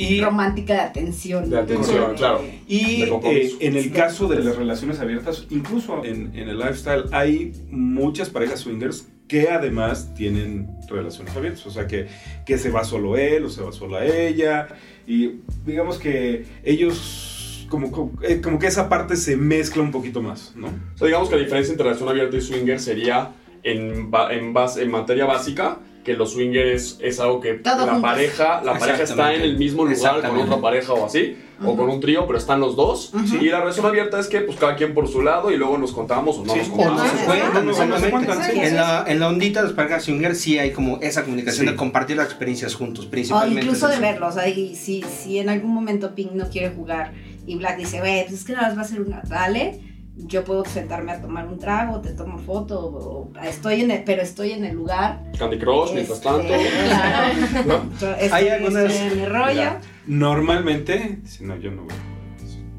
Y, 0.00 0.20
romántica 0.20 0.74
de 0.74 0.80
atención. 0.80 1.50
De 1.50 1.58
atención, 1.58 2.14
claro. 2.14 2.40
y 2.68 3.02
eh, 3.02 3.50
en 3.60 3.76
el 3.76 3.90
caso 3.92 4.28
de 4.28 4.38
las 4.44 4.56
relaciones 4.56 5.00
abiertas, 5.00 5.44
incluso 5.50 6.04
en, 6.04 6.30
en 6.36 6.48
el 6.48 6.56
lifestyle, 6.58 7.04
hay 7.12 7.52
muchas 7.70 8.30
parejas 8.30 8.60
swingers 8.60 9.08
que 9.26 9.48
además 9.50 10.14
tienen 10.14 10.68
relaciones 10.88 11.36
abiertas. 11.36 11.66
O 11.66 11.70
sea, 11.70 11.86
que, 11.88 12.06
que 12.46 12.58
se 12.58 12.70
va 12.70 12.84
solo 12.84 13.16
él 13.16 13.44
o 13.44 13.48
se 13.50 13.60
va 13.62 13.72
sola 13.72 14.04
ella. 14.06 14.68
Y 15.06 15.40
digamos 15.66 15.98
que 15.98 16.44
ellos, 16.64 17.66
como, 17.68 17.90
como, 17.90 18.12
eh, 18.22 18.40
como 18.40 18.58
que 18.58 18.68
esa 18.68 18.88
parte 18.88 19.16
se 19.16 19.36
mezcla 19.36 19.82
un 19.82 19.90
poquito 19.90 20.22
más, 20.22 20.52
¿no? 20.56 20.68
O 20.68 20.96
sea, 20.98 21.06
digamos 21.08 21.28
que 21.28 21.36
la 21.36 21.42
diferencia 21.42 21.72
entre 21.72 21.84
relación 21.84 22.08
abierta 22.08 22.36
y 22.36 22.40
swinger 22.40 22.78
sería 22.80 23.32
en, 23.64 24.10
ba- 24.10 24.32
en, 24.32 24.52
base- 24.54 24.82
en 24.82 24.90
materia 24.90 25.26
básica 25.26 25.78
que 26.08 26.14
los 26.14 26.32
swingers 26.32 26.98
es 27.02 27.20
algo 27.20 27.38
que 27.40 27.54
Todo 27.54 27.84
la 27.84 27.92
juntos. 27.92 28.00
pareja 28.02 28.62
la 28.64 28.78
pareja 28.78 29.02
está 29.02 29.34
en 29.34 29.42
el 29.42 29.58
mismo 29.58 29.84
lugar 29.84 30.26
con 30.26 30.38
otra 30.38 30.56
pareja 30.60 30.92
o 30.94 31.04
así 31.04 31.36
o 31.62 31.76
con 31.76 31.88
un 31.90 32.00
trío 32.00 32.24
pero 32.26 32.38
están 32.38 32.60
los 32.60 32.76
dos 32.76 33.12
y 33.40 33.46
la 33.46 33.60
relación 33.60 33.84
abierta 33.84 34.18
es 34.20 34.28
que 34.28 34.40
pues 34.40 34.56
cada 34.58 34.74
quien 34.76 34.94
por 34.94 35.06
su 35.08 35.20
lado 35.22 35.50
y 35.50 35.56
luego 35.56 35.76
nos 35.76 35.92
contamos 35.92 36.38
o 36.38 36.44
no 36.44 36.54
Sí. 36.54 36.60
nos 36.60 36.68
O 36.70 36.74
no 36.76 38.10
contamos 38.10 38.38
Ah. 38.38 38.50
En 38.54 38.76
la, 38.76 39.04
en 39.06 39.20
la 39.20 39.28
ondita 39.28 39.60
de 39.60 39.66
las 39.66 39.74
parejas 39.76 40.04
swinger 40.04 40.34
sí 40.34 40.58
hay 40.58 40.70
como 40.72 40.98
esa 41.02 41.24
comunicación 41.24 41.66
Sí. 41.66 41.72
de 41.72 41.76
compartir 41.76 42.16
las 42.16 42.26
experiencias 42.26 42.74
juntos, 42.74 43.06
O 43.06 43.10
principalmente. 43.10 43.62
incluso 43.62 43.88
es 43.88 43.96
de 43.96 44.00
verlos. 44.00 44.36
Ahí, 44.36 44.74
si, 44.74 45.02
si 45.02 45.38
en 45.38 45.48
algún 45.48 45.72
momento 45.74 46.14
Pink 46.14 46.32
no 46.32 46.48
quiere 46.48 46.70
jugar 46.70 47.12
y 47.46 47.56
Black 47.56 47.76
dice, 47.78 47.98
güey, 48.00 48.22
pues 48.26 48.40
es 48.40 48.44
que 48.44 48.52
nada 48.52 48.68
más 48.68 48.78
va 48.78 48.82
a 48.82 48.84
ser 48.84 49.00
una, 49.02 49.22
dale. 49.28 49.80
Yo 50.20 50.42
puedo 50.44 50.64
sentarme 50.64 51.12
a 51.12 51.20
tomar 51.22 51.46
un 51.46 51.58
trago, 51.58 52.00
te 52.00 52.10
tomo 52.10 52.38
foto, 52.38 52.80
o, 52.86 53.32
estoy 53.42 53.82
en 53.82 53.92
el, 53.92 54.02
pero 54.04 54.20
estoy 54.22 54.50
en 54.52 54.64
el 54.64 54.74
lugar. 54.74 55.22
Candy 55.38 55.58
Crush 55.58 55.92
mientras 55.92 56.18
Este, 56.18 56.28
tanto 56.28 56.48
claro. 56.48 57.34
¿no? 57.66 57.92
Estoy, 57.92 58.28
Hay 58.32 58.48
algunas- 58.48 58.94
en 58.94 59.16
mi 59.20 59.24
rollo. 59.26 59.52
Mira, 59.54 59.80
Normalmente, 60.06 61.18
si 61.24 61.44
no, 61.44 61.56
yo 61.56 61.70
no 61.70 61.82
voy. 61.82 61.94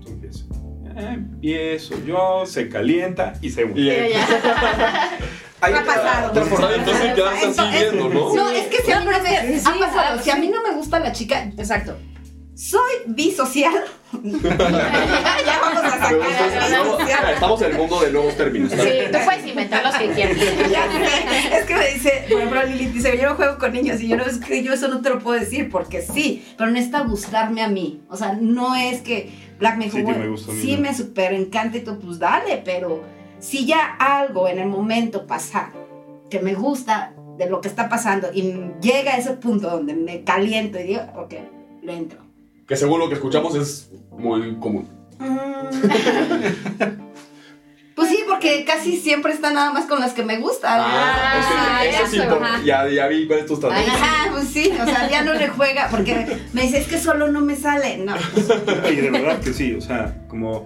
Tú 0.04 0.10
empiezas. 0.12 0.43
Eh, 0.97 1.13
empiezo 1.13 1.95
yo, 2.06 2.43
se 2.45 2.67
calienta 2.67 3.34
y 3.41 3.49
se 3.49 3.62
ya. 3.73 3.93
Hay 5.62 5.73
Me 5.73 5.80
ha 5.80 5.84
pasado. 5.86 6.30
otra 6.32 6.45
forma, 6.45 6.73
entonces 6.75 7.12
Eso- 7.17 7.49
eso- 7.49 7.69
viendo 7.69 8.10
¿no? 8.10 8.34
No, 8.34 8.49
es 8.49 8.67
que 8.67 8.78
si 8.82 8.91
a 8.91 8.99
mí 9.02 9.06
no 9.06 9.12
me 9.12 9.60
Sí, 9.60 9.65
ha 9.65 9.80
pasado, 9.80 10.17
sí. 10.17 10.23
si 10.23 10.30
a 10.32 10.36
mí 10.38 10.47
no 10.47 10.62
me 10.63 10.71
gusta 10.73 10.99
la 10.99 11.12
chica, 11.12 11.43
Exacto. 11.58 11.97
Soy 12.60 12.91
bisocial. 13.08 13.86
ya, 14.22 15.60
vamos 15.62 15.84
a 15.84 15.91
sacar 15.91 16.13
estamos 17.34 17.62
en 17.62 17.72
el 17.72 17.78
mundo 17.78 18.02
de 18.02 18.12
nuevos 18.12 18.36
términos 18.36 18.72
Sí, 18.72 18.78
tú 19.12 19.17
puedes 19.24 19.48
inventar 19.48 19.86
los 19.86 19.95
que 19.95 20.10
quieras. 20.10 20.38
Es 21.54 21.65
que 21.65 21.76
me 21.76 21.88
dice, 21.93 22.26
por 22.28 22.38
ejemplo, 22.38 22.63
Lilith 22.63 22.91
dice, 22.91 23.17
yo 23.17 23.30
no 23.30 23.36
juego 23.36 23.58
con 23.58 23.72
niños 23.72 24.02
y 24.02 24.10
yo 24.10 24.17
no 24.17 24.26
es 24.26 24.39
que 24.39 24.62
yo 24.62 24.74
eso 24.74 24.89
no 24.89 25.02
te 25.02 25.10
lo 25.10 25.19
puedo 25.19 25.39
decir 25.39 25.69
porque 25.69 26.02
sí, 26.02 26.45
pero 26.58 26.69
necesita 26.69 27.04
gustarme 27.04 27.62
a 27.62 27.69
mí. 27.69 28.02
O 28.10 28.17
sea, 28.17 28.34
no 28.34 28.76
es 28.76 29.02
que 29.02 29.32
Black 29.58 29.78
me 29.78 29.86
dijo, 29.86 29.95
Sí 29.95 30.04
que 30.04 30.06
"Bueno, 30.12 30.19
me 30.26 30.30
gusta 30.30 30.52
sí 30.52 30.76
¿no?" 30.76 30.82
me 30.82 30.93
super 30.93 31.34
encanta 31.34 31.78
y 31.78 31.82
todo, 31.82 31.98
pues 31.98 32.19
dale, 32.19 32.62
pero 32.65 33.04
si 33.39 33.65
ya 33.65 33.95
algo 34.00 34.50
en 34.50 34.60
el 34.60 34.67
momento 34.67 35.26
pasa 35.26 35.72
que 36.30 36.41
me 36.41 36.56
gusta 36.56 37.13
de 37.38 37.50
lo 37.50 37.62
que 37.62 37.69
está 37.69 37.88
pasando 37.88 38.32
y 38.34 38.54
llega 38.82 39.13
a 39.13 39.17
ese 39.17 39.32
punto 39.32 39.69
donde 39.69 39.93
me 39.93 40.26
caliento 40.26 40.78
y 40.78 40.84
digo, 40.84 41.04
ok, 41.15 41.36
le 41.84 41.93
entro. 41.95 42.29
Que 42.70 42.78
según 42.78 43.00
lo 43.00 43.10
que 43.10 43.16
escuchamos 43.16 43.56
es 43.56 43.90
muy 44.12 44.56
común 44.60 44.88
Pues 48.00 48.12
sí, 48.12 48.20
porque 48.26 48.64
casi 48.64 48.96
siempre 48.96 49.34
está 49.34 49.52
nada 49.52 49.74
más 49.74 49.86
con 49.86 50.00
las 50.00 50.14
que 50.14 50.24
me 50.24 50.40
gustan. 50.40 50.80
Ah, 50.82 51.84
ese 51.84 52.08
sí 52.08 52.18
ya, 52.64 52.88
ya 52.88 53.08
vi 53.08 53.28
cuál 53.28 53.40
es 53.40 53.46
tu 53.46 53.56
estrategia 53.56 53.94
Ajá, 53.94 54.32
pues 54.32 54.48
sí, 54.48 54.72
o 54.72 54.86
sea, 54.86 55.10
ya 55.10 55.22
no 55.26 55.34
le 55.34 55.50
juega, 55.50 55.90
porque 55.92 56.38
me 56.54 56.62
dice, 56.62 56.78
es 56.78 56.88
que 56.88 56.98
solo 56.98 57.30
no 57.30 57.42
me 57.42 57.58
sale. 57.58 57.98
No, 57.98 58.16
Y 58.90 58.96
de 58.96 59.12
verdad 59.12 59.42
que 59.42 59.52
sí, 59.52 59.74
o 59.74 59.82
sea, 59.82 60.16
como. 60.30 60.66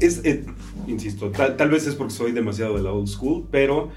Es, 0.00 0.24
eh, 0.24 0.44
insisto, 0.88 1.30
tal, 1.30 1.56
tal 1.56 1.70
vez 1.70 1.86
es 1.86 1.94
porque 1.94 2.12
soy 2.12 2.32
demasiado 2.32 2.74
de 2.76 2.82
la 2.82 2.90
old 2.90 3.06
school, 3.06 3.46
pero 3.52 3.92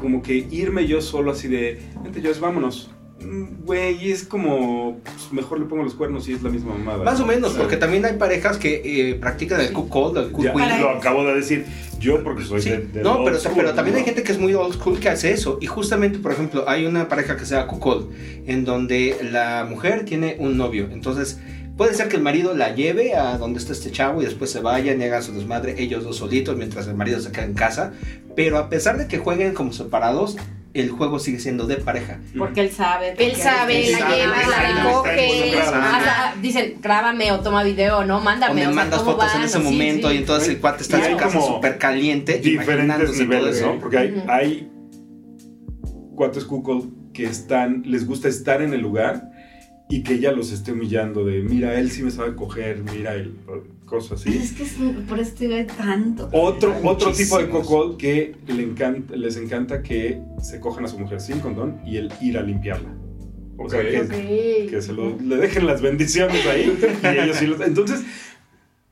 como 0.00 0.20
que 0.20 0.34
irme 0.50 0.88
yo 0.88 1.00
solo 1.00 1.30
así 1.30 1.46
de. 1.46 1.80
Vente, 2.02 2.20
yo 2.20 2.32
vámonos. 2.40 2.91
Mm, 3.24 3.64
Güey, 3.64 4.10
es 4.10 4.24
como. 4.24 5.00
pues, 5.04 5.32
mejor 5.32 5.60
le 5.60 5.66
pongo 5.66 5.82
los 5.84 5.94
cuernos 5.94 6.28
y 6.28 6.32
es 6.34 6.42
la 6.42 6.50
misma 6.50 6.74
mamada. 6.74 7.04
Más 7.04 7.20
o 7.20 7.26
menos, 7.26 7.52
porque 7.54 7.76
también 7.76 8.04
hay 8.04 8.14
parejas 8.14 8.58
que 8.58 8.82
eh, 9.10 9.14
practican 9.14 9.60
el 9.60 9.72
cuckold, 9.72 10.18
el 10.18 10.30
cuckwin. 10.32 10.80
lo 10.80 10.90
acabo 10.90 11.24
de 11.24 11.34
decir 11.34 11.64
yo 12.00 12.22
porque 12.24 12.42
soy 12.44 12.60
Sí, 12.60 12.70
de, 12.70 12.78
de 12.78 13.02
no, 13.02 13.22
pero, 13.24 13.38
school, 13.38 13.52
pero 13.56 13.74
también 13.74 13.94
¿no? 13.94 13.98
hay 14.00 14.04
gente 14.04 14.22
que 14.24 14.32
es 14.32 14.38
muy 14.38 14.54
old 14.54 14.74
school 14.74 14.98
que 14.98 15.08
hace 15.08 15.30
eso. 15.32 15.58
Y 15.60 15.66
justamente, 15.66 16.18
por 16.18 16.32
ejemplo, 16.32 16.68
hay 16.68 16.84
una 16.86 17.08
pareja 17.08 17.36
que 17.36 17.44
se 17.44 17.54
llama 17.54 17.68
Cuckold, 17.68 18.08
en 18.46 18.64
donde 18.64 19.16
la 19.30 19.64
mujer 19.68 20.04
tiene 20.04 20.36
un 20.40 20.56
novio. 20.56 20.88
Entonces, 20.92 21.38
puede 21.76 21.94
ser 21.94 22.08
que 22.08 22.16
el 22.16 22.22
marido 22.22 22.54
la 22.54 22.74
lleve 22.74 23.14
a 23.14 23.38
donde 23.38 23.58
está 23.58 23.72
este 23.72 23.90
chavo 23.90 24.22
y 24.22 24.24
después 24.24 24.50
se 24.50 24.60
vayan 24.60 25.00
y 25.00 25.04
hagan 25.04 25.22
su 25.22 25.32
desmadre 25.32 25.74
ellos 25.82 26.04
dos 26.04 26.16
solitos 26.16 26.56
mientras 26.56 26.86
el 26.86 26.94
marido 26.94 27.20
se 27.20 27.32
queda 27.32 27.44
en 27.44 27.54
casa. 27.54 27.92
Pero 28.36 28.58
a 28.58 28.68
pesar 28.68 28.98
de 28.98 29.08
que 29.08 29.18
jueguen 29.18 29.52
como 29.54 29.72
separados, 29.72 30.36
el 30.74 30.90
juego 30.90 31.18
sigue 31.18 31.38
siendo 31.38 31.66
de 31.66 31.76
pareja. 31.76 32.18
porque 32.38 32.62
él 32.62 32.70
sabe. 32.70 33.10
Él 33.10 33.14
porque 33.16 33.34
sabe, 33.36 33.86
Él 33.86 33.92
la 33.92 34.16
él 34.16 35.52
la. 35.54 35.96
Hasta 35.96 36.40
dicen, 36.40 36.76
grábame 36.80 37.30
o 37.32 37.40
toma 37.40 37.62
video, 37.62 38.04
¿no? 38.06 38.18
O 38.18 38.20
Mándame. 38.20 38.54
me 38.54 38.60
o 38.62 38.64
sea, 38.66 38.74
mandas 38.74 39.00
¿cómo 39.00 39.12
fotos 39.12 39.34
en 39.34 39.42
ese 39.42 39.58
Sí, 39.58 39.64
momento 39.64 40.08
sí. 40.08 40.14
y 40.14 40.18
entonces 40.18 40.48
el 40.48 40.60
cuate 40.60 40.82
está 40.82 41.04
en 41.04 41.12
su 41.12 41.16
casa 41.18 41.40
súper 41.42 41.76
caliente. 41.78 42.38
diferentes 42.38 43.18
niveles, 43.18 43.60
todo 43.60 43.66
¿no? 43.68 43.72
eso. 43.74 43.80
Porque 43.82 44.22
hay, 44.28 44.70
cuates 46.14 46.44
cuckold 46.44 47.12
que 47.12 47.24
están, 47.24 47.82
les 47.84 48.06
gusta 48.06 48.28
estar 48.28 48.62
en 48.62 48.72
el 48.72 48.80
lugar 48.80 49.28
y 49.92 50.02
que 50.02 50.14
ella 50.14 50.32
los 50.32 50.52
esté 50.52 50.72
humillando 50.72 51.22
de, 51.22 51.42
mira, 51.42 51.78
él 51.78 51.90
sí 51.90 52.02
me 52.02 52.10
sabe 52.10 52.34
coger, 52.34 52.82
mira, 52.82 53.14
él, 53.14 53.34
cosas 53.84 54.22
así. 54.22 54.34
es 54.34 54.52
que 54.52 54.62
es, 54.62 54.72
por 55.06 55.20
eso 55.20 55.34
te 55.38 55.64
tanto. 55.64 56.30
Otro, 56.32 56.72
Hay 56.72 56.80
otro 56.82 57.12
tipo 57.12 57.36
de 57.36 57.50
cuckold 57.50 57.98
que 57.98 58.34
le 58.46 58.62
encanta, 58.62 59.14
les 59.14 59.36
encanta 59.36 59.82
que 59.82 60.18
se 60.40 60.60
cojan 60.60 60.86
a 60.86 60.88
su 60.88 60.98
mujer 60.98 61.20
sin 61.20 61.40
condón 61.40 61.78
y 61.84 61.98
él 61.98 62.10
ir 62.22 62.38
a 62.38 62.42
limpiarla. 62.42 62.88
O 63.58 63.68
sea, 63.68 63.82
que 63.82 64.80
se 64.80 64.94
lo, 64.94 65.14
le 65.20 65.36
dejen 65.36 65.66
las 65.66 65.82
bendiciones 65.82 66.46
ahí 66.46 66.74
y 67.02 67.18
ellos 67.18 67.36
sí 67.36 67.46
los... 67.46 67.60
Entonces, 67.60 68.00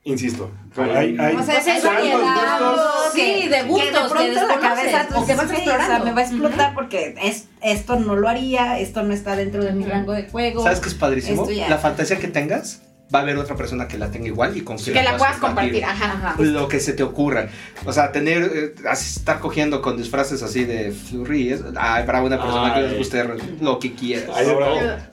insisto, 0.03 0.49
hay, 0.77 1.15
hay, 1.19 1.35
O 1.35 1.43
sea, 1.43 1.57
es 1.59 1.83
gustos 1.83 3.13
Sí, 3.13 3.47
de 3.49 3.63
gustos 3.63 3.89
que 3.89 3.91
de 3.91 4.09
pronto 4.09 4.17
que 4.17 4.47
la 4.47 4.59
cabeza 4.59 5.07
o 5.15 5.25
que 5.25 5.35
vas 5.35 5.49
dices, 5.49 5.63
"Sí, 5.63 5.69
o 5.69 5.71
sea, 5.71 5.75
explorando". 5.77 6.05
me 6.05 6.11
va 6.13 6.21
a 6.21 6.23
explotar 6.23 6.73
porque 6.73 7.15
es, 7.21 7.47
esto 7.61 7.99
no 7.99 8.15
lo 8.15 8.27
haría, 8.29 8.79
esto 8.79 9.03
no 9.03 9.13
está 9.13 9.35
dentro 9.35 9.63
de 9.63 9.73
mi 9.73 9.81
Ujú. 9.83 9.91
rango 9.91 10.13
de 10.13 10.23
juego. 10.29 10.63
¿Sabes 10.63 10.79
qué 10.79 10.89
es 10.89 10.95
padrísimo? 10.95 11.47
La 11.69 11.77
fantasía 11.77 12.17
que 12.19 12.27
tengas, 12.29 12.81
va 13.13 13.19
a 13.19 13.21
haber 13.23 13.37
otra 13.37 13.55
persona 13.57 13.87
que 13.89 13.97
la 13.97 14.09
tenga 14.09 14.27
igual 14.27 14.55
y 14.55 14.61
con 14.61 14.77
quien 14.77 14.95
Que 14.95 15.03
la 15.03 15.17
puedas 15.17 15.37
compartir, 15.37 15.83
ajá. 15.83 16.13
Ajá. 16.13 16.35
Lo 16.41 16.67
que 16.69 16.79
se 16.79 16.93
te 16.93 17.03
ocurra. 17.03 17.49
O 17.85 17.91
sea, 17.91 18.11
tener, 18.13 18.43
eh, 18.55 18.75
así, 18.89 19.19
estar 19.19 19.39
cogiendo 19.39 19.81
con 19.81 19.97
disfraces 19.97 20.41
así 20.41 20.63
de 20.63 20.91
flurry. 20.91 21.59
para 21.73 22.23
una 22.23 22.41
persona 22.41 22.73
que 22.73 22.79
Ay. 22.79 22.87
les 22.87 22.97
guste 22.97 23.23
lo 23.59 23.79
que 23.79 23.93
quieras. 23.93 24.29
Hay 24.35 24.47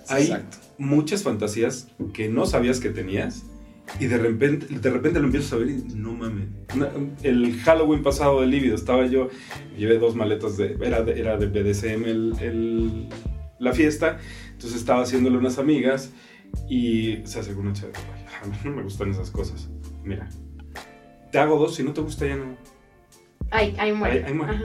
hay 0.09 0.23
Exacto. 0.25 0.57
muchas 0.79 1.25
fantasías 1.25 1.89
que 2.15 2.29
no 2.29 2.47
sabías 2.47 2.79
que 2.79 2.91
tenías 2.91 3.43
y 4.01 4.07
de 4.07 4.19
repente, 4.19 4.67
de 4.69 4.91
repente 4.91 5.19
lo 5.21 5.27
empiezas 5.27 5.53
a 5.53 5.57
ver 5.57 5.71
y 5.71 5.85
no 5.95 6.13
mames. 6.13 6.47
El 7.23 7.59
Halloween 7.61 8.03
pasado 8.03 8.41
de 8.41 8.47
Lívido 8.47 8.75
estaba 8.75 9.07
yo, 9.07 9.29
llevé 9.77 9.99
dos 9.99 10.15
maletas 10.15 10.57
de, 10.57 10.77
era 10.83 11.03
de, 11.03 11.19
era 11.19 11.37
de 11.37 11.47
BDSM 11.47 12.05
el, 12.05 12.35
el- 12.41 13.09
la 13.59 13.73
fiesta, 13.73 14.19
entonces 14.53 14.79
estaba 14.79 15.03
haciéndole 15.03 15.37
unas 15.37 15.59
amigas 15.59 16.13
y 16.69 17.19
se 17.25 17.41
acercó 17.41 17.61
una 17.61 17.73
"Ay, 17.73 18.25
a 18.43 18.47
mí 18.47 18.57
no 18.65 18.71
me 18.71 18.83
gustan 18.83 19.11
esas 19.11 19.31
cosas. 19.33 19.69
Mira, 20.05 20.29
te 21.33 21.39
hago 21.39 21.59
dos, 21.59 21.75
si 21.75 21.83
no 21.83 21.93
te 21.93 22.01
gusta 22.01 22.27
ya 22.27 22.37
no. 22.37 22.57
Ay, 23.51 23.75
ahí 23.79 23.93
muere. 23.93 24.33
Muere. 24.33 24.53
Ajá. 24.55 24.65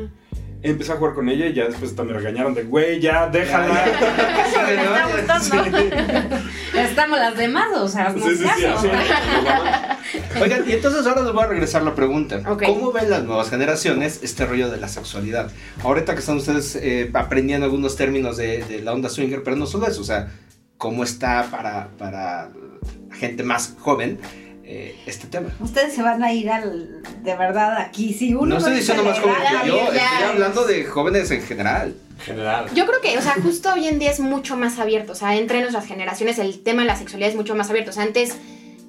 Empecé 0.62 0.93
a 0.93 0.95
jugar 0.95 1.13
con 1.13 1.27
ella 1.27 1.47
y 1.47 1.53
ya 1.53 1.65
después 1.65 1.91
hasta 1.91 2.03
me 2.03 2.13
regañaron 2.13 2.53
de, 2.53 2.63
güey, 2.63 3.01
ya, 3.01 3.27
déjala. 3.27 3.73
Me 4.67 5.19
está 5.21 5.39
gustando. 5.39 6.37
Estamos 6.74 7.19
las 7.19 7.38
demás, 7.38 7.67
o 7.76 7.88
sea, 7.88 8.08
haznos 8.08 8.26
Sí, 8.26 8.38
sí. 8.38 8.46
Oigan, 10.42 10.67
y 10.67 10.74
entonces 10.74 11.06
ahora 11.06 11.21
les 11.21 11.34
voy 11.34 11.44
a 11.44 11.48
regresar 11.48 11.84
la 11.84 11.96
pregunta. 11.96 12.42
¿Cómo 12.44 12.92
ven 12.92 13.10
las 13.10 13.24
nuevas 13.24 13.50
generaciones 13.50 14.19
este 14.24 14.46
rollo 14.46 14.69
de 14.69 14.78
la 14.78 14.88
sexualidad? 14.88 15.52
Ahorita 15.84 16.13
que 16.13 16.19
están 16.19 16.38
ustedes 16.38 16.76
eh, 16.76 17.10
aprendiendo 17.13 17.65
algunos 17.65 17.96
términos 17.96 18.38
de, 18.38 18.63
de 18.63 18.82
la 18.82 18.94
onda 18.94 19.10
swinger, 19.10 19.44
pero 19.44 19.56
no 19.56 19.65
solo 19.65 19.88
eso, 19.88 20.02
o 20.02 20.06
sea, 20.06 20.32
¿cómo 20.78 21.04
está 21.04 21.48
para, 21.50 21.90
para 21.98 22.50
gente 23.12 23.44
más 23.44 23.76
joven 23.80 24.19
eh, 24.63 24.96
este 25.06 25.28
tema? 25.28 25.50
Ustedes 25.60 25.94
se 25.94 26.02
van 26.02 26.24
a 26.24 26.34
ir 26.34 26.50
al, 26.50 27.02
de 27.24 27.36
verdad, 27.36 27.78
aquí, 27.78 28.13
si 28.13 28.34
uno 28.34 28.48
No 28.48 28.58
estoy 28.58 28.76
diciendo 28.76 29.04
más 29.04 29.19
joven 29.19 29.36
que 29.62 29.67
yo, 29.67 29.94
ya, 29.94 30.13
estoy 30.13 30.30
hablando 30.32 30.65
de 30.65 30.86
jóvenes 30.86 31.32
en 31.32 31.42
general. 31.42 31.96
General. 32.24 32.65
Yo 32.74 32.86
creo 32.86 33.02
que, 33.02 33.17
o 33.17 33.21
sea, 33.21 33.34
justo 33.34 33.74
hoy 33.74 33.88
en 33.88 34.00
día 34.00 34.12
es 34.12 34.19
mucho 34.19 34.58
más 34.58 34.80
abierto. 34.80 35.12
O 35.12 35.15
sea, 35.15 35.36
entre 35.36 35.62
nuestras 35.62 35.86
generaciones 35.86 36.40
el 36.40 36.63
tema 36.63 36.82
de 36.82 36.88
la 36.88 36.96
sexualidad 36.96 37.30
es 37.30 37.36
mucho 37.36 37.56
más 37.56 37.69
abierto. 37.69 37.92
O 37.92 37.94
sea, 37.94 38.04
antes 38.04 38.38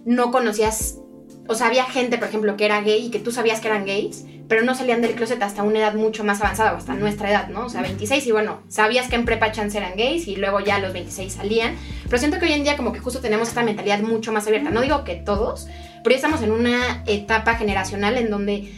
no 0.05 0.31
conocías. 0.31 0.99
O 1.47 1.55
sea, 1.55 1.67
había 1.67 1.85
gente, 1.85 2.17
por 2.17 2.29
ejemplo, 2.29 2.57
que 2.57 2.65
era 2.65 2.81
gay 2.81 3.07
y 3.07 3.11
que 3.11 3.19
tú 3.19 3.31
sabías 3.31 3.61
que 3.61 3.69
eran 3.69 3.85
gays, 3.85 4.25
pero 4.49 4.63
no 4.63 4.75
salían 4.75 5.03
del 5.03 5.15
closet 5.15 5.43
hasta 5.43 5.63
una 5.63 5.79
edad 5.79 5.95
mucho 5.95 6.25
más 6.25 6.41
avanzada, 6.41 6.73
o 6.73 6.77
hasta 6.77 6.95
nuestra 6.95 7.31
edad, 7.31 7.49
¿no? 7.49 7.67
O 7.67 7.69
sea, 7.69 7.83
26 7.83 8.27
y 8.27 8.33
bueno, 8.33 8.63
sabías 8.69 9.09
que 9.09 9.17
en 9.17 9.25
prepa 9.25 9.53
chance 9.53 9.77
eran 9.77 9.97
gays 9.97 10.27
y 10.27 10.37
luego 10.37 10.61
ya 10.61 10.77
a 10.77 10.79
los 10.79 10.93
26 10.93 11.33
salían. 11.33 11.77
Pero 12.05 12.19
siento 12.19 12.39
que 12.39 12.47
hoy 12.47 12.53
en 12.53 12.65
día 12.65 12.77
como 12.77 12.93
que 12.93 13.01
justo 13.01 13.21
tenemos 13.21 13.49
esta 13.49 13.63
mentalidad 13.63 14.01
mucho 14.01 14.33
más 14.33 14.47
abierta. 14.47 14.71
No 14.71 14.81
digo 14.81 15.05
que 15.05 15.17
todos, 15.17 15.67
pero 16.03 16.13
ya 16.13 16.17
estamos 16.17 16.43
en 16.43 16.53
una 16.53 17.03
etapa 17.07 17.57
generacional 17.57 18.17
en 18.17 18.31
donde 18.31 18.71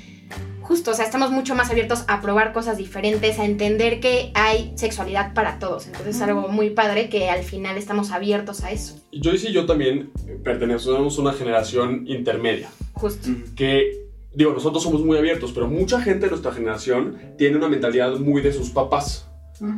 justo, 0.67 0.91
o 0.91 0.95
sea, 0.95 1.05
estamos 1.05 1.31
mucho 1.31 1.55
más 1.55 1.71
abiertos 1.71 2.05
a 2.09 2.21
probar 2.21 2.53
cosas 2.53 2.77
diferentes, 2.77 3.39
a 3.39 3.45
entender 3.45 4.01
que 4.01 4.33
hay 4.35 4.73
sexualidad 4.75 5.33
para 5.33 5.61
todos. 5.61 5.87
Entonces 5.87 6.17
es 6.17 6.23
algo 6.23 6.49
muy 6.49 6.71
padre 6.71 7.09
que 7.09 7.31
al 7.31 7.45
final 7.45 7.79
estamos 7.79 8.11
abiertos 8.11 8.65
a 8.65 8.73
eso. 8.73 9.01
Joyce 9.13 9.51
y 9.51 9.53
yo 9.53 9.65
también 9.65 10.11
pertenecemos 10.43 11.17
a 11.17 11.21
una 11.21 11.33
generación 11.33 12.03
intermedia. 12.09 12.69
Justo. 12.95 13.29
Que, 13.55 14.09
digo, 14.35 14.53
nosotros 14.53 14.83
somos 14.83 15.05
muy 15.05 15.17
abiertos, 15.17 15.53
pero 15.53 15.69
mucha 15.69 16.01
gente 16.01 16.27
de 16.27 16.31
nuestra 16.31 16.53
generación 16.53 17.17
tiene 17.39 17.57
una 17.59 17.69
mentalidad 17.69 18.17
muy 18.19 18.43
de 18.43 18.53
sus 18.53 18.71
papás. 18.71 19.29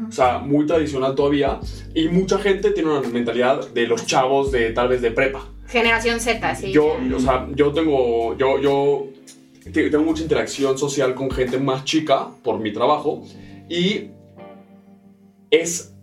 O 0.09 0.11
sea, 0.11 0.39
muy 0.39 0.66
tradicional 0.66 1.14
todavía. 1.14 1.61
Y 1.95 2.09
mucha 2.09 2.39
gente 2.39 2.70
tiene 2.70 2.91
una 2.91 3.07
mentalidad 3.07 3.68
de 3.68 3.86
los 3.86 4.07
chavos 4.07 4.51
de 4.51 4.70
tal 4.70 4.89
vez 4.89 5.03
de 5.03 5.11
prepa. 5.11 5.47
Generación 5.68 6.18
Z, 6.18 6.55
sí. 6.55 6.72
Yo, 6.72 6.97
o 7.14 7.20
sea, 7.20 7.47
yo 7.55 7.72
tengo, 7.72 8.36
yo, 8.39 8.59
yo 8.59 9.07
tengo 9.72 10.04
mucha 10.04 10.22
interacción 10.22 10.76
social 10.78 11.14
con 11.14 11.30
gente 11.30 11.58
más 11.58 11.84
chica 11.84 12.28
por 12.42 12.58
mi 12.58 12.72
trabajo 12.72 13.22
y 13.68 14.10
es 15.50 15.94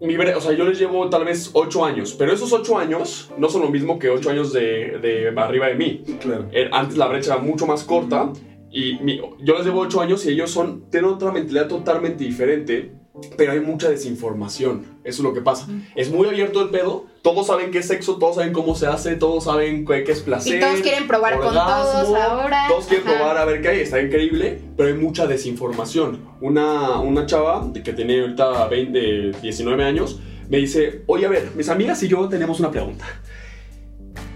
mi 0.00 0.14
bre- 0.16 0.34
o 0.34 0.40
sea, 0.40 0.52
yo 0.52 0.64
les 0.64 0.78
llevo 0.78 1.08
tal 1.10 1.24
vez 1.24 1.50
8 1.52 1.84
años, 1.84 2.14
pero 2.18 2.32
esos 2.32 2.52
8 2.52 2.78
años 2.78 3.30
no 3.36 3.48
son 3.50 3.62
lo 3.62 3.68
mismo 3.68 3.98
que 3.98 4.08
8 4.08 4.30
años 4.30 4.52
de, 4.52 4.98
de 4.98 5.28
arriba 5.36 5.66
de 5.66 5.74
mí. 5.74 6.02
Claro. 6.20 6.46
Eh, 6.52 6.70
Antes 6.72 6.96
la 6.96 7.06
brecha 7.06 7.34
era 7.34 7.42
mucho 7.42 7.66
más 7.66 7.84
corta 7.84 8.32
y 8.70 8.94
mi- 9.02 9.20
yo 9.42 9.56
les 9.56 9.66
llevo 9.66 9.80
8 9.80 10.00
años 10.00 10.24
y 10.24 10.30
ellos 10.30 10.50
son, 10.50 10.88
tienen 10.90 11.10
otra 11.10 11.30
mentalidad 11.32 11.68
totalmente 11.68 12.24
diferente, 12.24 12.92
pero 13.36 13.52
hay 13.52 13.60
mucha 13.60 13.90
desinformación. 13.90 14.84
Eso 15.04 15.20
es 15.20 15.24
lo 15.28 15.34
que 15.34 15.42
pasa. 15.42 15.68
Es 15.94 16.10
muy 16.10 16.26
abierto 16.28 16.62
el 16.62 16.70
pedo, 16.70 17.04
todos 17.22 17.46
saben 17.46 17.70
qué 17.70 17.78
es 17.78 17.86
sexo, 17.86 18.16
todos 18.16 18.36
saben 18.36 18.52
cómo 18.52 18.74
se 18.74 18.86
hace, 18.86 19.16
todos 19.16 19.44
saben 19.44 19.84
qué, 19.84 20.04
qué 20.04 20.12
es 20.12 20.20
placer. 20.20 20.56
Y 20.56 20.60
todos 20.60 20.80
quieren 20.80 21.06
probar 21.06 21.38
con 21.38 21.52
todos 21.52 22.14
ahora. 22.14 22.66
Todos 22.68 22.86
quieren 22.86 23.06
Ajá. 23.06 23.16
probar 23.16 23.38
a 23.38 23.44
ver 23.44 23.60
qué 23.60 23.68
hay, 23.68 23.80
está 23.80 24.00
increíble, 24.00 24.58
pero 24.76 24.88
hay 24.88 24.94
mucha 24.94 25.26
desinformación. 25.26 26.20
Una, 26.40 26.98
una 27.00 27.26
chava 27.26 27.70
que 27.72 27.92
tiene 27.92 28.20
ahorita 28.20 28.68
20, 28.68 29.32
19 29.42 29.84
años 29.84 30.18
me 30.48 30.58
dice, 30.58 31.02
oye, 31.06 31.26
a 31.26 31.28
ver, 31.28 31.50
mis 31.54 31.68
amigas 31.68 32.02
y 32.02 32.08
yo 32.08 32.28
tenemos 32.28 32.58
una 32.58 32.70
pregunta. 32.70 33.04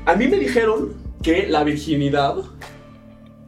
A 0.06 0.14
mí 0.14 0.28
me 0.28 0.38
dijeron 0.38 0.92
que 1.22 1.48
la 1.48 1.64
virginidad 1.64 2.36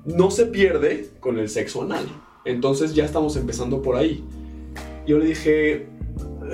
no 0.07 0.30
se 0.30 0.47
pierde 0.47 1.11
con 1.20 1.39
el 1.39 1.49
sexo 1.49 1.82
anal. 1.82 2.07
Entonces 2.45 2.95
ya 2.95 3.05
estamos 3.05 3.37
empezando 3.37 3.82
por 3.82 3.97
ahí. 3.97 4.24
Yo 5.07 5.18
le 5.18 5.26
dije, 5.26 5.87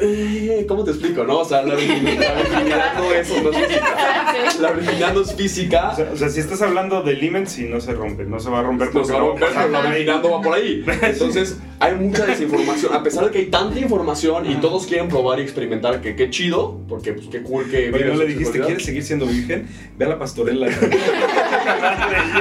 eh, 0.01 0.65
¿cómo 0.69 0.85
te 0.85 0.91
explico, 0.91 1.25
no? 1.25 1.41
O 1.41 1.45
sea, 1.45 1.63
la 1.63 1.75
virginidad, 1.75 2.35
la 2.35 2.43
virginidad 2.43 2.95
no 2.99 3.13
es, 3.13 3.43
no 3.43 3.51
es 3.51 3.57
física. 3.57 4.61
La 4.61 4.73
virginidad 4.73 5.15
no 5.15 5.21
es 5.21 5.35
física. 5.35 5.91
O 5.91 5.97
sea, 5.97 6.11
o 6.13 6.17
sea, 6.17 6.29
si 6.29 6.41
estás 6.41 6.63
hablando 6.63 7.03
de 7.03 7.15
limen, 7.15 7.47
si 7.47 7.65
no 7.65 7.81
se 7.81 7.93
rompe, 7.93 8.25
no 8.25 8.41
se 8.41 8.51
va 8.51 8.61
a 8.61 8.63
romper. 8.63 8.95
No 8.95 9.05
se 9.05 9.13
va 9.13 9.19
a 9.19 9.23
romper, 9.23 9.49
pero 9.55 9.69
la 9.69 9.81
virginidad 9.83 10.23
no 10.23 10.31
va 10.31 10.41
por 10.43 10.55
ahí. 10.55 10.85
Entonces, 11.03 11.59
hay 11.81 11.95
mucha 11.95 12.27
desinformación. 12.27 12.95
A 12.95 13.03
pesar 13.03 13.25
de 13.25 13.31
que 13.31 13.39
hay 13.39 13.47
tanta 13.47 13.79
información 13.79 14.51
y 14.51 14.55
todos 14.57 14.87
quieren 14.87 15.09
probar 15.09 15.39
y 15.39 15.43
experimentar, 15.43 16.01
que 16.01 16.17
qué 16.17 16.31
chido, 16.31 16.81
porque 16.89 17.13
pues 17.13 17.29
qué 17.29 17.43
cool 17.43 17.71
que 17.71 17.91
Oye, 17.93 18.05
no 18.05 18.15
le 18.15 18.27
dijiste. 18.27 18.61
¿quieres 18.61 18.85
seguir 18.85 19.03
siendo 19.03 19.27
virgen? 19.27 19.67
Ve 19.99 20.05
a 20.05 20.09
la 20.09 20.19
pastorela. 20.19 20.69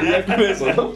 Y 0.01 0.09
ya 0.09 0.25
con 0.25 0.41
eso, 0.41 0.65
¿no? 0.73 0.93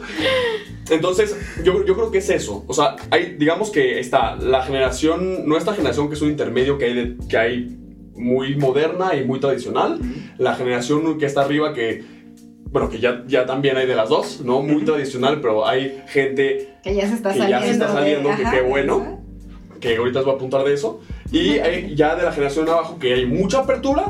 Entonces, 0.89 1.35
yo, 1.63 1.83
yo 1.85 1.95
creo 1.95 2.11
que 2.11 2.19
es 2.19 2.29
eso. 2.29 2.63
O 2.67 2.73
sea, 2.73 2.95
hay, 3.09 3.35
digamos 3.39 3.71
que 3.71 3.99
está 3.99 4.35
la 4.35 4.61
generación, 4.63 5.47
nuestra 5.47 5.73
generación 5.73 6.07
que 6.09 6.13
es 6.15 6.21
un 6.21 6.29
intermedio 6.29 6.77
que 6.77 6.85
hay, 6.85 6.93
de- 6.93 7.15
que 7.27 7.37
hay 7.37 7.77
muy 8.13 8.55
moderna 8.55 9.15
y 9.15 9.23
muy 9.25 9.39
tradicional. 9.39 9.99
La 10.37 10.55
generación 10.55 11.17
que 11.17 11.25
está 11.25 11.41
arriba 11.41 11.73
que, 11.73 12.03
bueno, 12.71 12.89
que 12.89 12.99
ya, 12.99 13.23
ya 13.27 13.45
también 13.45 13.77
hay 13.77 13.87
de 13.87 13.95
las 13.95 14.09
dos, 14.09 14.41
¿no? 14.45 14.61
Muy 14.61 14.83
tradicional, 14.85 15.41
pero 15.41 15.67
hay 15.67 16.01
gente 16.07 16.75
Que 16.83 16.93
ya 16.95 17.07
se 17.07 17.15
está 17.15 17.33
Que 17.33 17.39
ya 17.39 17.59
saliendo. 17.59 17.65
se 17.65 17.71
está 17.71 17.87
de- 17.87 17.93
saliendo, 17.93 18.29
que 18.35 18.43
ajá, 18.45 18.51
qué 18.51 18.61
bueno. 18.61 19.21
que 19.79 19.97
ahorita 19.97 20.19
os 20.19 20.25
voy 20.25 20.33
a 20.33 20.37
apuntar 20.37 20.63
de 20.63 20.73
eso. 20.73 21.01
Y 21.31 21.59
hay 21.59 21.95
ya 21.95 22.15
de 22.15 22.23
la 22.23 22.31
generación 22.31 22.67
abajo 22.69 22.97
que 22.99 23.13
hay 23.13 23.25
mucha 23.25 23.59
apertura, 23.59 24.05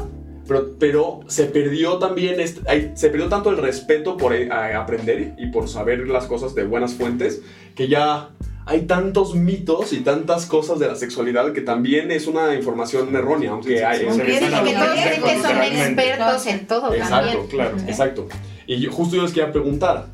pero, 0.48 0.72
pero 0.80 1.20
se 1.28 1.46
perdió 1.46 1.98
también, 1.98 2.39
este- 2.39 2.62
hay- 2.70 2.91
se 2.96 3.10
perdió 3.10 3.28
tanto 3.30 3.50
el 3.50 3.58
respeto 3.58 4.18
por 4.18 4.34
eh, 4.34 4.50
a- 4.52 4.78
aprender 4.80 5.34
y 5.38 5.48
por 5.48 5.68
saber 5.70 6.08
las 6.08 6.26
cosas 6.26 6.54
de 6.56 6.64
buenas 6.64 6.93
fuentes, 6.93 7.41
que 7.76 7.88
ya 7.88 8.30
hay 8.68 8.82
tantos 8.88 9.36
mitos 9.36 9.93
y 9.93 10.00
tantas 10.00 10.48
cosas 10.48 10.80
de 10.80 10.88
la 10.88 10.96
sexualidad 10.96 11.54
que 11.54 11.62
también 11.62 12.10
es 12.12 12.26
una 12.26 12.56
información 12.56 13.16
errónea, 13.16 13.52
aunque 13.52 13.86
hay... 13.86 14.00
que 14.00 14.06
todos 14.06 14.18
creen 14.18 15.22
que 15.24 15.41
son 15.41 15.62
expertos 15.62 16.48
en 16.48 16.66
todo 16.68 16.93
Exacto, 16.93 17.16
también. 17.28 17.48
claro. 17.48 17.78
Exacto. 17.88 18.28
Y 18.66 18.80
yo- 18.80 18.91
justo 18.91 19.16
yo 19.16 19.22
les 19.22 19.32
quería 19.34 19.52
preguntar, 19.52 20.08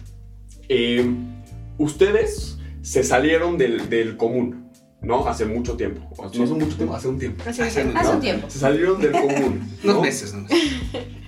eh, 0.68 1.06
ustedes 1.78 2.58
se 2.82 3.04
salieron 3.04 3.58
del, 3.58 3.90
del 3.90 4.18
común, 4.18 4.61
¿no? 5.02 5.28
Hace 5.28 5.46
mucho 5.46 5.76
tiempo. 5.76 6.02
O- 6.18 6.24
No 6.24 6.30
hace 6.44 6.54
mucho 6.54 6.76
tiempo, 6.78 6.94
hace 6.96 7.08
un 7.08 7.20
tiempo. 7.20 7.44
Hace- 7.48 7.64
Hace 7.64 7.86
¿no? 7.86 8.12
un 8.12 8.20
tiempo. 8.20 8.50
Se 8.50 8.60
salieron 8.60 9.02
del 9.02 9.12
común. 9.12 9.70
Unos 9.84 9.96
¿no? 9.96 10.02
meses, 10.02 10.34
¿no? 10.34 10.46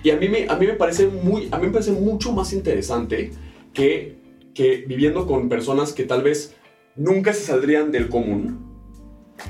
Y 0.02 0.10
a 0.10 0.16
mí, 0.16 0.28
me, 0.28 0.46
a 0.48 0.56
mí 0.56 0.66
me 0.66 0.74
parece 0.74 1.06
muy, 1.06 1.48
a 1.50 1.58
mí 1.58 1.66
me 1.66 1.72
parece 1.72 1.92
mucho 1.92 2.32
más 2.32 2.52
interesante 2.52 3.30
que, 3.72 4.18
que 4.54 4.84
viviendo 4.86 5.26
con 5.26 5.48
personas 5.48 5.92
que 5.92 6.04
tal 6.04 6.22
vez 6.22 6.54
nunca 6.96 7.32
se 7.32 7.40
saldrían 7.40 7.90
del 7.90 8.08
común. 8.08 8.72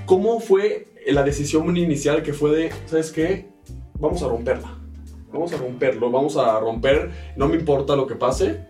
¿Cómo 0.06 0.40
fue 0.40 0.86
la 1.06 1.22
decisión 1.22 1.76
inicial 1.76 2.22
que 2.22 2.32
fue 2.32 2.50
de, 2.56 2.70
¿sabes 2.86 3.12
qué? 3.12 3.48
Vamos 3.98 4.22
a 4.22 4.28
romperla. 4.28 4.78
Vamos 5.32 5.52
a 5.52 5.56
romperlo, 5.56 6.10
vamos 6.10 6.36
a 6.36 6.58
romper, 6.60 7.10
no 7.36 7.48
me 7.48 7.56
importa 7.56 7.96
lo 7.96 8.06
que 8.06 8.14
pase. 8.14 8.60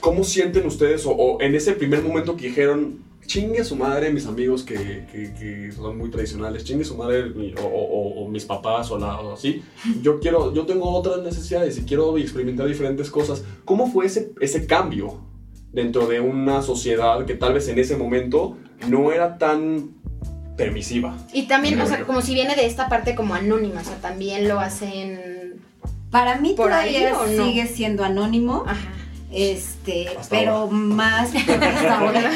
¿Cómo 0.00 0.22
sienten 0.24 0.64
ustedes 0.66 1.04
o, 1.06 1.10
o 1.10 1.40
en 1.42 1.54
ese 1.54 1.72
primer 1.72 2.02
momento 2.02 2.36
que 2.36 2.46
dijeron, 2.48 3.04
chingue 3.26 3.60
a 3.60 3.64
su 3.64 3.76
madre 3.76 4.10
mis 4.12 4.26
amigos 4.26 4.62
que, 4.62 5.06
que- 5.10 5.32
que 5.34 5.72
son 5.72 5.96
muy 5.98 6.10
tradicionales, 6.10 6.64
chingue 6.64 6.82
a 6.84 6.86
su 6.86 6.96
madre 6.96 7.30
mi- 7.30 7.54
o, 7.54 7.64
o- 7.66 8.24
o 8.24 8.28
mis 8.28 8.44
papás 8.44 8.90
o, 8.90 8.98
la, 8.98 9.20
o 9.20 9.32
así? 9.34 9.62
Yo 10.02 10.20
quiero, 10.20 10.52
yo 10.54 10.66
tengo 10.66 10.88
otras 10.90 11.22
necesidades 11.22 11.78
y 11.78 11.82
quiero 11.82 12.16
experimentar 12.18 12.66
diferentes 12.66 13.10
cosas. 13.10 13.42
¿Cómo 13.64 13.90
fue 13.90 14.06
ese, 14.06 14.32
ese 14.40 14.66
cambio 14.66 15.20
dentro 15.72 16.06
de 16.06 16.20
una 16.20 16.62
sociedad 16.62 17.24
que 17.26 17.34
tal 17.34 17.54
vez 17.54 17.68
en 17.68 17.78
ese 17.78 17.96
momento 17.96 18.56
no 18.88 19.10
era 19.12 19.38
tan 19.38 19.90
permisiva? 20.56 21.16
Y 21.32 21.42
también, 21.48 21.80
o 21.80 21.86
sea, 21.86 22.04
como 22.04 22.20
si 22.22 22.34
viene 22.34 22.54
de 22.56 22.66
esta 22.66 22.88
parte 22.88 23.14
como 23.14 23.34
anónima, 23.34 23.80
o 23.80 23.84
sea, 23.84 23.96
también 23.96 24.48
lo 24.48 24.60
hacen... 24.60 25.54
Para 26.10 26.38
mí 26.40 26.54
¿Por 26.56 26.72
ahí 26.72 26.92
todavía 26.94 27.18
o 27.18 27.26
no? 27.26 27.44
sigue 27.46 27.66
siendo 27.66 28.04
anónimo. 28.04 28.62
Ajá. 28.68 28.88
Este, 29.36 30.08
Hasta 30.08 30.28
pero 30.36 30.68
más 30.68 31.34
hasta 31.34 31.98
ahora, 31.98 32.30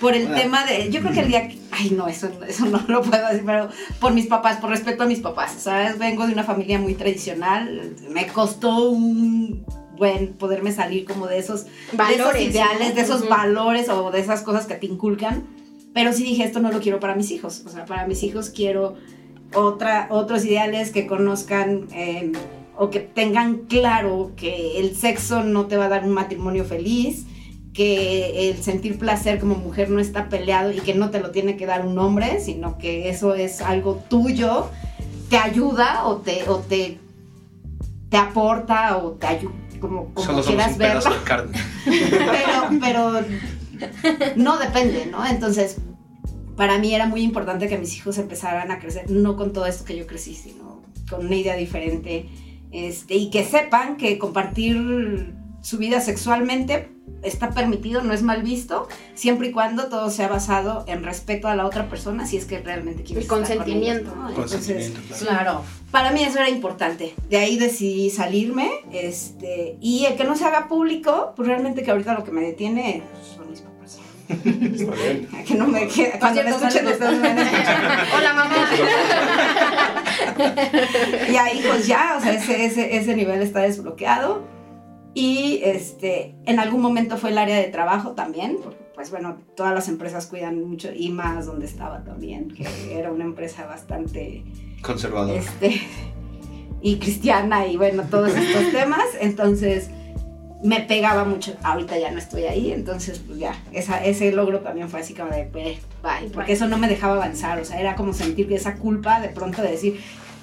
por 0.00 0.14
el 0.14 0.28
Ah. 0.28 0.34
tema 0.36 0.64
de, 0.64 0.88
yo 0.90 1.00
creo 1.00 1.12
que 1.12 1.20
el 1.20 1.28
día 1.28 1.48
que, 1.48 1.58
ay 1.72 1.90
no, 1.90 2.06
eso, 2.06 2.28
eso 2.46 2.66
no 2.66 2.80
lo 2.86 3.02
puedo 3.02 3.26
decir, 3.26 3.42
pero 3.44 3.68
por 3.98 4.12
mis 4.12 4.26
papás, 4.26 4.58
por 4.58 4.70
respeto 4.70 5.02
a 5.02 5.06
mis 5.06 5.18
papás, 5.20 5.52
¿sabes? 5.58 5.98
Vengo 5.98 6.26
de 6.26 6.32
una 6.32 6.44
familia 6.44 6.78
muy 6.78 6.94
tradicional, 6.94 7.94
me 8.10 8.28
costó 8.28 8.90
un 8.90 9.64
buen 9.96 10.34
poderme 10.34 10.70
salir 10.72 11.04
como 11.04 11.26
de 11.26 11.38
esos, 11.38 11.64
de 11.64 11.70
esos 11.90 11.96
Valores. 11.98 12.42
ideales, 12.42 12.88
¿no? 12.90 12.94
de 12.94 13.00
esos 13.00 13.28
valores 13.28 13.88
o 13.88 14.10
de 14.12 14.20
esas 14.20 14.42
cosas 14.42 14.66
que 14.66 14.74
te 14.76 14.86
inculcan, 14.86 15.42
pero 15.92 16.12
sí 16.12 16.22
dije, 16.22 16.44
esto 16.44 16.60
no 16.60 16.70
lo 16.70 16.80
quiero 16.80 17.00
para 17.00 17.16
mis 17.16 17.30
hijos, 17.32 17.64
o 17.66 17.70
sea, 17.70 17.84
para 17.86 18.06
mis 18.06 18.22
hijos 18.22 18.50
quiero 18.50 18.94
otra, 19.52 20.06
otros 20.10 20.44
ideales 20.44 20.90
que 20.92 21.06
conozcan 21.08 21.88
eh, 21.92 22.30
o 22.80 22.88
que 22.88 23.00
tengan 23.00 23.66
claro 23.66 24.32
que 24.36 24.80
el 24.80 24.96
sexo 24.96 25.44
no 25.44 25.66
te 25.66 25.76
va 25.76 25.84
a 25.84 25.88
dar 25.90 26.02
un 26.02 26.12
matrimonio 26.12 26.64
feliz, 26.64 27.26
que 27.74 28.48
el 28.48 28.62
sentir 28.62 28.98
placer 28.98 29.38
como 29.38 29.54
mujer 29.54 29.90
no 29.90 30.00
está 30.00 30.30
peleado 30.30 30.72
y 30.72 30.80
que 30.80 30.94
no 30.94 31.10
te 31.10 31.20
lo 31.20 31.30
tiene 31.30 31.58
que 31.58 31.66
dar 31.66 31.84
un 31.84 31.98
hombre, 31.98 32.40
sino 32.40 32.78
que 32.78 33.10
eso 33.10 33.34
es 33.34 33.60
algo 33.60 34.02
tuyo, 34.08 34.70
te 35.28 35.36
ayuda 35.36 36.06
o 36.06 36.16
te, 36.16 36.48
o 36.48 36.60
te, 36.60 36.98
te 38.08 38.16
aporta 38.16 38.96
o 38.96 39.10
te 39.10 39.26
ayuda, 39.26 39.52
como, 39.78 40.14
como 40.14 40.26
Solo 40.26 40.42
quieras 40.42 40.78
verlo 40.78 41.02
pero, 41.84 42.80
pero 42.80 43.24
no 44.36 44.56
depende, 44.56 45.04
¿no? 45.04 45.26
Entonces, 45.26 45.76
para 46.56 46.78
mí 46.78 46.94
era 46.94 47.04
muy 47.04 47.20
importante 47.20 47.68
que 47.68 47.76
mis 47.76 47.94
hijos 47.94 48.16
empezaran 48.16 48.70
a 48.70 48.78
crecer, 48.78 49.10
no 49.10 49.36
con 49.36 49.52
todo 49.52 49.66
esto 49.66 49.84
que 49.84 49.98
yo 49.98 50.06
crecí, 50.06 50.34
sino 50.34 50.80
con 51.10 51.26
una 51.26 51.36
idea 51.36 51.56
diferente, 51.56 52.26
este, 52.72 53.14
y 53.14 53.30
que 53.30 53.44
sepan 53.44 53.96
que 53.96 54.18
compartir 54.18 55.34
su 55.62 55.78
vida 55.78 56.00
sexualmente 56.00 56.88
está 57.22 57.50
permitido, 57.50 58.02
no 58.02 58.14
es 58.14 58.22
mal 58.22 58.42
visto, 58.42 58.88
siempre 59.14 59.48
y 59.48 59.52
cuando 59.52 59.88
todo 59.88 60.10
sea 60.10 60.28
basado 60.28 60.84
en 60.86 61.02
respeto 61.04 61.48
a 61.48 61.56
la 61.56 61.66
otra 61.66 61.88
persona, 61.88 62.26
si 62.26 62.36
es 62.36 62.46
que 62.46 62.60
realmente 62.60 63.02
quieres 63.02 63.24
El 63.24 63.30
estar 63.30 63.38
con 63.38 63.46
consentimiento. 63.46 64.10
ellos, 64.10 64.16
¿no? 64.16 64.28
Entonces, 64.30 64.60
Consentimiento, 64.60 65.00
claro. 65.18 65.42
Claro. 65.42 65.64
para 65.90 66.12
mí 66.12 66.22
eso 66.22 66.38
era 66.38 66.48
importante. 66.48 67.14
De 67.28 67.36
ahí 67.36 67.58
decidí 67.58 68.08
salirme. 68.10 68.70
Este, 68.92 69.76
y 69.80 70.06
el 70.06 70.16
que 70.16 70.24
no 70.24 70.34
se 70.34 70.44
haga 70.44 70.68
público, 70.68 71.34
pues 71.36 71.46
realmente 71.46 71.82
que 71.82 71.90
ahorita 71.90 72.14
lo 72.14 72.24
que 72.24 72.30
me 72.30 72.40
detiene 72.40 73.02
Está 74.30 74.94
bien. 74.94 75.28
A 75.34 75.42
que 75.44 75.54
no 75.54 75.66
me 75.66 75.86
que- 75.88 76.12
cuando 76.18 76.42
me 76.44 76.50
escuchen 76.50 76.86
ustedes 76.86 77.20
me. 77.20 77.28
Hola, 78.16 78.34
mamá. 78.34 78.66
Y 81.30 81.36
ahí 81.36 81.62
pues 81.66 81.86
ya, 81.86 82.14
o 82.16 82.20
sea, 82.20 82.32
ese, 82.32 82.64
ese, 82.64 82.96
ese 82.96 83.14
nivel 83.16 83.42
está 83.42 83.60
desbloqueado. 83.60 84.42
Y 85.12 85.60
este, 85.64 86.36
en 86.46 86.60
algún 86.60 86.80
momento 86.80 87.16
fue 87.16 87.30
el 87.30 87.38
área 87.38 87.56
de 87.56 87.64
trabajo 87.64 88.12
también, 88.12 88.58
porque 88.62 88.78
pues 88.94 89.10
bueno, 89.10 89.38
todas 89.56 89.74
las 89.74 89.88
empresas 89.88 90.26
cuidan 90.26 90.62
mucho, 90.62 90.90
y 90.94 91.10
más 91.10 91.46
donde 91.46 91.66
estaba 91.66 92.04
también, 92.04 92.48
que 92.54 92.66
era 92.96 93.10
una 93.10 93.24
empresa 93.24 93.66
bastante 93.66 94.44
Conservador. 94.82 95.36
este, 95.36 95.80
y 96.80 96.98
cristiana 96.98 97.66
y 97.66 97.76
bueno, 97.76 98.04
todos 98.08 98.36
estos 98.36 98.70
temas. 98.72 99.04
Entonces 99.20 99.90
me 100.62 100.80
pegaba 100.80 101.24
mucho. 101.24 101.54
Ahorita 101.62 101.98
ya 101.98 102.10
no 102.10 102.18
estoy 102.18 102.44
ahí, 102.44 102.72
entonces 102.72 103.20
pues 103.26 103.38
ya, 103.38 103.54
esa, 103.72 104.04
ese 104.04 104.32
logro 104.32 104.60
también 104.60 104.88
fue 104.88 105.00
así 105.00 105.14
como 105.14 105.30
de, 105.30 105.44
pues, 105.44 105.78
bye, 106.02 106.28
porque 106.32 106.52
eso 106.52 106.66
no 106.68 106.76
me 106.78 106.88
dejaba 106.88 107.14
avanzar, 107.14 107.58
o 107.60 107.64
sea, 107.64 107.80
era 107.80 107.94
como 107.96 108.12
sentir 108.12 108.52
esa 108.52 108.74
culpa 108.76 109.20
de 109.20 109.28
pronto 109.28 109.62
de 109.62 109.70
decir, 109.72 110.00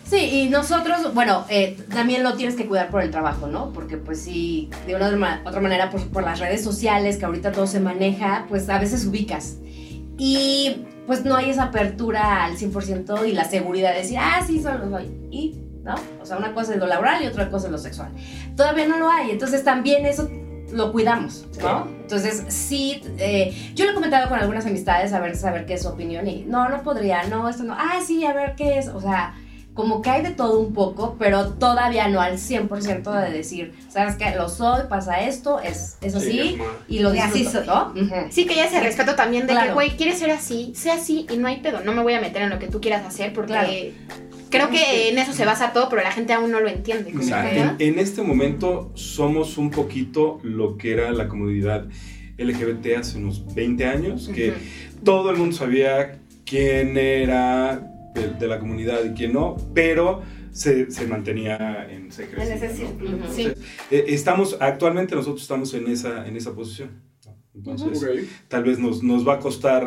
Sí, 0.10 0.16
y 0.16 0.48
nosotros, 0.50 1.14
bueno, 1.14 1.44
eh, 1.50 1.76
también 1.94 2.24
lo 2.24 2.36
tienes 2.36 2.56
que 2.56 2.66
cuidar 2.66 2.90
por 2.90 3.02
el 3.02 3.12
trabajo, 3.12 3.48
¿no? 3.48 3.74
Porque 3.74 3.98
pues 3.98 4.22
sí, 4.22 4.70
de 4.86 4.96
una 4.96 5.08
otra 5.08 5.18
ma- 5.18 5.42
otra 5.46 5.60
manera, 5.60 5.90
por, 5.90 6.08
por 6.08 6.24
las 6.24 6.40
redes 6.40 6.64
sociales, 6.64 7.18
que 7.18 7.26
ahorita 7.26 7.52
todo 7.52 7.68
se 7.68 7.82
maneja, 7.82 8.46
pues 8.48 8.70
a 8.70 8.80
veces 8.80 9.06
ubicas. 9.06 9.58
Y 10.18 10.86
pues 11.06 11.26
no 11.26 11.36
hay 11.36 11.50
esa 11.50 11.64
apertura 11.64 12.46
al 12.46 12.58
100% 12.58 13.28
y 13.28 13.34
la 13.34 13.44
seguridad 13.44 13.92
de 13.92 14.00
decir, 14.00 14.18
ah, 14.18 14.42
sí, 14.48 14.62
solo 14.62 14.90
soy. 14.90 15.08
Y, 15.30 15.60
¿no? 15.88 15.96
O 16.22 16.26
sea, 16.26 16.38
una 16.38 16.54
cosa 16.54 16.74
es 16.74 16.80
lo 16.80 16.86
laboral 16.86 17.24
y 17.24 17.28
otra 17.28 17.50
cosa 17.50 17.68
es 17.68 17.72
lo 17.72 17.78
sexual. 17.78 18.12
Todavía 18.56 18.88
no 18.88 18.98
lo 19.00 19.10
hay, 19.10 19.32
entonces 19.32 19.64
también 19.64 20.06
eso 20.06 20.30
lo 20.72 20.92
cuidamos, 20.92 21.46
¿no? 21.62 21.88
Entonces, 22.02 22.44
sí, 22.50 23.02
eh, 23.20 23.72
yo 23.74 23.86
lo 23.86 23.92
he 23.92 23.94
comentado 23.94 24.28
con 24.28 24.38
algunas 24.38 24.66
amistades 24.66 25.14
a 25.14 25.20
ver, 25.22 25.38
saber 25.38 25.66
qué 25.66 25.76
es 25.76 25.84
su 25.84 25.88
opinión 25.88 26.28
y 26.28 26.44
no, 26.44 26.68
no 26.68 26.84
podría, 26.84 27.24
no, 27.24 27.48
esto 27.48 27.64
no, 27.64 27.74
ah, 27.74 28.00
sí, 28.06 28.26
a 28.26 28.34
ver 28.34 28.56
qué 28.56 28.78
es, 28.78 28.90
o 28.90 29.00
sea, 29.00 29.34
como 29.74 30.02
que 30.02 30.10
hay 30.10 30.24
de 30.24 30.32
todo 30.32 30.60
un 30.60 30.74
poco, 30.74 31.16
pero 31.20 31.50
todavía 31.54 32.08
no 32.10 32.20
al 32.20 32.38
100% 32.40 33.12
de 33.22 33.32
decir, 33.32 33.76
¿sabes 33.90 34.16
qué? 34.16 34.36
Lo 34.36 34.50
soy, 34.50 34.88
pasa 34.90 35.22
esto, 35.22 35.60
es, 35.62 35.98
es 36.02 36.16
así 36.16 36.32
Sí, 36.32 36.58
y 36.88 37.00
lo 37.00 37.12
disfruto, 37.12 37.52
soy. 37.52 37.68
¿no? 37.68 37.94
Sí, 38.32 38.46
que 38.48 38.56
ya 38.56 38.66
ese 38.66 38.80
respeto 38.82 39.14
también 39.16 39.44
de 39.44 39.50
que, 39.54 39.60
Claro. 39.60 39.74
güey, 39.76 39.92
quieres 39.96 40.18
ser 40.20 40.32
así, 40.32 40.74
sé 40.76 40.90
así 40.92 41.28
y 41.30 41.38
no 41.38 41.48
hay 41.48 41.58
pedo. 41.58 41.82
No 41.82 41.94
me 41.94 42.02
voy 42.02 42.16
a 42.16 42.20
meter 42.22 42.42
en 42.42 42.50
lo 42.50 42.58
que 42.58 42.68
tú 42.68 42.82
quieras 42.82 43.06
hacer 43.06 43.34
porque 43.34 43.94
Claro. 44.08 44.27
Creo 44.50 44.70
que 44.70 45.10
en 45.10 45.18
eso 45.18 45.34
se 45.34 45.46
basa 45.46 45.74
todo, 45.74 45.90
pero 45.90 46.04
la 46.04 46.12
gente 46.12 46.34
aún 46.34 46.52
no 46.52 46.60
lo 46.60 46.70
entiende. 46.70 47.12
como 47.12 47.24
Exacto. 47.24 47.78
que, 47.78 47.88
En, 47.88 48.00
este 48.00 48.22
momento 48.22 48.92
somos 48.96 49.58
un 49.58 49.70
poquito 49.70 50.40
lo 50.44 50.78
que 50.78 50.94
era 50.94 51.12
la 51.12 51.28
comunidad 51.28 51.86
LGBT 52.38 52.98
hace 53.00 53.18
unos 53.18 53.54
20 53.54 53.86
años, 53.86 54.30
que 54.34 54.54
todo 55.04 55.32
el 55.32 55.38
mundo 55.38 55.56
sabía 55.56 56.20
quién 56.46 56.98
era 56.98 57.80
de, 58.14 58.30
de 58.30 58.48
la 58.48 58.60
comunidad 58.60 59.04
y 59.06 59.14
quién 59.14 59.34
no, 59.34 59.58
pero 59.74 60.22
se, 60.58 60.90
se 60.90 61.06
mantenía 61.06 61.88
en 61.90 62.12
secreto. 62.12 62.42
En 62.42 62.52
ese 62.52 62.76
círculo, 62.76 63.12
¿no? 63.12 63.32
sí. 63.32 63.44
Entonces, 63.44 63.68
eh, 63.92 64.06
estamos, 64.08 64.58
actualmente 64.60 65.16
nosotros 65.16 65.44
estamos 65.44 65.72
en 65.76 65.88
esa, 65.88 66.28
en 66.28 66.36
esa 66.36 66.54
posición. 66.54 66.90
Entonces, 67.54 68.28
tal 68.48 68.64
vez 68.64 68.80
nos, 68.80 69.04
nos 69.04 69.28
va 69.28 69.36
a 69.36 69.40
costar, 69.40 69.84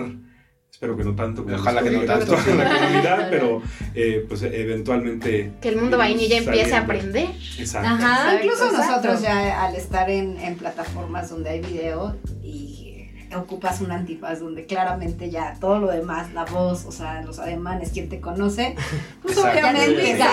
espero 0.71 0.97
que 0.97 1.05
no 1.05 1.15
tanto, 1.15 1.45
como 1.45 1.55
Ojalá 1.55 1.83
que 1.83 1.91
no 1.91 2.01
tanto. 2.03 2.37
en 2.47 2.59
la 2.59 2.71
comunidad, 2.71 3.27
pero 3.31 3.63
eh, 3.95 4.25
pues 4.29 4.43
eventualmente... 4.43 5.53
Que 5.61 5.69
el 5.71 5.77
mundo 5.77 5.99
vainilla 5.99 6.37
iremos 6.37 6.55
empiece 6.55 6.75
a 6.75 6.81
aprender. 6.81 7.29
Exacto. 7.59 7.89
Ajá, 7.89 8.37
incluso 8.37 8.67
exacto. 8.67 8.87
nosotros 8.87 9.23
ya 9.23 9.65
al 9.65 9.75
estar 9.77 10.09
en, 10.09 10.39
en 10.39 10.57
plataformas 10.57 11.29
donde 11.31 11.51
hay 11.51 11.61
video 11.61 12.17
y 12.43 12.91
ocupas 13.37 13.81
un 13.81 13.93
antifaz 13.93 14.41
donde 14.41 14.67
claramente 14.67 15.31
ya 15.31 15.57
todo 15.61 15.79
lo 15.79 15.89
demás, 15.89 16.33
la 16.33 16.45
voz, 16.45 16.85
o 16.87 16.93
sea, 16.93 17.23
los 17.23 17.39
ademanes, 17.39 17.91
quien 17.91 18.09
te 18.09 18.21
conoce, 18.21 18.75
pues 19.23 19.39
obviamente 19.39 20.17
Ya 20.19 20.27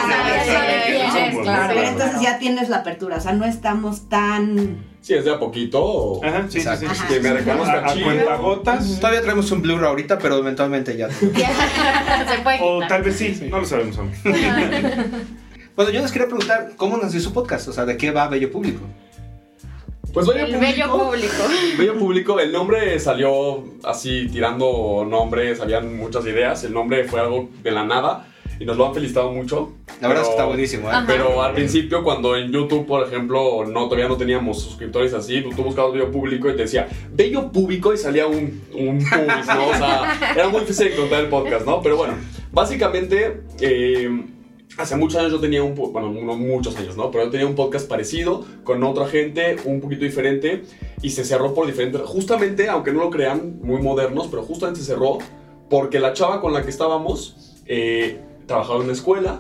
ya 1.44 1.90
entonces 1.90 2.22
ya 2.22 2.40
tienes 2.40 2.70
la 2.70 2.78
apertura, 2.78 3.18
o 3.18 3.22
sea, 3.22 3.34
no 3.34 3.46
estamos 3.46 4.10
tan... 4.10 4.97
Sí, 5.02 5.14
es 5.14 5.24
de 5.26 5.32
a 5.32 5.40
poquito. 5.40 6.24
Ajá, 6.24 6.46
sí, 6.50 6.60
sí, 6.60 6.68
sí, 6.78 6.86
Exacto. 6.86 6.94
sí. 7.08 7.14
Que 7.14 7.20
me 7.22 7.30
a 7.30 7.82
cachillo. 7.82 8.06
cuentagotas. 8.06 9.00
Todavía 9.00 9.22
traemos 9.22 9.50
un 9.52 9.62
blur 9.62 9.84
ahorita, 9.86 10.20
pero 10.20 10.38
eventualmente 10.38 10.98
ya. 10.98 11.10
se 11.12 12.40
puede 12.44 12.58
O 12.62 12.86
tal 12.88 13.04
vez 13.04 13.16
sí, 13.16 13.48
no 13.50 13.60
lo 13.60 13.66
sabemos 13.66 13.98
aún. 13.98 14.12
Bueno, 15.78 15.92
yo 15.92 16.02
les 16.02 16.12
quería 16.12 16.26
preguntar, 16.28 16.72
¿cómo 16.76 16.98
nació 16.98 17.20
su 17.20 17.32
podcast? 17.32 17.68
O 17.68 17.72
sea, 17.72 17.86
¿de 17.86 17.98
qué 17.98 18.10
va 18.10 18.28
Bello 18.28 18.52
Público? 18.52 18.82
Pues 20.12 20.26
Bello 20.26 20.46
El 20.46 20.54
Público. 20.56 20.60
bello 20.60 20.98
público. 20.98 21.44
Bello 21.78 22.00
Público, 22.00 22.40
el 22.40 22.52
nombre 22.52 23.00
salió 23.00 23.64
así 23.84 24.28
tirando 24.28 25.06
nombres, 25.08 25.62
habían 25.62 25.96
muchas 25.96 26.26
ideas. 26.26 26.64
El 26.64 26.74
nombre 26.74 27.04
fue 27.04 27.20
algo 27.20 27.50
de 27.62 27.70
la 27.70 27.84
nada 27.84 28.26
y 28.60 28.66
nos 28.66 28.78
lo 28.78 28.88
han 28.88 28.94
felicitado 28.94 29.32
mucho. 29.32 29.74
La 30.02 30.08
verdad 30.08 30.24
es 30.24 30.30
que 30.30 30.36
está 30.36 30.46
buenísimo, 30.46 30.88
¿eh? 30.90 30.92
Ajá. 30.94 31.06
Pero 31.08 31.42
al 31.42 31.54
principio, 31.54 32.04
cuando 32.04 32.36
en 32.36 32.52
YouTube, 32.52 32.86
por 32.86 33.08
ejemplo, 33.08 33.66
no, 33.66 33.86
todavía 33.86 34.08
no 34.08 34.18
teníamos 34.18 34.62
suscriptores 34.62 35.14
así, 35.14 35.44
tú 35.56 35.64
buscabas 35.64 35.94
Bello 35.94 36.12
Público 36.12 36.50
y 36.50 36.56
te 36.56 36.64
decía 36.64 36.88
Bello 37.12 37.52
Público 37.52 37.94
y 37.94 37.98
salía 37.98 38.28
un, 38.28 38.62
un 38.74 39.00
pubis, 39.00 39.48
¿no? 39.48 39.68
O 39.68 39.74
sea, 39.76 40.34
era 40.36 40.50
muy 40.50 40.62
difícil 40.62 40.88
encontrar 40.88 41.24
el 41.24 41.30
podcast, 41.30 41.66
¿no? 41.66 41.82
Pero 41.82 41.98
bueno, 41.98 42.14
básicamente, 42.52 43.42
eh, 43.60 44.10
hace 44.78 44.96
muchos 44.96 45.20
años 45.20 45.32
yo 45.32 45.40
tenía 45.40 45.64
un, 45.64 45.76
bueno, 45.76 46.12
no 46.12 46.36
muchos 46.36 46.76
años, 46.78 46.96
¿no? 46.96 47.12
Pero 47.12 47.26
yo 47.26 47.32
tenía 47.32 47.48
un 47.48 47.56
podcast 47.56 47.88
parecido 47.88 48.46
con 48.64 48.84
otra 48.84 49.08
gente, 49.08 49.58
un 49.66 49.82
poquito 49.82 50.06
diferente, 50.06 50.64
y 51.02 51.10
se 51.12 51.24
cerró 51.26 51.54
por 51.54 51.68
diferentes, 51.68 52.02
justamente, 52.02 52.70
aunque 52.70 52.92
no 52.92 53.02
lo 53.02 53.10
crean, 53.10 53.60
muy 53.62 53.82
modernos, 53.82 54.28
pero 54.28 54.44
justamente 54.44 54.80
se 54.82 54.88
cerró 54.88 55.18
porque 55.70 56.00
la 56.00 56.14
chava 56.14 56.40
con 56.42 56.54
la 56.54 56.64
que 56.64 56.70
estábamos 56.70 57.56
eh, 57.66 58.20
trabajaba 58.48 58.78
en 58.80 58.84
una 58.86 58.94
escuela 58.94 59.40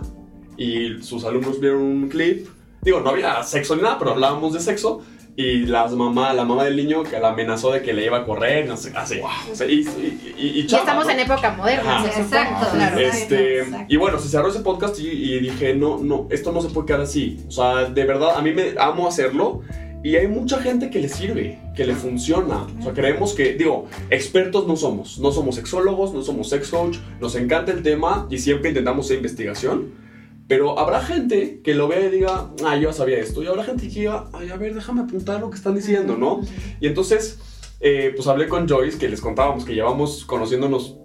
y 0.58 1.02
sus 1.02 1.24
alumnos 1.26 1.60
vieron 1.60 1.82
un 1.82 2.10
clip. 2.10 2.48
Digo, 2.82 3.00
no 3.02 3.10
había 3.10 3.42
sexo 3.44 3.76
ni 3.76 3.82
nada, 3.82 3.98
pero 4.00 4.12
hablábamos 4.12 4.54
de 4.54 4.60
sexo. 4.60 5.02
Y 5.40 5.68
las 5.68 5.92
mamá, 5.94 6.34
la 6.34 6.46
mamá 6.46 6.64
del 6.64 6.76
niño 6.76 7.04
que 7.04 7.20
la 7.20 7.30
amenazó 7.30 7.72
de 7.72 7.84
que 7.84 7.94
le 7.94 8.04
iba 8.06 8.18
a 8.18 8.26
correr, 8.26 8.66
no 8.68 8.76
sé, 8.76 8.92
así. 8.96 9.20
O 9.52 9.56
sea, 9.56 9.68
y, 9.68 9.82
y, 9.82 10.34
y- 10.36 10.48
y 10.48 10.60
Y 10.62 10.66
chava, 10.68 10.82
estamos 10.82 11.06
¿no? 11.06 11.12
en 11.12 11.20
época 11.20 11.52
moderna. 11.52 12.12
Se. 12.12 12.22
Exacto, 12.22 12.68
claro. 12.74 12.98
Este, 13.00 13.60
Exacto. 13.60 13.86
y 13.88 13.98
bueno, 13.98 14.18
se 14.18 14.30
cerró 14.30 14.48
ese 14.50 14.62
podcast 14.62 14.98
y, 15.00 15.08
y 15.08 15.40
dije, 15.40 15.76
no, 15.76 16.00
no, 16.00 16.26
esto 16.32 16.52
no 16.52 16.60
se 16.62 16.70
puede 16.70 16.88
quedar 16.88 17.02
así. 17.02 17.40
O 17.48 17.52
sea, 17.52 17.86
de 17.86 18.04
verdad, 18.06 18.32
a 18.36 18.42
mí 18.42 18.52
me 18.52 18.74
amo 18.80 19.08
hacerlo. 19.08 19.62
Y 20.04 20.16
hay 20.16 20.28
mucha 20.28 20.60
gente 20.62 20.90
que 20.90 21.00
le 21.00 21.10
sirve, 21.10 21.60
que 21.76 21.86
le 21.86 21.96
funciona. 21.96 22.68
O 22.80 22.84
sea, 22.84 22.94
creemos 22.94 23.34
que, 23.34 23.54
digo, 23.54 23.88
expertos 24.10 24.68
no 24.68 24.76
somos. 24.76 25.20
No 25.20 25.32
somos 25.32 25.56
sexólogos, 25.56 26.14
no 26.14 26.22
somos 26.22 26.50
sex 26.50 26.70
coach. 26.70 26.98
Nos 27.20 27.36
encanta 27.36 27.72
el 27.72 27.82
tema 27.82 28.28
y 28.30 28.38
siempre 28.38 28.70
intentamos 28.70 29.08
hacer 29.08 29.18
investigación. 29.18 29.92
Pero 30.48 30.80
habrá 30.80 31.02
gente 31.02 31.62
que 31.62 31.74
lo 31.74 31.88
vea 31.88 32.08
y 32.08 32.10
diga, 32.10 32.52
ah, 32.64 32.78
yo 32.78 32.94
sabía 32.94 33.20
esto. 33.20 33.44
Y 33.44 33.48
habrá 33.48 33.64
gente 33.64 33.88
que 33.90 34.00
diga, 34.00 34.30
ay, 34.34 34.50
a 34.50 34.56
ver, 34.56 34.76
déjame 34.76 35.02
apuntar 35.02 35.42
lo 35.42 35.50
que 35.50 35.58
están 35.58 35.76
diciendo, 35.76 36.16
¿no? 36.16 36.42
Y 36.80 36.88
entonces, 36.88 37.40
eh, 37.82 38.14
pues 38.16 38.28
hablé 38.28 38.48
con 38.48 38.68
Joyce, 38.68 38.98
que 38.98 39.10
les 39.10 39.20
contábamos 39.20 39.66
que 39.66 39.74
llevamos 39.74 40.24
conociéndonos 40.26 40.98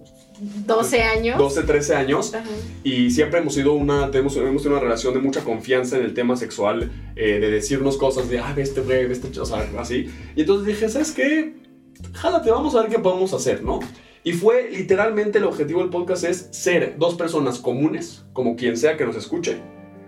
12 0.66 1.02
años. 1.02 1.38
12, 1.38 1.62
13 1.62 1.94
años. 1.94 2.34
Ajá. 2.34 2.44
Y 2.82 3.10
siempre 3.10 3.40
hemos 3.40 3.54
sido 3.54 3.74
una, 3.74 4.10
tenemos, 4.10 4.36
hemos 4.36 4.62
tenido 4.62 4.78
una 4.78 4.80
relación 4.80 5.14
de 5.14 5.20
mucha 5.20 5.44
confianza 5.44 5.96
en 5.96 6.04
el 6.04 6.14
tema 6.14 6.36
sexual, 6.36 6.90
eh, 7.14 7.38
de 7.38 7.50
decirnos 7.50 7.96
cosas 7.96 8.28
de, 8.28 8.40
ah, 8.40 8.52
ve 8.54 8.62
este 8.62 8.80
güey, 8.80 9.06
ve 9.06 9.12
este 9.12 9.28
ch-", 9.30 9.40
o 9.40 9.46
sea, 9.46 9.68
así. 9.78 10.08
Y 10.34 10.40
entonces 10.40 10.66
dije, 10.66 10.88
¿sabes 10.88 11.12
qué? 11.12 11.54
Jálate, 12.12 12.50
vamos 12.50 12.74
a 12.74 12.82
ver 12.82 12.90
qué 12.90 12.98
podemos 12.98 13.32
hacer, 13.32 13.62
¿no? 13.62 13.78
Y 14.24 14.32
fue 14.32 14.70
literalmente 14.70 15.38
el 15.38 15.44
objetivo 15.44 15.80
del 15.80 15.90
podcast 15.90 16.24
es 16.24 16.48
ser 16.52 16.96
dos 16.98 17.14
personas 17.14 17.58
comunes, 17.58 18.24
como 18.32 18.56
quien 18.56 18.76
sea 18.76 18.96
que 18.96 19.04
nos 19.04 19.16
escuche, 19.16 19.58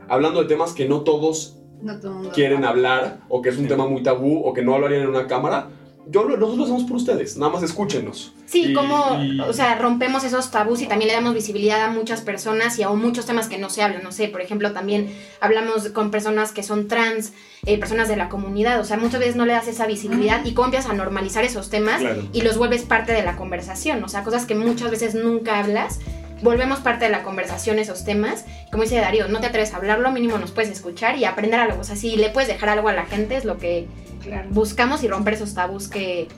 hablando 0.08 0.42
de 0.42 0.48
temas 0.48 0.72
que 0.72 0.88
no 0.88 1.02
todos 1.02 1.58
No 1.82 1.98
todo 2.00 2.30
quieren 2.32 2.64
hablar, 2.64 3.20
o 3.28 3.42
que 3.42 3.50
es 3.50 3.58
un 3.58 3.66
tema 3.66 3.86
muy 3.86 4.02
tabú, 4.02 4.40
o 4.44 4.52
que 4.52 4.62
no 4.62 4.74
hablarían 4.74 5.02
en 5.02 5.08
una 5.08 5.26
cámara. 5.26 5.68
Yo, 6.06 6.24
nosotros 6.24 6.56
lo 6.58 6.64
hacemos 6.64 6.84
por 6.84 6.96
ustedes, 6.96 7.36
nada 7.38 7.50
más 7.52 7.62
escúchenos. 7.62 8.32
Sí, 8.46 8.66
Y- 8.66 8.72
como, 8.74 9.22
y- 9.22 9.40
o 9.40 9.52
sea, 9.52 9.76
rompemos 9.76 10.22
esos 10.22 10.50
tabús 10.50 10.82
y 10.82 10.86
también 10.86 11.08
le 11.08 11.14
damos 11.14 11.32
visibilidad 11.34 11.82
a 11.82 11.90
muchas 11.90 12.20
personas 12.20 12.78
y 12.78 12.82
a 12.82 12.90
muchos 12.90 13.24
temas 13.26 13.48
que 13.48 13.56
no 13.58 13.70
se 13.70 13.82
hablan. 13.82 14.02
No 14.02 14.12
sé, 14.12 14.28
por 14.28 14.40
ejemplo, 14.42 14.72
también 14.72 15.12
hablamos 15.40 15.88
con 15.88 16.10
personas 16.10 16.52
que 16.52 16.62
son 16.62 16.88
trans, 16.88 17.32
eh, 17.66 17.78
personas 17.78 18.08
de 18.08 18.16
la 18.16 18.28
comunidad. 18.28 18.80
O 18.80 18.84
sea, 18.84 18.96
muchas 18.98 19.20
veces 19.20 19.36
no 19.36 19.46
le 19.46 19.54
das 19.54 19.66
esa 19.66 19.86
visibilidad 19.86 20.44
y 20.44 20.52
cómo 20.52 20.66
empiezas 20.66 20.90
a 20.90 20.94
normalizar 20.94 21.42
esos 21.44 21.70
temas 21.70 22.00
Claro. 22.00 22.22
y 22.32 22.42
los 22.42 22.58
vuelves 22.58 22.82
parte 22.82 23.12
de 23.12 23.22
la 23.22 23.36
conversación. 23.36 24.04
O 24.04 24.08
sea, 24.08 24.22
cosas 24.24 24.44
que 24.44 24.54
muchas 24.54 24.90
veces 24.90 25.14
nunca 25.14 25.58
hablas. 25.58 26.00
Volvemos 26.44 26.78
parte 26.78 27.06
de 27.06 27.10
la 27.10 27.22
conversación 27.24 27.78
esos 27.80 28.04
temas. 28.04 28.44
Como 28.70 28.84
dice 28.84 28.96
Darío, 28.96 29.26
no 29.26 29.40
te 29.40 29.46
atreves 29.46 29.74
a 29.74 29.78
hablarlo, 29.78 30.12
mínimo 30.12 30.38
nos 30.38 30.52
puedes 30.52 30.70
escuchar 30.70 31.18
y 31.18 31.24
aprender 31.24 31.58
algo. 31.58 31.80
O 31.80 31.84
sea, 31.84 31.96
si 31.96 32.16
le 32.16 32.28
puedes 32.30 32.46
dejar 32.48 32.68
algo 32.68 32.88
a 32.88 32.92
la 32.92 33.06
gente 33.06 33.34
es 33.36 33.44
lo 33.44 33.58
que 33.58 33.86
Claro. 34.22 34.48
buscamos 34.52 35.02
y 35.04 35.08
romper 35.08 35.34
esos 35.34 35.52
tabús 35.54 35.88
que, 35.88 36.28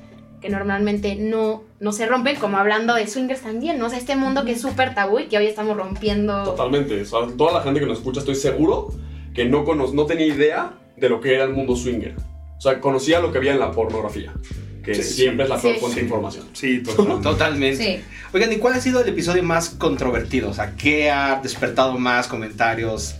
que 0.40 0.48
normalmente 0.48 1.14
no, 1.16 1.62
no 1.78 1.92
se 1.92 2.06
rompen, 2.06 2.34
como 2.36 2.56
hablando 2.56 2.94
de 2.94 3.06
swingers 3.06 3.42
también, 3.42 3.78
¿no? 3.78 3.86
O 3.86 3.90
sea, 3.90 3.98
este 3.98 4.16
mundo 4.16 4.44
que 4.44 4.52
es 4.52 4.60
súper 4.60 4.94
tabú 4.94 5.18
y 5.20 5.26
que 5.26 5.38
hoy 5.38 5.46
estamos 5.46 5.76
rompiendo. 5.76 6.42
Totalmente. 6.44 7.02
O 7.02 7.04
sea, 7.04 7.20
toda 7.36 7.52
la 7.52 7.60
gente 7.62 7.78
que 7.80 7.86
nos 7.86 7.98
escucha, 7.98 8.20
estoy 8.20 8.34
seguro 8.34 8.88
que 9.34 9.44
no, 9.44 9.64
cono- 9.64 9.92
no 9.92 10.06
tenía 10.06 10.26
idea 10.26 10.72
de 10.96 11.08
lo 11.08 11.20
que 11.20 11.34
era 11.34 11.44
el 11.44 11.50
mundo 11.52 11.76
swinger. 11.76 12.16
O 12.56 12.60
sea, 12.60 12.80
conocía 12.80 13.20
lo 13.20 13.30
que 13.30 13.38
había 13.38 13.52
en 13.52 13.60
la 13.60 13.70
pornografía, 13.70 14.32
que 14.86 14.94
Sí, 14.94 15.02
siempre 15.02 15.44
es 15.44 15.50
la 15.50 15.56
sí, 15.58 15.62
peor 15.68 15.76
fuente 15.80 15.94
sí. 15.94 16.00
de 16.00 16.04
información. 16.06 16.46
Sí, 16.54 16.78
totalmente. 16.82 17.22
Totalmente. 17.22 17.84
Sí. 17.84 18.04
Oigan, 18.32 18.52
¿y 18.52 18.56
cuál 18.56 18.74
ha 18.74 18.80
sido 18.80 19.02
el 19.02 19.08
episodio 19.08 19.42
más 19.42 19.70
controvertido? 19.70 20.48
O 20.50 20.54
sea, 20.54 20.74
¿qué 20.76 21.10
ha 21.10 21.40
despertado 21.42 21.98
más 21.98 22.28
comentarios? 22.28 23.16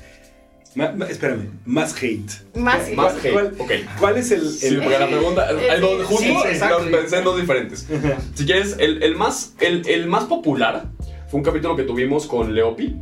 Ma- 0.75 0.93
ma- 0.93 1.07
espérame, 1.07 1.49
más 1.65 1.95
hate. 2.03 2.31
Más, 2.55 2.93
Más 2.93 3.15
¿Cuál- 3.15 3.17
hate. 3.19 3.33
cuál- 3.33 3.55
Ok. 3.59 3.71
¿Cuál 3.99 4.17
es 4.19 4.31
el, 4.31 4.49
Sí, 4.51 4.67
el- 4.67 4.83
porque 4.83 4.99
la 4.99 5.07
pregunta, 5.09 5.49
hay 5.49 5.81
dos, 5.81 6.05
justo 6.05 6.23
sí, 6.23 6.33
exacto. 6.51 6.81
lo 6.85 6.91
pensé 6.99 7.17
en 7.19 7.25
dos 7.25 7.41
diferentes. 7.41 7.87
Si 8.35 8.45
quieres, 8.45 8.77
el, 8.79 9.03
el 9.03 9.17
más, 9.17 9.55
el, 9.61 9.89
el 9.89 10.07
más 10.07 10.25
popular 10.25 10.85
fue 11.29 11.39
un 11.39 11.45
capítulo 11.45 11.77
que 11.77 11.83
tuvimos 11.85 12.27
con 12.27 12.55
Leopi. 12.55 12.95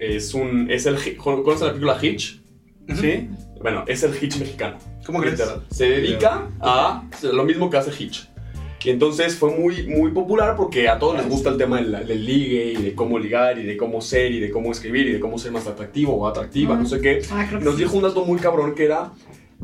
Es 0.00 0.34
un, 0.34 0.70
es 0.70 0.86
el, 0.86 0.96
¿conoces 1.18 1.60
la 1.62 1.68
película 1.68 1.98
Hitch? 2.02 2.40
¿Sí? 3.00 3.28
Bueno, 3.64 3.82
es 3.86 4.02
el 4.02 4.14
Hitch 4.14 4.38
mexicano. 4.38 4.76
¿Cómo 5.06 5.20
crees? 5.20 5.38
Literal. 5.38 5.62
Se 5.70 5.88
dedica 5.88 6.50
a 6.60 7.02
lo 7.22 7.44
mismo 7.44 7.70
que 7.70 7.78
hace 7.78 7.90
Hitch. 7.98 8.28
Y 8.84 8.90
entonces 8.90 9.36
fue 9.36 9.56
muy, 9.58 9.86
muy 9.86 10.10
popular 10.10 10.54
porque 10.54 10.86
a 10.86 10.98
todos 10.98 11.16
les 11.16 11.26
gusta 11.26 11.48
el 11.48 11.56
tema 11.56 11.80
del, 11.80 12.06
del 12.06 12.26
ligue 12.26 12.74
y 12.78 12.82
de 12.82 12.94
cómo 12.94 13.18
ligar 13.18 13.58
y 13.58 13.62
de 13.62 13.78
cómo 13.78 14.02
ser 14.02 14.32
y 14.32 14.40
de 14.40 14.50
cómo 14.50 14.70
escribir 14.70 15.06
y 15.06 15.12
de 15.12 15.20
cómo 15.20 15.38
ser 15.38 15.50
más 15.50 15.66
atractivo 15.66 16.12
o 16.12 16.26
atractiva, 16.28 16.76
no 16.76 16.84
sé 16.84 17.00
qué. 17.00 17.22
Ah, 17.30 17.48
Nos 17.58 17.76
sí. 17.76 17.84
dijo 17.84 17.96
un 17.96 18.02
dato 18.02 18.26
muy 18.26 18.38
cabrón 18.38 18.74
que 18.74 18.84
era 18.84 19.12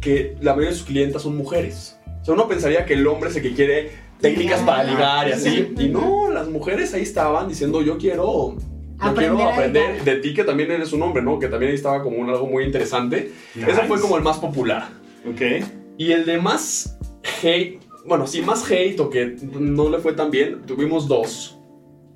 que 0.01 0.35
la 0.41 0.53
mayoría 0.53 0.71
de 0.71 0.77
sus 0.77 0.87
clientas 0.87 1.21
son 1.21 1.37
mujeres. 1.37 1.99
O 2.23 2.25
sea, 2.25 2.33
uno 2.33 2.49
pensaría 2.49 2.87
que 2.87 2.95
el 2.95 3.07
hombre 3.07 3.29
es 3.29 3.37
el 3.37 3.43
que 3.43 3.53
quiere 3.53 3.91
técnicas 4.19 4.63
para 4.63 4.83
ligar 4.85 5.29
y 5.29 5.33
así. 5.33 5.75
Y 5.79 5.89
no, 5.89 6.31
las 6.31 6.49
mujeres 6.49 6.95
ahí 6.95 7.03
estaban 7.03 7.51
diciendo 7.51 7.83
yo 7.83 7.99
quiero... 7.99 8.57
Yo 9.03 9.07
Aprender 9.09 9.35
quiero 9.37 9.51
aprender 9.51 10.05
de 10.05 10.17
ti 10.17 10.35
que 10.35 10.45
también 10.45 10.71
eres 10.71 10.93
un 10.93 11.03
hombre, 11.03 11.23
¿no? 11.23 11.39
Que 11.39 11.49
también 11.49 11.71
ahí 11.71 11.77
estaba 11.77 12.03
como 12.03 12.19
un, 12.19 12.29
algo 12.29 12.47
muy 12.47 12.65
interesante. 12.65 13.31
Ese 13.57 13.65
fue 13.87 13.89
Nice. 13.97 14.03
como 14.03 14.17
el 14.19 14.23
más 14.23 14.39
popular. 14.39 14.89
Ok. 15.29 15.41
Y 15.97 16.13
el 16.13 16.25
de 16.27 16.39
más 16.39 16.99
hate, 17.43 17.81
bueno, 18.07 18.27
sí, 18.27 18.43
más 18.43 18.69
hate 18.71 18.99
o 19.01 19.09
que 19.11 19.37
no 19.59 19.89
le 19.91 19.99
fue 19.99 20.13
tan 20.13 20.31
bien, 20.31 20.63
tuvimos 20.67 21.09
dos. 21.09 21.59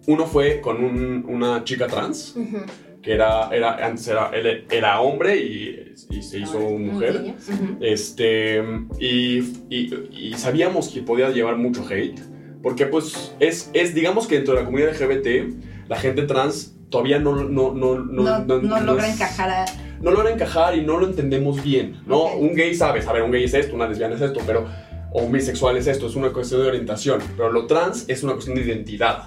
Uno 0.07 0.27
fue 0.27 0.61
con 0.61 0.85
un- 0.85 1.25
una 1.29 1.65
chica 1.65 1.87
trans, 1.87 2.35
Ujú. 2.37 2.59
que 3.03 3.13
era, 3.13 3.49
era 3.53 3.87
antes 3.87 4.07
era, 4.09 4.31
él 4.35 4.67
era 4.71 5.01
hombre 5.01 5.39
y, 5.39 5.95
y 6.11 6.23
se 6.23 6.39
hizo 6.41 6.59
mujer. 6.61 7.23
niño. 7.23 7.35
Este, 7.81 8.63
y, 8.99 9.39
y- 9.71 9.91
y 10.11 10.35
sabíamos 10.37 10.89
que 10.89 11.01
podía 11.01 11.31
llevar 11.31 11.57
mucho 11.57 11.85
hate, 11.89 12.21
porque 12.63 12.87
pues 12.87 13.35
es, 13.41 13.71
es, 13.73 13.95
digamos 13.95 14.27
que 14.27 14.37
dentro 14.37 14.55
de 14.55 14.61
la 14.61 14.67
comunidad 14.67 14.91
LGBT, 14.95 15.55
la 15.89 15.97
gente 15.97 16.23
trans 16.23 16.74
todavía 16.95 17.19
no, 17.19 17.35
no, 17.45 17.75
no, 17.75 17.99
No, 17.99 18.39
no, 18.61 18.81
logra 18.81 19.09
es- 19.09 19.15
encajar 19.15 19.51
a... 19.51 19.65
no 20.01 20.11
logra 20.13 20.31
encajar 20.33 20.77
y 20.77 20.83
no 20.83 20.99
lo 20.99 21.07
entendemos 21.09 21.61
bien, 21.63 22.01
¿no? 22.07 22.27
Un 22.37 22.55
gay 22.55 22.73
sabes, 22.75 23.07
a 23.09 23.13
ver, 23.13 23.23
un 23.25 23.33
gay 23.33 23.43
es 23.45 23.55
esto, 23.55 23.75
una 23.75 23.89
lesbiana 23.89 24.15
es 24.15 24.21
esto, 24.23 24.41
pero 24.47 24.65
o 25.13 25.23
un 25.25 25.33
bisexual 25.33 25.77
es 25.77 25.89
esto, 25.89 26.07
es 26.07 26.15
una 26.15 26.33
cuestión 26.33 26.63
de 26.63 26.69
orientación, 26.69 27.21
pero 27.37 27.51
lo 27.51 27.67
trans 27.67 28.05
es 28.09 28.23
una 28.23 28.35
cuestión 28.35 28.57
de 28.57 28.63
identidad. 28.63 29.25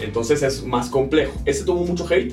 Entonces 0.00 0.42
es 0.42 0.64
más 0.64 0.88
complejo. 0.90 1.32
Ese 1.44 1.64
tuvo 1.64 1.84
mucho 1.84 2.06
hate 2.10 2.32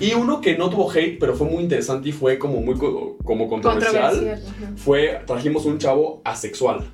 y 0.00 0.12
uno 0.14 0.40
que 0.42 0.56
no 0.58 0.68
tuvo 0.70 0.90
hate, 0.90 1.18
pero 1.18 1.34
fue 1.34 1.46
muy 1.46 1.62
interesante 1.62 2.08
y 2.10 2.12
fue 2.12 2.38
como 2.38 2.60
muy 2.60 2.74
co- 2.76 3.16
como 3.24 3.48
controversial, 3.48 4.10
Controversial. 4.14 4.76
fue 4.76 5.20
trajimos 5.26 5.64
un 5.66 5.78
chavo 5.78 6.20
asexual. 6.24 6.84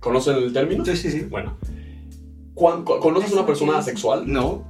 ¿Conocen 0.00 0.36
el 0.36 0.52
término? 0.52 0.84
Sí, 0.84 0.96
sí, 0.96 1.10
sí. 1.10 1.20
Bueno. 1.28 1.56
¿Cuán- 2.54 2.84
co- 2.84 3.00
¿Conoces 3.00 3.32
una 3.32 3.46
persona 3.46 3.78
asexual? 3.78 4.30
No. 4.30 4.64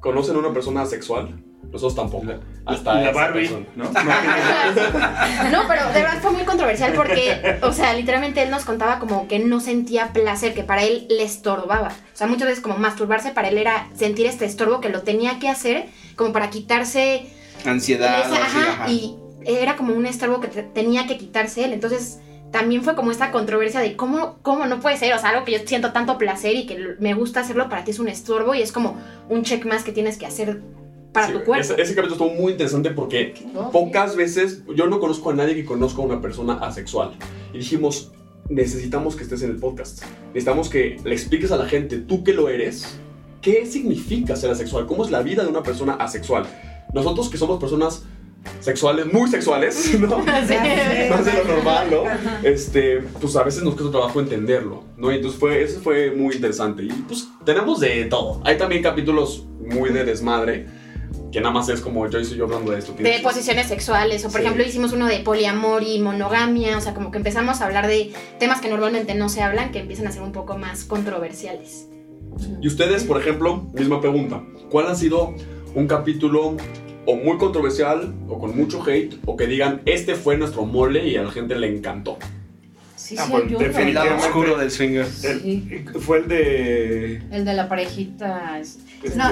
¿Conocen 0.00 0.36
una 0.36 0.52
persona 0.52 0.82
asexual? 0.82 1.42
Nosotros 1.70 1.94
tampoco. 1.94 2.26
Hasta 2.66 2.94
la 3.00 3.12
Barbie, 3.12 3.46
persona. 3.48 3.66
¿no? 3.76 3.84
No, 5.52 5.68
pero 5.68 5.86
de 5.92 6.02
verdad 6.02 6.20
fue 6.20 6.32
muy 6.32 6.42
controversial 6.42 6.92
porque, 6.94 7.58
o 7.62 7.72
sea, 7.72 7.92
literalmente 7.94 8.42
él 8.42 8.50
nos 8.50 8.64
contaba 8.64 8.98
como 8.98 9.28
que 9.28 9.38
no 9.38 9.60
sentía 9.60 10.12
placer, 10.12 10.54
que 10.54 10.62
para 10.64 10.82
él 10.82 11.06
le 11.08 11.22
estorbaba. 11.22 11.88
O 11.88 12.16
sea, 12.16 12.26
muchas 12.26 12.48
veces 12.48 12.62
como 12.62 12.76
masturbarse 12.78 13.30
para 13.30 13.48
él 13.48 13.58
era 13.58 13.88
sentir 13.94 14.26
este 14.26 14.44
estorbo 14.46 14.80
que 14.80 14.88
lo 14.88 15.02
tenía 15.02 15.38
que 15.38 15.48
hacer 15.48 15.86
como 16.16 16.32
para 16.32 16.50
quitarse 16.50 17.26
Ansiedad. 17.64 18.20
esa- 18.20 18.44
ajá, 18.44 18.72
ajá. 18.72 18.90
y 18.90 19.16
era 19.44 19.76
como 19.76 19.94
un 19.94 20.06
estorbo 20.06 20.40
que 20.40 20.48
te- 20.48 20.62
tenía 20.62 21.06
que 21.06 21.18
quitarse 21.18 21.64
él. 21.64 21.72
Entonces 21.72 22.18
también 22.50 22.82
fue 22.82 22.94
como 22.96 23.10
esta 23.10 23.30
controversia 23.30 23.80
de 23.80 23.96
cómo, 23.96 24.38
cómo 24.42 24.66
no 24.66 24.80
puede 24.80 24.96
ser, 24.96 25.14
o 25.14 25.18
sea, 25.18 25.30
algo 25.30 25.44
que 25.44 25.52
yo 25.52 25.58
siento 25.64 25.92
tanto 25.92 26.18
placer 26.18 26.56
y 26.56 26.66
que 26.66 26.96
me 26.98 27.14
gusta 27.14 27.40
hacerlo 27.40 27.68
para 27.68 27.84
ti 27.84 27.92
es 27.92 27.98
un 27.98 28.08
estorbo 28.08 28.54
y 28.54 28.62
es 28.62 28.72
como 28.72 28.96
un 29.28 29.42
check 29.42 29.64
más 29.66 29.84
que 29.84 29.92
tienes 29.92 30.18
que 30.18 30.26
hacer 30.26 30.60
para 31.12 31.28
Sí, 31.28 31.32
tu 31.32 31.44
cuerpo. 31.44 31.72
Ese, 31.74 31.80
ese 31.80 31.94
capítulo 31.94 32.24
estuvo 32.24 32.40
muy 32.40 32.52
interesante 32.52 32.90
porque 32.90 33.34
No, 33.52 33.70
pocas 33.70 34.16
veces, 34.16 34.62
yo 34.74 34.86
no 34.86 35.00
conozco 35.00 35.30
a 35.30 35.34
nadie 35.34 35.54
que 35.54 35.64
conozca 35.64 36.02
a 36.02 36.04
una 36.04 36.20
persona 36.20 36.54
asexual. 36.54 37.12
Y 37.52 37.58
dijimos, 37.58 38.12
necesitamos 38.48 39.16
que 39.16 39.22
estés 39.22 39.42
en 39.42 39.50
el 39.50 39.56
podcast. 39.56 40.02
Necesitamos 40.28 40.68
que 40.68 40.98
le 41.04 41.12
expliques 41.12 41.52
a 41.52 41.56
la 41.56 41.66
gente, 41.66 41.98
tú 41.98 42.24
que 42.24 42.32
lo 42.32 42.48
eres, 42.48 42.98
qué 43.40 43.64
significa 43.66 44.36
ser 44.36 44.50
asexual, 44.50 44.86
cómo 44.86 45.04
es 45.04 45.10
la 45.10 45.22
vida 45.22 45.42
de 45.42 45.48
una 45.48 45.62
persona 45.62 45.94
asexual. 45.94 46.46
Nosotros 46.92 47.28
que 47.28 47.38
somos 47.38 47.60
personas 47.60 48.04
sexuales, 48.60 49.12
muy 49.12 49.28
sexuales, 49.30 49.94
¿no? 50.00 50.18
Más 50.18 50.48
de 50.48 51.32
lo 51.34 51.44
normal, 51.44 51.88
¿no? 51.90 52.02
Este, 52.42 52.98
pues 53.20 53.36
a 53.36 53.42
veces 53.42 53.62
nos 53.62 53.74
cuesta 53.74 53.90
trabajo 53.92 54.20
entenderlo, 54.20 54.84
¿no? 54.96 55.10
Y 55.12 55.16
entonces 55.16 55.38
fue, 55.38 55.62
eso 55.62 55.80
fue 55.80 56.10
muy 56.10 56.34
interesante. 56.34 56.82
Y 56.84 56.88
pues 56.88 57.28
tenemos 57.44 57.80
de 57.80 58.04
todo. 58.06 58.40
Hay 58.44 58.56
también 58.58 58.82
capítulos 58.82 59.46
muy 59.60 59.90
de 59.90 60.04
desmadre, 60.04 60.66
que 61.32 61.40
nada 61.40 61.52
más 61.52 61.68
es 61.68 61.80
como 61.80 62.08
yo 62.08 62.18
y 62.18 62.24
yo 62.24 62.44
hablando 62.44 62.72
de 62.72 62.78
esto. 62.78 62.92
de 62.98 63.20
posiciones 63.22 63.68
sexuales, 63.68 64.24
o 64.24 64.28
por 64.30 64.40
Sí. 64.40 64.46
ejemplo 64.46 64.64
hicimos 64.64 64.92
uno 64.92 65.06
de 65.06 65.20
poliamor 65.20 65.82
y 65.82 66.00
monogamia, 66.00 66.76
o 66.76 66.80
sea, 66.80 66.92
como 66.94 67.10
que 67.10 67.18
empezamos 67.18 67.60
a 67.60 67.66
hablar 67.66 67.86
de 67.86 68.12
temas 68.38 68.60
que 68.60 68.68
normalmente 68.68 69.14
no 69.14 69.28
se 69.28 69.42
hablan, 69.42 69.70
que 69.70 69.78
empiezan 69.80 70.06
a 70.08 70.12
ser 70.12 70.22
un 70.22 70.32
poco 70.32 70.56
más 70.58 70.84
controversiales. 70.84 71.86
Y 72.60 72.66
ustedes, 72.68 73.04
por 73.04 73.20
ejemplo, 73.20 73.64
misma 73.74 74.00
pregunta. 74.00 74.42
¿Cuál 74.70 74.86
ha 74.88 74.94
sido 74.94 75.34
un 75.74 75.86
capítulo 75.86 76.56
o 77.06 77.16
muy 77.16 77.38
controversial 77.38 78.14
o 78.28 78.38
con 78.38 78.56
mucho 78.56 78.82
hate 78.86 79.16
o 79.26 79.36
que 79.36 79.46
digan, 79.46 79.80
este 79.86 80.14
fue 80.14 80.36
nuestro 80.36 80.64
mole 80.66 81.06
y 81.08 81.16
a 81.16 81.22
la 81.22 81.30
gente 81.30 81.54
le 81.58 81.68
encantó? 81.68 82.18
Sí, 82.96 83.16
Ah, 83.18 83.24
sí, 83.24 83.30
pues, 83.32 83.42
hay 83.42 83.48
uno, 83.48 83.58
El 83.60 83.66
definitivamente. 83.72 84.16
lado 84.18 84.26
oscuro 84.28 84.58
del 84.58 84.70
swinger. 84.70 85.06
El- 85.24 85.88
fue 86.00 86.18
el 86.18 86.28
de 86.28 87.16
El 87.32 87.44
de 87.44 87.54
la 87.54 87.68
parejita 87.68 88.58
es- 88.60 88.78
este, 89.02 89.16
No. 89.18 89.30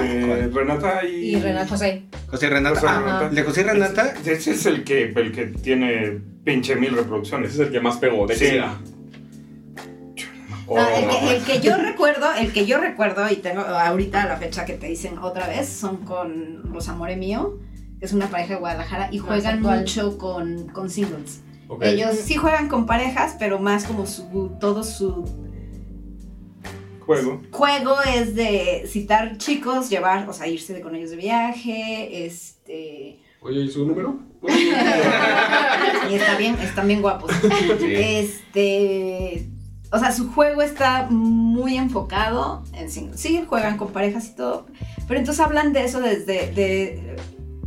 Renata 0.51 1.05
y, 1.05 1.35
y 1.35 1.39
Renato 1.39 1.69
José. 1.69 2.03
José 2.11 2.31
José 2.31 2.49
Renata. 2.49 2.79
Ah, 2.83 2.99
Renata. 2.99 3.29
de 3.29 3.43
José 3.43 3.63
Renata. 3.63 4.13
Ese, 4.19 4.33
ese 4.33 4.51
es 4.51 4.65
el 4.65 4.83
que, 4.83 5.13
el 5.15 5.31
que 5.31 5.45
tiene 5.45 6.19
pinche 6.43 6.75
mil 6.75 6.93
reproducciones. 6.95 7.51
Ese 7.53 7.61
es 7.61 7.67
el 7.67 7.73
que 7.73 7.79
más 7.79 7.97
pegó. 7.97 8.25
¿De 8.27 8.35
Sí. 8.35 8.45
qué 8.45 8.55
era? 8.55 8.77
No, 10.75 10.87
el, 10.89 11.07
que, 11.09 11.35
el 11.35 11.43
que 11.43 11.59
yo 11.59 11.77
recuerdo, 11.77 12.33
el 12.33 12.53
que 12.53 12.65
yo 12.65 12.79
recuerdo 12.79 13.29
y 13.29 13.37
tengo 13.37 13.61
ahorita 13.61 14.25
la 14.27 14.37
fecha 14.37 14.65
que 14.65 14.73
te 14.73 14.87
dicen 14.87 15.17
otra 15.17 15.47
vez, 15.47 15.67
son 15.69 15.97
con 16.05 16.71
Los 16.71 16.89
Amore 16.89 17.15
Mío, 17.17 17.57
que 17.99 18.05
es 18.05 18.13
una 18.13 18.27
pareja 18.27 18.53
de 18.53 18.59
Guadalajara, 18.59 19.09
y 19.11 19.19
Más 19.19 19.27
juegan 19.27 19.55
actual. 19.57 19.79
mucho 19.79 20.17
con, 20.17 20.67
con 20.69 20.89
singles. 20.89 21.41
Ellos 21.81 22.15
sí 22.15 22.35
juegan 22.35 22.67
con 22.67 22.85
parejas, 22.85 23.35
pero 23.37 23.59
más 23.59 23.85
como 23.85 24.05
su, 24.05 24.51
todo 24.59 24.83
su 24.83 25.25
juego. 27.05 27.41
juego 27.51 27.95
es 28.15 28.35
de 28.35 28.83
citar 28.87 29.37
chicos, 29.37 29.89
llevar, 29.89 30.27
o 30.29 30.33
sea, 30.33 30.47
irse 30.47 30.79
con 30.81 30.95
ellos 30.95 31.11
de 31.11 31.17
viaje, 31.17 32.25
este... 32.25 33.19
Oye, 33.41 33.61
¿y 33.61 33.69
su 33.69 33.85
número? 33.85 34.19
Y 36.09 36.15
está 36.15 36.37
bien, 36.37 36.55
están 36.59 36.87
bien 36.87 37.01
guapos. 37.01 37.31
Este. 37.81 39.47
O 39.91 39.97
sea, 39.99 40.11
su 40.11 40.31
juego 40.31 40.61
está 40.61 41.07
muy 41.09 41.75
enfocado 41.77 42.63
en 42.73 42.91
singles. 42.91 43.19
Sí, 43.19 43.43
juegan 43.47 43.77
con 43.77 43.91
parejas 43.91 44.27
y 44.27 44.35
todo. 44.35 44.67
Pero 45.07 45.19
entonces 45.19 45.43
hablan 45.43 45.73
de 45.73 45.85
eso 45.85 45.99
desde, 45.99 46.51
de- 46.53 47.15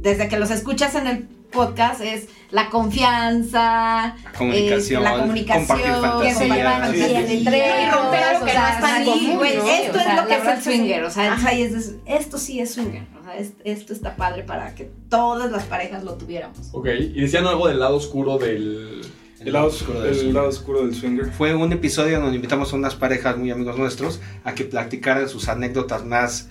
desde 0.01 0.29
que 0.29 0.39
los 0.39 0.51
escuchas 0.51 0.95
en 0.95 1.07
el 1.09 1.25
podcast. 1.51 2.01
Es 2.01 2.29
la 2.51 2.71
confianza, 2.71 4.15
La 4.25 4.33
comunicación. 4.37 5.03
la 5.03 5.19
comunicación, 5.19 5.67
Compartir 5.67 6.29
que 6.29 6.35
se 6.35 6.49
llevan 6.49 6.81
fantasías. 6.81 7.09
bien 7.09 7.27
entre 7.31 7.59
Y 7.59 7.91
romper 7.91 8.23
algo 8.23 8.47
que 8.47 8.55
no 8.55 8.67
es 8.69 8.81
tan 8.81 9.05
Sí, 9.05 9.11
común, 9.11 9.37
güey, 9.39 9.57
¿no? 9.57 9.67
esto 9.69 9.99
O 9.99 10.03
sea, 10.03 10.15
es 10.15 10.21
lo 10.23 10.27
que 10.29 10.35
es 10.37 10.47
el 10.49 10.63
swinger. 10.63 11.01
sí. 11.01 11.07
O 11.07 11.11
sea, 11.11 11.53
es- 11.53 11.95
esto 12.07 12.39
sí 12.39 12.61
es 12.61 12.71
swinger. 12.75 13.03
O 13.21 13.25
sea, 13.25 13.37
es- 13.37 13.53
esto 13.65 13.93
está 13.93 14.17
padre 14.17 14.45
para 14.45 14.75
que 14.75 14.91
todas 15.09 15.51
las 15.51 15.65
parejas 15.65 16.05
lo 16.05 16.15
tuviéramos. 16.15 16.59
Ok. 16.73 16.87
Y 17.15 17.21
decían 17.21 17.47
algo 17.47 17.69
del 17.69 17.81
lado 17.81 17.97
oscuro 17.97 18.39
del... 18.39 19.03
El 19.45 19.53
lado, 19.53 19.67
oscuro 19.67 20.01
del, 20.03 20.19
el 20.19 20.33
lado 20.35 20.49
oscuro 20.49 20.85
del 20.85 20.95
swinger. 20.95 21.33
Fue 21.33 21.55
un 21.55 21.73
episodio 21.73 22.21
donde 22.21 22.37
invitamos 22.37 22.73
a 22.73 22.77
unas 22.77 22.95
parejas 22.95 23.37
muy 23.37 23.51
amigos 23.51 23.79
nuestros 23.79 24.21
a 24.45 24.55
que 24.55 24.65
platicaran 24.65 25.29
sus 25.29 25.49
anécdotas 25.49 26.05
más 26.05 26.49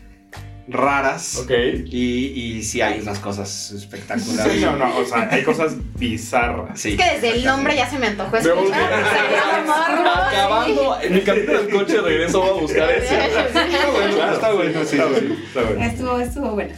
raras. 0.67 1.37
Ok. 1.43 1.51
Y, 1.85 2.27
y 2.57 2.63
sí 2.63 2.81
hay 2.81 3.01
unas 3.01 3.19
cosas 3.19 3.71
espectaculares. 3.71 4.53
Sí, 4.53 4.61
no, 4.61 4.75
no, 4.77 4.97
o 4.97 5.05
sea, 5.05 5.27
hay 5.31 5.43
cosas 5.43 5.75
bizarras. 5.97 6.79
Sí. 6.79 6.91
Es 6.91 6.97
que 6.97 7.13
desde 7.15 7.29
el 7.37 7.45
nombre 7.45 7.75
ya 7.75 7.89
se 7.89 7.99
me 7.99 8.07
antojó 8.07 8.37
escuchar. 8.37 8.93
Acabando 10.27 10.97
en 11.01 11.13
mi 11.13 11.21
camino 11.21 11.53
del 11.53 11.69
coche 11.69 11.93
de 11.93 12.01
regreso 12.01 12.41
voy 12.41 12.49
a 12.49 12.53
buscar 12.61 12.91
ese. 12.91 13.25
Está 13.25 13.91
bueno, 13.91 14.33
está 14.33 14.53
bueno, 14.53 14.79
sí. 14.85 14.95
Está 14.95 15.05
bueno, 15.05 15.35
está 15.45 15.61
bueno. 15.63 15.83
Estuvo, 15.83 16.19
estuvo 16.19 16.51
bueno. 16.51 16.73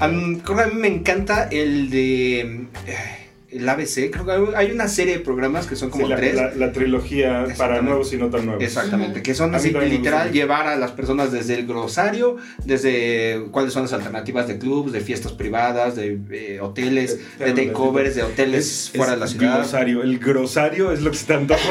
Am, 0.00 0.40
creo 0.40 0.56
que 0.56 0.62
a 0.62 0.66
mí 0.66 0.74
me 0.74 0.88
encanta 0.88 1.48
el 1.50 1.90
de. 1.90 2.40
eh, 2.86 3.23
El 3.54 3.68
ABC. 3.68 4.10
Creo 4.10 4.24
que 4.26 4.56
hay- 4.56 4.72
una 4.72 4.88
serie 4.88 5.14
de 5.18 5.20
programas 5.20 5.66
que 5.66 5.76
son 5.76 5.90
como 5.90 6.04
Sí, 6.04 6.10
la, 6.10 6.16
tres. 6.16 6.34
la- 6.34 6.50
la 6.54 6.72
trilogía 6.72 7.46
para 7.56 7.80
nuevos 7.82 8.12
y 8.12 8.16
no 8.16 8.28
tan 8.28 8.46
nuevos. 8.46 8.64
Exactamente, 8.64 9.22
que 9.22 9.34
son 9.34 9.54
así 9.54 9.70
literal 9.70 10.32
llevar 10.32 10.66
a 10.66 10.74
las 10.76 10.90
personas 10.90 11.30
desde 11.30 11.54
el 11.54 11.66
glosario, 11.66 12.36
desde 12.64 13.44
cuáles 13.52 13.72
son 13.72 13.82
las 13.82 13.92
alternativas 13.92 14.48
de 14.48 14.58
clubs, 14.58 14.92
de 14.92 15.00
fiestas 15.00 15.32
privadas, 15.32 15.94
de 15.94 16.18
eh, 16.32 16.58
hoteles, 16.60 17.18
de 17.38 17.38
Pero, 17.38 17.54
takeovers, 17.54 18.14
de 18.16 18.22
hoteles 18.24 18.66
Es- 18.66 18.90
fuera 18.96 19.12
es 19.12 19.18
de 19.20 19.24
la 19.24 19.26
ciudad. 19.28 19.58
Grosario. 19.58 20.02
El 20.02 20.18
grosario 20.18 20.90
es 20.92 21.00
lo 21.02 21.10
que 21.12 21.16
se 21.16 21.26
te 21.26 21.34
antojó. 21.34 21.60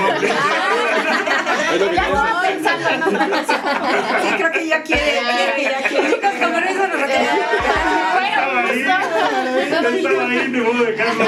Sí, 1.73 1.79
creo 4.37 4.51
que 4.51 4.67
ya 4.67 4.83
quiere, 4.83 5.01
que 5.55 5.63
ya 5.63 5.81
quiere. 5.89 6.07
Chicos, 6.13 6.29
con 6.39 6.51
permiso, 6.51 6.87
nos. 6.87 6.97
Estaba 8.53 9.87
ahí, 9.89 9.97
estaba 9.97 10.29
ahí, 10.29 10.47
ni 10.49 10.59
modo 10.59 10.83
de 10.83 10.91
dejarlo 10.91 11.23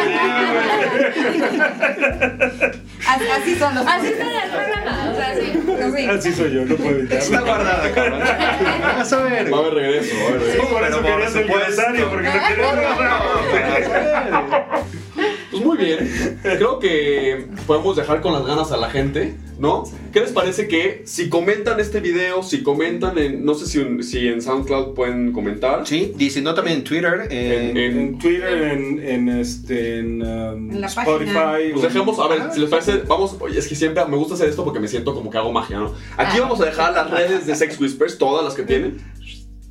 Así, 3.08 3.26
así 3.30 3.56
son 3.56 3.76
los 3.76 3.86
Así 3.88 4.08
está 4.08 4.44
el 4.44 4.50
programa, 4.50 5.12
o 5.12 5.16
sea, 5.16 5.36
sí. 5.36 5.54
bien. 5.96 6.10
Así 6.10 6.34
soy 6.34 6.54
yo, 6.54 6.66
no 6.66 6.76
puedo 6.76 7.00
Está 7.00 7.16
evitarlo. 7.18 7.46
guardada, 7.46 7.92
cabrón. 7.94 8.20
Vas 8.98 9.14
a 9.14 9.18
ver. 9.24 9.54
Va 9.54 9.58
a 9.58 9.60
haber 9.62 9.74
regreso, 9.76 10.16
va 10.16 10.24
a 10.24 10.28
haber 10.30 10.42
regreso. 10.42 10.68
Por 10.70 10.84
eso 10.84 11.02
querías 11.04 11.36
el 11.36 11.48
grosario, 11.48 12.10
porque 12.10 12.28
no 12.28 12.34
querías 12.48 12.76
Pues 15.56 15.66
muy 15.66 15.78
bien. 15.78 16.40
Creo 16.42 16.80
que 16.80 17.46
podemos 17.66 17.96
dejar 17.96 18.22
con 18.22 18.34
las 18.34 18.46
ganas 18.46 18.72
a 18.72 18.78
la 18.78 18.90
gente, 18.90 19.36
¿no? 19.58 19.84
¿Qué 20.12 20.20
les 20.20 20.32
parece 20.32 20.68
que 20.68 21.02
si 21.06 21.30
comentan 21.30 21.80
este 21.80 22.00
video, 22.00 22.44
si 22.44 22.62
comentan 22.64 23.18
en, 23.18 23.46
no 23.46 23.54
sé 23.54 23.66
si, 23.68 24.04
si 24.04 24.28
en 24.28 24.42
SoundCloud 24.42 24.94
pueden 24.94 25.32
comentar? 25.32 25.86
Sí, 25.88 26.14
y 26.20 26.30
si 26.30 26.42
no 26.42 26.54
también 26.54 26.78
en 26.78 26.84
Twitter. 26.84 27.28
En- 27.30 27.78
en- 27.78 28.00
En 28.00 28.18
Twitter, 28.20 28.64
en, 28.64 29.00
en, 29.02 29.30
este, 29.30 30.00
en, 30.00 30.22
um, 30.22 30.72
En 30.72 30.82
la 30.82 30.88
Spotify. 30.88 31.34
página. 31.34 31.58
Pues 31.74 31.84
dejemos, 31.84 32.20
a 32.20 32.28
ver, 32.28 32.42
si 32.54 32.60
les 32.62 32.70
parece, 32.70 32.98
vamos, 33.08 33.36
oye, 33.40 33.60
es 33.60 33.68
que 33.68 33.76
siempre 33.76 34.04
me 34.06 34.18
gusta 34.18 34.34
hacer 34.36 34.50
esto 34.50 34.64
porque 34.64 34.80
me 34.80 34.88
siento 34.88 35.14
como 35.14 35.30
que 35.30 35.38
hago 35.38 35.52
magia, 35.52 35.80
¿no? 35.80 35.94
Aquí 36.18 36.40
vamos 36.40 36.60
a 36.62 36.66
dejar 36.66 36.94
las 36.94 37.10
redes 37.10 37.46
de 37.46 37.56
Sex 37.56 37.80
Whispers, 37.80 38.18
todas 38.18 38.44
las 38.44 38.54
que 38.56 38.64
tienen, 38.64 38.98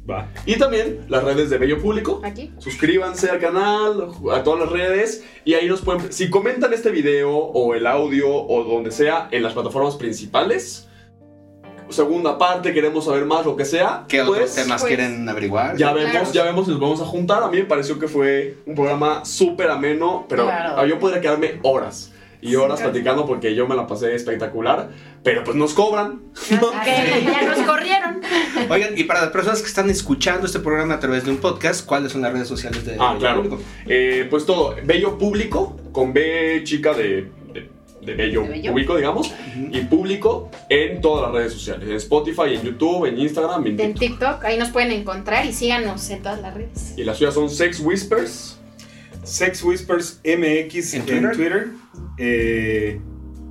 Va. 0.08 0.28
y 0.44 0.56
también 0.58 1.06
las 1.08 1.24
redes 1.24 1.48
de 1.50 1.56
Bello 1.58 1.80
Público. 1.80 2.20
Aquí. 2.24 2.52
Suscríbanse 2.58 3.30
al 3.30 3.38
canal, 3.40 4.08
a 4.32 4.42
todas 4.42 4.60
las 4.60 4.70
redes, 4.70 5.24
y 5.44 5.54
ahí 5.54 5.66
nos 5.66 5.80
pueden, 5.80 6.12
si 6.12 6.28
comentan 6.28 6.72
este 6.74 6.90
video 6.90 7.30
o 7.34 7.74
el 7.74 7.86
audio 7.86 8.28
o 8.30 8.64
donde 8.64 8.90
sea 8.90 9.28
en 9.30 9.42
las 9.42 9.54
plataformas 9.54 9.96
principales, 9.96 10.88
segunda 11.88 12.38
parte, 12.38 12.72
queremos 12.72 13.04
saber 13.04 13.24
más, 13.24 13.44
lo 13.46 13.56
que 13.56 13.64
sea, 13.64 14.04
¿Qué 14.08 14.20
otros 14.22 14.38
pues, 14.38 14.54
temas 14.54 14.82
pues, 14.82 14.88
quieren 14.94 15.28
averiguar? 15.28 15.76
ya 15.76 15.92
Claro. 15.92 16.08
vemos, 16.12 16.32
ya 16.32 16.44
vemos 16.44 16.64
si 16.66 16.72
nos 16.72 16.80
vamos 16.80 17.00
a 17.00 17.04
juntar. 17.04 17.42
A 17.42 17.48
mí 17.48 17.58
me 17.58 17.64
pareció 17.64 17.98
que 17.98 18.08
fue 18.08 18.58
un 18.66 18.74
programa 18.74 19.24
súper 19.24 19.70
ameno, 19.70 20.26
pero 20.28 20.44
Claro. 20.44 20.86
yo 20.86 20.98
podría 20.98 21.20
quedarme 21.20 21.60
horas 21.62 22.10
y 22.44 22.54
horas 22.56 22.80
platicando 22.82 23.26
porque 23.26 23.54
yo 23.54 23.66
me 23.66 23.74
la 23.74 23.86
pasé 23.86 24.14
espectacular, 24.14 24.90
pero 25.22 25.42
pues 25.42 25.56
nos 25.56 25.72
cobran. 25.74 26.20
Que 26.48 27.22
ya 27.24 27.42
nos 27.42 27.58
corrieron. 27.66 28.20
Oigan, 28.70 28.96
y 28.96 29.04
para 29.04 29.22
las 29.22 29.30
personas 29.30 29.60
que 29.62 29.66
están 29.68 29.88
escuchando 29.90 30.46
este 30.46 30.60
programa 30.60 30.94
a 30.94 31.00
través 31.00 31.24
de 31.24 31.30
un 31.30 31.38
podcast, 31.38 31.84
¿cuáles 31.86 32.12
son 32.12 32.20
las 32.22 32.32
redes 32.32 32.46
sociales 32.46 32.84
de 32.84 32.96
Ah, 33.00 33.08
Bello 33.14 33.18
claro. 33.18 33.42
Público? 33.42 33.62
Eh, 33.86 34.26
pues 34.28 34.44
todo, 34.46 34.76
Bello 34.84 35.16
Público, 35.18 35.76
con 35.90 36.12
B 36.12 36.60
chica 36.64 36.92
de, 36.92 37.30
de, 37.54 37.70
de 38.02 38.14
Bello, 38.14 38.42
De 38.42 38.48
Bello. 38.48 38.70
Público, 38.72 38.96
digamos, 38.96 39.32
y 39.72 39.80
Público 39.80 40.50
en 40.68 41.00
todas 41.00 41.22
las 41.22 41.32
redes 41.32 41.52
sociales, 41.54 41.88
en 41.88 41.96
Spotify, 41.96 42.54
en 42.56 42.62
YouTube, 42.62 43.06
en 43.06 43.18
Instagram, 43.18 43.66
en 43.66 43.80
En 43.80 43.94
TikTok. 43.94 44.00
TikTok, 44.00 44.44
ahí 44.44 44.58
nos 44.58 44.68
pueden 44.68 44.92
encontrar 44.92 45.46
y 45.46 45.52
síganos 45.54 46.10
en 46.10 46.22
todas 46.22 46.40
las 46.42 46.52
redes. 46.52 46.92
Y 46.98 47.04
las 47.04 47.16
suyas 47.16 47.32
son 47.34 47.48
Sex 47.48 47.80
Whispers. 47.80 48.58
Sex 49.24 49.62
Whispers 49.64 50.20
MX 50.24 50.94
¿En 50.94 51.00
en 51.08 51.32
Twitter? 51.32 51.68
Eh, 52.18 53.00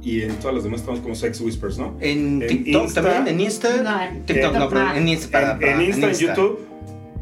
y 0.02 0.22
en 0.22 0.36
todas 0.36 0.54
las 0.56 0.64
demás 0.66 0.82
estamos 0.82 1.00
como 1.02 1.16
Sex 1.16 1.40
Whispers, 1.42 1.78
¿no? 1.78 1.98
En 2.02 2.42
En 2.42 2.48
TikTok 2.48 2.84
Insta. 2.84 3.02
también, 3.02 3.28
en 3.36 3.42
Insta. 3.42 3.82
No, 3.82 4.02
en 4.04 4.26
TikTok 4.26 4.54
no, 4.54 4.70
pero 4.70 4.84
no. 4.84 4.96
en 4.96 5.08
Insta. 5.08 5.32
para- 5.32 5.54
en, 5.54 5.60
para- 5.60 5.74
en 5.74 5.82
Insta, 5.82 6.08
en. 6.10 6.14
YouTube, 6.16 6.60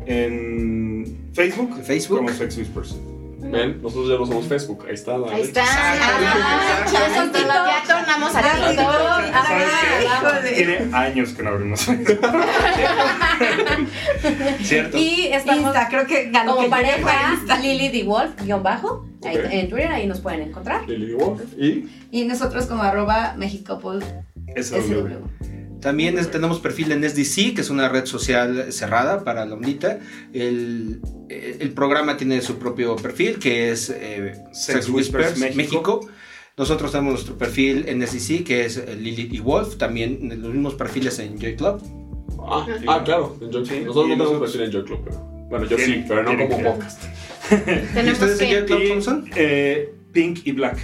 en 0.08 1.18
Facebook, 1.34 1.82
Facebook. 1.84 2.18
como 2.18 2.30
Sex 2.30 2.58
Whispers. 2.58 2.96
Ven, 3.42 3.82
nosotros 3.82 4.08
ya 4.08 4.18
no 4.18 4.26
somos 4.26 4.46
Facebook. 4.46 4.86
Ahí 4.88 4.94
está. 4.94 5.18
la 5.18 5.32
Ahí 5.32 5.42
está. 5.42 5.64
Ah, 5.66 6.86
ya, 6.92 7.16
son 7.16 7.32
TikTok, 7.32 7.50
ya 7.50 7.84
tornamos 7.88 8.36
a 8.36 8.42
TikTok. 8.42 8.86
Ah. 9.34 10.42
Tiene 10.56 10.90
años 10.94 11.30
que 11.30 11.42
no 11.44 11.50
abrimos. 11.50 11.80
¿Cierto? 14.62 14.98
Y 14.98 15.30
estamos 15.32 15.66
Insta, 15.66 15.88
creo 15.90 16.06
que 16.06 16.30
ganó 16.30 16.52
como 16.56 16.66
que 16.66 16.70
pareja 16.70 17.34
Insta. 17.34 17.58
Lily 17.60 17.90
the 17.90 18.04
Wolf, 18.04 18.32
guion 18.44 18.62
bajo, 18.62 19.08
ahí 19.26 19.40
en 19.50 19.70
Twitter, 19.70 19.92
ahí 19.92 20.06
nos 20.08 20.20
pueden 20.20 20.42
encontrar. 20.42 20.88
Lily 20.88 21.14
Wolf. 21.14 21.42
Y 21.58 21.90
Y 22.12 22.26
nosotros 22.26 22.68
como 22.68 22.84
arroba 22.84 23.34
Mexicopol 23.38 24.04
SW. 24.56 25.18
También 25.82 26.18
es- 26.18 26.30
tenemos 26.32 26.60
perfil 26.60 26.92
en 26.92 27.04
SDC, 27.04 27.54
que 27.56 27.62
es 27.62 27.70
una 27.70 27.90
red 27.90 28.06
social 28.06 28.72
cerrada 28.72 29.24
para 29.24 29.46
la 29.46 29.56
ondita. 29.56 30.00
El, 30.34 31.02
el 31.30 31.72
programa 31.72 32.18
tiene 32.18 32.42
su 32.42 32.58
propio 32.60 32.96
perfil, 32.96 33.40
que 33.40 33.72
es 33.72 33.90
eh, 33.90 34.34
Sex, 34.54 34.88
Whispers, 34.90 35.38
México. 35.38 35.58
México. 35.58 36.10
Nosotros 36.58 36.92
tenemos 36.92 37.14
nuestro 37.14 37.38
perfil 37.38 37.86
en 37.88 38.06
SDC, 38.06 38.44
que 38.44 38.66
es 38.66 38.78
eh, 38.78 38.96
Lilith 38.96 39.34
y 39.34 39.40
Wolf. 39.40 39.78
También 39.78 40.20
los 40.42 40.52
mismos 40.54 40.76
perfiles 40.76 41.18
en 41.20 41.40
Joy 41.40 41.56
Club. 41.56 41.82
Ah, 42.44 42.68
ah, 42.88 43.02
claro, 43.04 43.38
en 43.42 43.52
Joy 43.52 43.66
Sí, 43.66 43.80
Nosotros 43.80 43.96
no 43.96 44.02
tenemos 44.04 44.18
nosotros- 44.34 44.52
perfil 44.52 44.62
en 44.68 44.72
Joy 44.72 44.84
Club, 44.84 45.00
pero. 45.06 45.18
Bueno, 45.50 45.66
yo 45.66 45.78
sí, 45.78 46.06
pero 46.08 46.24
no 46.24 46.38
como 46.38 46.64
podcast. 46.64 47.04
¿Y 47.52 48.10
ustedes 48.12 48.40
en 48.42 48.50
Joy. 48.52 48.66
Club 48.66 48.82
Y, 48.84 48.90
cómo 48.90 49.02
son? 49.02 49.30
eh, 49.36 49.94
Pink 50.14 50.40
y 50.46 50.52
Black. 50.54 50.78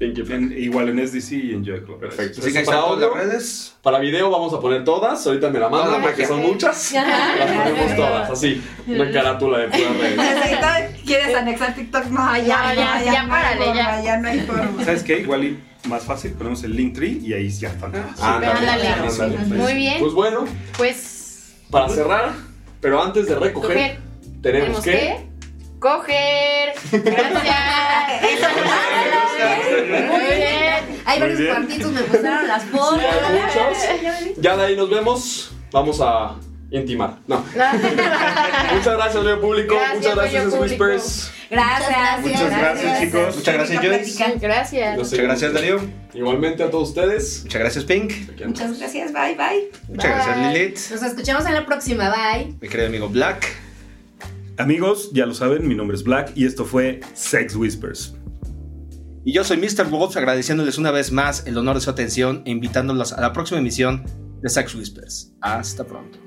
En- 0.00 0.54
igual 0.56 0.88
en 0.88 0.98
SDC 1.06 1.32
y 1.32 1.52
en 1.52 1.62
Club. 1.62 2.00
Perfecto. 2.00 2.40
Así 2.40 2.52
que 2.54 2.60
para 2.62 2.80
las 2.96 3.12
redes. 3.14 3.74
para 3.82 3.98
video 3.98 4.30
vamos 4.30 4.52
a 4.54 4.58
poner 4.60 4.82
todas. 4.82 5.26
Ahorita 5.26 5.50
me 5.50 5.58
la 5.58 5.68
mandan 5.68 6.00
porque 6.00 6.26
son 6.26 6.40
muchas. 6.40 6.92
Las 6.92 7.64
ponemos 7.64 7.96
todas, 7.96 8.30
así. 8.30 8.62
Una 8.86 9.10
carátula 9.12 9.58
de 9.58 9.68
puras 9.68 9.96
redes. 9.98 10.16
Necesita- 10.18 10.88
¿Quieres 11.04 11.34
anexar 11.36 11.74
TikTok? 11.74 12.06
No, 12.06 12.34
ya, 12.38 12.42
Ya, 12.44 12.74
ya, 12.74 13.02
ya, 13.04 13.12
ya, 13.12 13.22
no 13.24 13.34
hay 13.34 13.56
forma, 13.58 13.74
ya. 13.74 14.02
ya 14.02 14.16
no 14.16 14.28
hay 14.28 14.40
forma. 14.40 14.84
¿Sabes 14.84 15.02
qué? 15.02 15.20
Igual 15.20 15.44
y 15.44 15.58
más 15.86 16.02
fácil, 16.04 16.32
ponemos 16.32 16.62
el 16.64 16.74
link 16.76 16.94
tree 16.94 17.20
y 17.22 17.34
ahí 17.34 17.50
ya 17.50 17.68
están 17.68 17.92
todas. 17.92 18.20
Ándale, 18.22 18.58
Ándale. 18.58 18.88
ándale. 18.88 19.36
Muy 19.56 19.74
bien. 19.74 19.98
Pues 20.00 20.12
bueno, 20.14 20.44
Pues. 20.78 21.52
para 21.70 21.88
cerrar, 21.90 22.32
pero 22.80 23.02
antes 23.02 23.26
de 23.26 23.34
recoger, 23.34 23.68
Coger. 23.76 23.98
tenemos 24.42 24.80
que. 24.80 25.28
Coger. 25.80 26.74
Gracias. 26.92 28.50
Muy 30.08 30.20
bien. 30.20 31.02
Hay 31.06 31.20
varios 31.20 31.38
bien. 31.38 31.54
cuartitos, 31.54 31.92
me 31.92 32.02
gustaron 32.02 32.46
las 32.46 32.64
fotos. 32.64 33.00
Sí. 33.74 34.34
Ya 34.38 34.56
de 34.56 34.64
ahí 34.66 34.76
nos 34.76 34.90
vemos. 34.90 35.52
Vamos 35.72 36.00
a 36.00 36.36
intimar. 36.70 37.18
No. 37.26 37.44
Muchas 38.74 38.96
gracias, 38.96 39.24
Leo 39.24 39.40
Público. 39.40 39.74
Gracias, 39.74 39.96
Muchas 39.96 40.16
gracias. 40.16 40.60
Whispers. 40.60 41.32
Gracias. 41.50 42.20
Muchas 42.22 42.50
gracias, 42.50 43.00
chicos. 43.00 43.36
Muchas 43.36 43.54
gracias, 43.54 43.82
Joyce. 43.82 44.38
Gracias. 44.38 44.96
Muchas 44.96 45.18
gracias, 45.18 45.52
Darío. 45.52 45.80
Igualmente 46.14 46.62
a 46.62 46.70
todos 46.70 46.90
ustedes. 46.90 47.42
Muchas 47.44 47.60
gracias, 47.60 47.84
Pink. 47.84 48.12
Muchas 48.46 48.78
gracias, 48.78 49.12
bye, 49.12 49.34
bye. 49.34 49.70
Muchas 49.88 50.10
gracias. 50.10 50.54
Lilith. 50.54 50.90
Nos 50.90 51.02
escuchamos 51.02 51.46
en 51.46 51.54
la 51.54 51.66
próxima. 51.66 52.10
Bye. 52.10 52.54
Mi 52.60 52.68
querido 52.68 52.88
amigo 52.88 53.08
Black. 53.08 53.69
Amigos, 54.60 55.10
ya 55.14 55.24
lo 55.24 55.32
saben, 55.32 55.66
mi 55.66 55.74
nombre 55.74 55.96
es 55.96 56.04
Black 56.04 56.32
y 56.34 56.44
esto 56.44 56.66
fue 56.66 57.00
Sex 57.14 57.56
Whispers. 57.56 58.14
Y 59.24 59.32
yo 59.32 59.42
soy 59.42 59.56
Mr. 59.56 59.88
Wolf 59.88 60.18
agradeciéndoles 60.18 60.76
una 60.76 60.90
vez 60.90 61.12
más 61.12 61.46
el 61.46 61.56
honor 61.56 61.76
de 61.76 61.80
su 61.80 61.88
atención 61.88 62.42
e 62.44 62.50
invitándolos 62.50 63.14
a 63.14 63.22
la 63.22 63.32
próxima 63.32 63.58
emisión 63.58 64.04
de 64.42 64.50
Sex 64.50 64.74
Whispers. 64.74 65.32
Hasta 65.40 65.82
pronto. 65.84 66.18